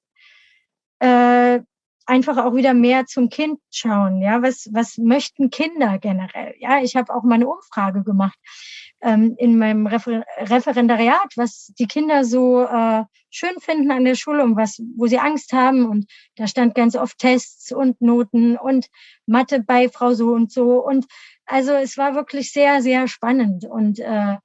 äh, 0.98 1.60
einfach 2.06 2.38
auch 2.38 2.54
wieder 2.54 2.74
mehr 2.74 3.06
zum 3.06 3.28
Kind 3.28 3.58
schauen, 3.70 4.20
ja. 4.20 4.42
Was, 4.42 4.68
was 4.72 4.98
möchten 4.98 5.50
Kinder 5.50 5.98
generell? 5.98 6.54
Ja, 6.58 6.80
ich 6.82 6.96
habe 6.96 7.14
auch 7.14 7.22
mal 7.22 7.36
eine 7.36 7.48
Umfrage 7.48 8.02
gemacht 8.04 8.38
ähm, 9.02 9.34
in 9.38 9.58
meinem 9.58 9.86
Refer 9.86 10.24
Referendariat, 10.38 11.32
was 11.36 11.72
die 11.78 11.86
Kinder 11.86 12.24
so 12.24 12.62
äh, 12.62 13.04
schön 13.30 13.58
finden 13.60 13.90
an 13.90 14.04
der 14.04 14.14
Schule 14.14 14.42
und 14.42 14.56
was, 14.56 14.80
wo 14.96 15.06
sie 15.06 15.18
Angst 15.18 15.52
haben. 15.52 15.86
Und 15.86 16.06
da 16.36 16.46
stand 16.46 16.74
ganz 16.74 16.96
oft 16.96 17.18
Tests 17.18 17.72
und 17.72 18.00
Noten 18.00 18.56
und 18.56 18.86
Mathe 19.26 19.62
bei 19.62 19.88
Frau 19.88 20.14
so 20.14 20.28
und 20.28 20.50
so. 20.50 20.84
Und 20.84 21.06
also 21.44 21.72
es 21.72 21.96
war 21.96 22.14
wirklich 22.14 22.52
sehr, 22.52 22.82
sehr 22.82 23.08
spannend. 23.08 23.64
Und 23.64 23.98
äh, 23.98 24.36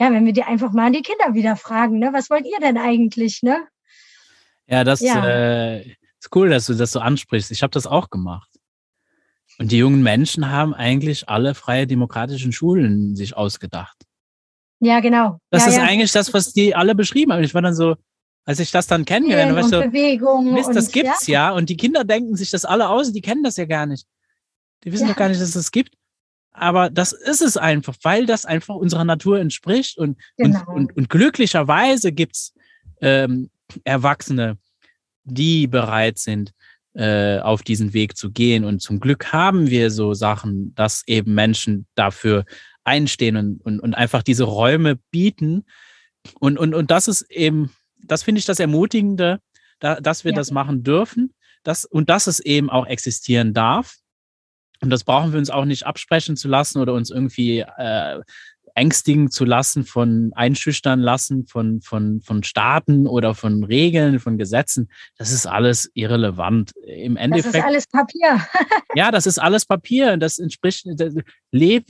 ja, 0.00 0.12
wenn 0.12 0.26
wir 0.26 0.32
die 0.32 0.44
einfach 0.44 0.72
mal 0.72 0.86
an 0.86 0.92
die 0.92 1.02
Kinder 1.02 1.34
wieder 1.34 1.56
fragen, 1.56 1.98
ne, 1.98 2.10
was 2.12 2.30
wollt 2.30 2.46
ihr 2.46 2.60
denn 2.60 2.78
eigentlich, 2.78 3.42
ne? 3.42 3.66
Ja, 4.66 4.84
das 4.84 5.00
ja. 5.00 5.26
Äh, 5.26 5.96
ist 6.20 6.34
cool, 6.34 6.50
dass 6.50 6.66
du 6.66 6.74
das 6.74 6.92
so 6.92 7.00
ansprichst. 7.00 7.50
Ich 7.50 7.62
habe 7.62 7.70
das 7.70 7.86
auch 7.86 8.10
gemacht. 8.10 8.57
Und 9.58 9.72
die 9.72 9.78
jungen 9.78 10.02
Menschen 10.02 10.50
haben 10.50 10.72
eigentlich 10.72 11.28
alle 11.28 11.54
freie 11.54 11.86
demokratischen 11.86 12.52
Schulen 12.52 13.16
sich 13.16 13.36
ausgedacht. 13.36 13.96
Ja, 14.80 15.00
genau. 15.00 15.40
Das 15.50 15.64
ja, 15.64 15.70
ist 15.70 15.76
ja. 15.78 15.82
eigentlich 15.82 16.12
das, 16.12 16.32
was 16.32 16.52
die 16.52 16.74
alle 16.74 16.94
beschrieben 16.94 17.32
haben. 17.32 17.42
Ich 17.42 17.54
war 17.54 17.62
dann 17.62 17.74
so, 17.74 17.96
als 18.44 18.60
ich 18.60 18.70
das 18.70 18.86
dann 18.86 19.04
kennengelernt 19.04 19.56
habe, 19.56 19.68
so, 19.68 19.80
Bewegung 19.80 20.54
Mist, 20.54 20.70
das 20.74 20.92
gibt's 20.92 21.26
ja. 21.26 21.50
ja. 21.50 21.54
Und 21.54 21.68
die 21.68 21.76
Kinder 21.76 22.04
denken 22.04 22.36
sich 22.36 22.50
das 22.50 22.64
alle 22.64 22.88
aus, 22.88 23.12
die 23.12 23.20
kennen 23.20 23.42
das 23.42 23.56
ja 23.56 23.64
gar 23.64 23.86
nicht. 23.86 24.06
Die 24.84 24.92
wissen 24.92 25.08
doch 25.08 25.16
gar 25.16 25.28
nicht, 25.28 25.40
dass 25.40 25.48
es 25.48 25.54
das 25.54 25.72
gibt. 25.72 25.94
Aber 26.52 26.90
das 26.90 27.12
ist 27.12 27.42
es 27.42 27.56
einfach, 27.56 27.96
weil 28.02 28.26
das 28.26 28.44
einfach 28.44 28.76
unserer 28.76 29.04
Natur 29.04 29.40
entspricht. 29.40 29.98
Und, 29.98 30.18
genau. 30.36 30.60
und, 30.68 30.68
und, 30.68 30.96
und 30.96 31.10
glücklicherweise 31.10 32.12
gibt's 32.12 32.54
ähm, 33.00 33.50
Erwachsene, 33.84 34.56
die 35.24 35.66
bereit 35.66 36.18
sind, 36.18 36.52
äh, 36.98 37.38
auf 37.38 37.62
diesen 37.62 37.92
Weg 37.92 38.16
zu 38.16 38.30
gehen. 38.30 38.64
Und 38.64 38.80
zum 38.80 39.00
Glück 39.00 39.32
haben 39.32 39.70
wir 39.70 39.90
so 39.90 40.14
Sachen, 40.14 40.74
dass 40.74 41.02
eben 41.06 41.34
Menschen 41.34 41.86
dafür 41.94 42.44
einstehen 42.84 43.36
und, 43.36 43.60
und, 43.60 43.80
und 43.80 43.94
einfach 43.94 44.22
diese 44.22 44.44
Räume 44.44 44.98
bieten. 45.10 45.64
Und, 46.40 46.58
und, 46.58 46.74
und 46.74 46.90
das 46.90 47.08
ist 47.08 47.22
eben, 47.30 47.70
das 48.02 48.22
finde 48.22 48.40
ich 48.40 48.44
das 48.44 48.60
Ermutigende, 48.60 49.40
da, 49.78 50.00
dass 50.00 50.24
wir 50.24 50.32
ja. 50.32 50.36
das 50.36 50.50
machen 50.50 50.82
dürfen 50.82 51.32
dass, 51.62 51.84
und 51.84 52.08
dass 52.08 52.26
es 52.26 52.40
eben 52.40 52.70
auch 52.70 52.86
existieren 52.86 53.54
darf. 53.54 53.96
Und 54.80 54.90
das 54.90 55.04
brauchen 55.04 55.32
wir 55.32 55.38
uns 55.38 55.50
auch 55.50 55.64
nicht 55.64 55.86
absprechen 55.86 56.36
zu 56.36 56.48
lassen 56.48 56.80
oder 56.80 56.94
uns 56.94 57.10
irgendwie 57.10 57.60
äh, 57.60 58.20
ängstigen 58.78 59.30
zu 59.30 59.44
lassen, 59.44 59.84
von 59.84 60.30
einschüchtern 60.34 61.00
lassen, 61.00 61.46
von, 61.46 61.80
von, 61.82 62.20
von 62.20 62.44
Staaten 62.44 63.08
oder 63.08 63.34
von 63.34 63.64
Regeln, 63.64 64.20
von 64.20 64.38
Gesetzen. 64.38 64.88
Das 65.16 65.32
ist 65.32 65.46
alles 65.46 65.90
irrelevant. 65.94 66.72
Im 66.86 67.16
Endeffekt. 67.16 67.56
Das 67.56 67.60
ist 67.60 67.66
alles 67.66 67.86
Papier. 67.88 68.46
ja, 68.94 69.10
das 69.10 69.26
ist 69.26 69.38
alles 69.38 69.66
Papier. 69.66 70.16
Das 70.16 70.38
entspricht, 70.38 70.86
das, 70.94 71.14
leb, 71.50 71.86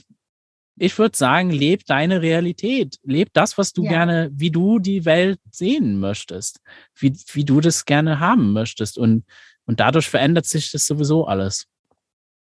ich 0.77 0.97
würde 0.97 1.15
sagen, 1.15 1.51
leb 1.51 1.85
deine 1.85 2.23
Realität. 2.23 2.97
Leb 3.03 3.29
das, 3.33 3.57
was 3.59 3.71
du 3.71 3.83
ja. 3.83 3.91
gerne, 3.91 4.31
wie 4.33 4.49
du 4.49 4.79
die 4.79 5.05
Welt 5.05 5.39
sehen 5.51 5.99
möchtest, 5.99 6.59
wie, 6.95 7.15
wie 7.33 7.45
du 7.45 7.61
das 7.61 7.85
gerne 7.85 8.19
haben 8.19 8.51
möchtest. 8.51 8.97
Und, 8.97 9.25
und 9.65 9.79
dadurch 9.79 10.09
verändert 10.09 10.47
sich 10.47 10.71
das 10.71 10.87
sowieso 10.87 11.27
alles. 11.27 11.67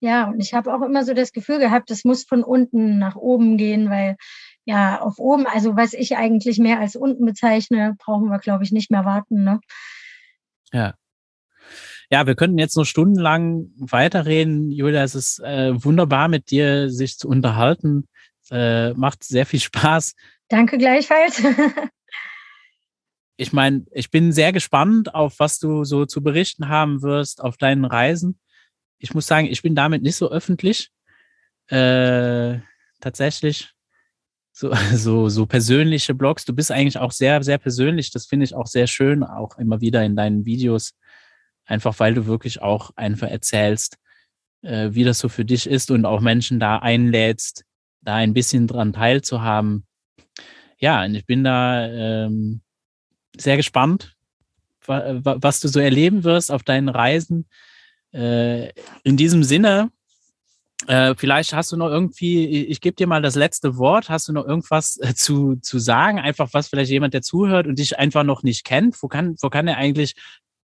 Ja, 0.00 0.28
und 0.28 0.40
ich 0.40 0.54
habe 0.54 0.74
auch 0.74 0.80
immer 0.80 1.04
so 1.04 1.12
das 1.12 1.32
Gefühl 1.32 1.58
gehabt, 1.58 1.90
es 1.90 2.04
muss 2.04 2.24
von 2.24 2.42
unten 2.42 2.98
nach 2.98 3.16
oben 3.16 3.58
gehen, 3.58 3.90
weil 3.90 4.16
ja, 4.64 5.00
auf 5.00 5.18
oben, 5.18 5.46
also 5.46 5.76
was 5.76 5.92
ich 5.92 6.16
eigentlich 6.16 6.58
mehr 6.58 6.80
als 6.80 6.96
unten 6.96 7.24
bezeichne, 7.24 7.96
brauchen 7.98 8.30
wir, 8.30 8.38
glaube 8.38 8.64
ich, 8.64 8.72
nicht 8.72 8.90
mehr 8.90 9.04
warten. 9.04 9.44
Ne? 9.44 9.60
Ja. 10.72 10.94
Ja, 12.10 12.26
wir 12.26 12.34
könnten 12.34 12.58
jetzt 12.58 12.76
noch 12.76 12.84
stundenlang 12.84 13.70
weiterreden. 13.76 14.70
Julia, 14.70 15.02
es 15.02 15.14
ist 15.14 15.38
äh, 15.40 15.72
wunderbar 15.84 16.28
mit 16.28 16.50
dir, 16.50 16.90
sich 16.90 17.18
zu 17.18 17.28
unterhalten. 17.28 18.08
Äh, 18.50 18.94
macht 18.94 19.22
sehr 19.22 19.46
viel 19.46 19.60
Spaß. 19.60 20.14
Danke 20.48 20.76
gleichfalls. 20.78 21.40
ich 23.36 23.52
meine, 23.52 23.84
ich 23.92 24.10
bin 24.10 24.32
sehr 24.32 24.52
gespannt 24.52 25.14
auf, 25.14 25.38
was 25.38 25.58
du 25.58 25.84
so 25.84 26.04
zu 26.04 26.22
berichten 26.22 26.68
haben 26.68 27.02
wirst 27.02 27.42
auf 27.42 27.56
deinen 27.56 27.84
Reisen 27.84 28.40
ich 29.00 29.14
muss 29.14 29.26
sagen, 29.26 29.46
ich 29.46 29.62
bin 29.62 29.74
damit 29.74 30.02
nicht 30.02 30.16
so 30.16 30.30
öffentlich. 30.30 30.90
Äh, 31.68 32.58
tatsächlich. 33.00 33.70
So, 34.52 34.72
so, 34.94 35.28
so 35.28 35.46
persönliche 35.46 36.14
Blogs. 36.14 36.44
Du 36.44 36.54
bist 36.54 36.70
eigentlich 36.70 36.98
auch 36.98 37.12
sehr, 37.12 37.42
sehr 37.42 37.58
persönlich. 37.58 38.12
Das 38.12 38.26
finde 38.26 38.44
ich 38.44 38.54
auch 38.54 38.66
sehr 38.66 38.86
schön, 38.86 39.24
auch 39.24 39.58
immer 39.58 39.80
wieder 39.80 40.04
in 40.04 40.16
deinen 40.16 40.44
Videos. 40.44 40.94
Einfach 41.64 41.98
weil 41.98 42.14
du 42.14 42.26
wirklich 42.26 42.62
auch 42.62 42.90
einfach 42.96 43.28
erzählst, 43.28 43.96
äh, 44.62 44.90
wie 44.92 45.04
das 45.04 45.18
so 45.18 45.28
für 45.28 45.44
dich 45.44 45.66
ist 45.66 45.90
und 45.90 46.04
auch 46.04 46.20
Menschen 46.20 46.60
da 46.60 46.78
einlädst, 46.78 47.64
da 48.02 48.16
ein 48.16 48.34
bisschen 48.34 48.66
dran 48.66 48.92
teilzuhaben. 48.92 49.86
Ja, 50.78 51.04
und 51.04 51.14
ich 51.14 51.26
bin 51.26 51.44
da 51.44 51.86
ähm, 51.86 52.62
sehr 53.36 53.56
gespannt, 53.56 54.16
was 54.86 55.60
du 55.60 55.68
so 55.68 55.78
erleben 55.78 56.24
wirst 56.24 56.50
auf 56.50 56.64
deinen 56.64 56.88
Reisen. 56.88 57.46
Äh, 58.12 58.72
in 59.02 59.16
diesem 59.16 59.42
Sinne, 59.44 59.90
äh, 60.86 61.14
vielleicht 61.16 61.52
hast 61.52 61.72
du 61.72 61.76
noch 61.76 61.88
irgendwie, 61.88 62.64
ich, 62.66 62.80
gebe 62.80 62.96
dir 62.96 63.06
mal 63.06 63.22
das 63.22 63.34
letzte 63.34 63.76
Wort, 63.76 64.08
hast 64.08 64.28
du 64.28 64.32
noch 64.32 64.46
irgendwas 64.46 64.98
äh, 65.00 65.14
zu, 65.14 65.56
zu 65.56 65.78
sagen? 65.78 66.18
Einfach 66.18 66.48
was 66.52 66.68
vielleicht 66.68 66.90
jemand, 66.90 67.14
der 67.14 67.22
zuhört 67.22 67.66
und 67.66 67.78
dich 67.78 67.98
einfach 67.98 68.24
noch 68.24 68.42
nicht 68.42 68.64
kennt, 68.64 69.00
wo 69.02 69.08
kann, 69.08 69.36
wo 69.40 69.50
kann 69.50 69.68
er 69.68 69.76
eigentlich 69.76 70.14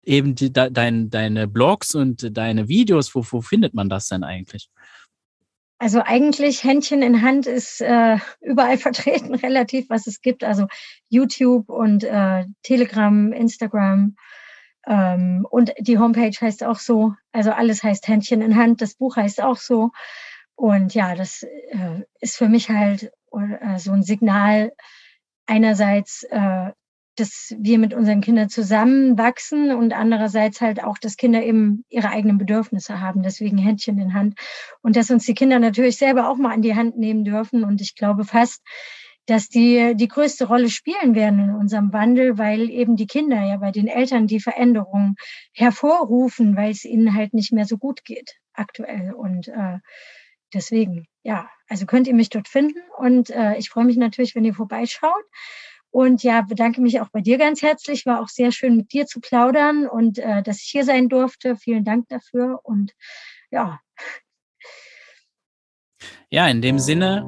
eben 0.03 0.35
die, 0.35 0.53
de, 0.53 0.69
dein, 0.69 1.09
deine 1.09 1.47
Blogs 1.47 1.95
und 1.95 2.37
deine 2.37 2.67
Videos, 2.67 3.15
wo, 3.15 3.25
wo 3.27 3.41
findet 3.41 3.73
man 3.73 3.89
das 3.89 4.07
denn 4.07 4.23
eigentlich? 4.23 4.69
Also 5.77 6.01
eigentlich 6.01 6.63
Händchen 6.63 7.01
in 7.01 7.21
Hand 7.21 7.47
ist 7.47 7.81
äh, 7.81 8.17
überall 8.41 8.77
vertreten, 8.79 9.35
relativ, 9.35 9.89
was 9.89 10.07
es 10.07 10.21
gibt. 10.21 10.43
Also 10.43 10.67
YouTube 11.09 11.69
und 11.69 12.03
äh, 12.03 12.45
Telegram, 12.61 13.33
Instagram, 13.33 14.15
ähm, 14.87 15.47
und 15.49 15.73
die 15.79 15.97
Homepage 15.97 16.35
heißt 16.39 16.63
auch 16.63 16.79
so, 16.79 17.13
also 17.31 17.51
alles 17.51 17.83
heißt 17.83 18.07
Händchen 18.07 18.41
in 18.41 18.55
Hand, 18.55 18.81
das 18.81 18.95
Buch 18.95 19.15
heißt 19.15 19.41
auch 19.41 19.57
so. 19.57 19.91
Und 20.55 20.93
ja, 20.93 21.15
das 21.15 21.43
äh, 21.43 22.03
ist 22.21 22.37
für 22.37 22.47
mich 22.47 22.69
halt 22.69 23.11
äh, 23.31 23.77
so 23.77 23.91
ein 23.91 24.03
Signal 24.03 24.71
einerseits, 25.47 26.23
äh, 26.29 26.71
dass 27.17 27.55
wir 27.57 27.79
mit 27.79 27.93
unseren 27.93 28.21
Kindern 28.21 28.49
zusammenwachsen 28.49 29.71
und 29.71 29.93
andererseits 29.93 30.59
halt 30.59 30.83
auch, 30.83 30.97
dass 30.97 31.17
Kinder 31.17 31.43
eben 31.43 31.85
ihre 31.89 32.09
eigenen 32.09 32.37
Bedürfnisse 32.37 32.99
haben. 32.99 33.23
Deswegen 33.23 33.57
Händchen 33.57 33.97
in 33.99 34.13
Hand. 34.13 34.37
Und 34.81 34.97
dass 34.97 35.11
uns 35.11 35.25
die 35.25 35.33
Kinder 35.33 35.59
natürlich 35.59 35.97
selber 35.97 36.29
auch 36.29 36.35
mal 36.35 36.53
an 36.53 36.61
die 36.61 36.75
Hand 36.75 36.97
nehmen 36.97 37.23
dürfen. 37.23 37.63
Und 37.63 37.79
ich 37.81 37.95
glaube 37.95 38.25
fast, 38.25 38.61
dass 39.25 39.49
die 39.49 39.93
die 39.95 40.07
größte 40.07 40.47
Rolle 40.47 40.69
spielen 40.69 41.15
werden 41.15 41.39
in 41.39 41.55
unserem 41.55 41.91
Wandel, 41.93 42.37
weil 42.37 42.69
eben 42.69 42.95
die 42.95 43.07
Kinder 43.07 43.41
ja 43.43 43.57
bei 43.57 43.71
den 43.71 43.87
Eltern 43.87 44.27
die 44.27 44.39
Veränderungen 44.39 45.15
hervorrufen, 45.53 46.55
weil 46.55 46.71
es 46.71 46.85
ihnen 46.85 47.15
halt 47.15 47.33
nicht 47.33 47.51
mehr 47.51 47.65
so 47.65 47.77
gut 47.77 48.05
geht 48.05 48.35
aktuell. 48.53 49.13
Und 49.13 49.47
äh, 49.47 49.79
deswegen, 50.53 51.07
ja, 51.23 51.49
also 51.67 51.85
könnt 51.85 52.07
ihr 52.07 52.13
mich 52.13 52.29
dort 52.29 52.47
finden 52.47 52.79
und 52.97 53.29
äh, 53.29 53.57
ich 53.57 53.69
freue 53.69 53.85
mich 53.85 53.97
natürlich, 53.97 54.35
wenn 54.35 54.45
ihr 54.45 54.53
vorbeischaut. 54.53 55.23
Und 55.89 56.23
ja, 56.23 56.41
bedanke 56.41 56.81
mich 56.81 56.99
auch 56.99 57.07
bei 57.09 57.21
dir 57.21 57.37
ganz 57.37 57.61
herzlich. 57.61 58.05
War 58.05 58.21
auch 58.21 58.27
sehr 58.27 58.51
schön, 58.51 58.75
mit 58.75 58.91
dir 58.91 59.05
zu 59.05 59.21
plaudern 59.21 59.87
und 59.87 60.19
äh, 60.19 60.43
dass 60.43 60.61
ich 60.61 60.67
hier 60.69 60.83
sein 60.83 61.07
durfte. 61.07 61.55
Vielen 61.55 61.85
Dank 61.85 62.09
dafür. 62.09 62.59
Und 62.63 62.91
ja. 63.49 63.79
Ja, 66.29 66.49
in 66.49 66.61
dem 66.61 66.79
Sinne, 66.79 67.23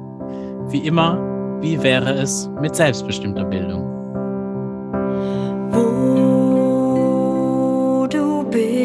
wie 0.70 0.86
immer, 0.86 1.37
wie 1.60 1.82
wäre 1.82 2.12
es 2.12 2.48
mit 2.60 2.76
selbstbestimmter 2.76 3.44
Bildung? 3.44 3.84
Wo 5.70 6.98
du 8.08 8.44
bist, 8.50 8.78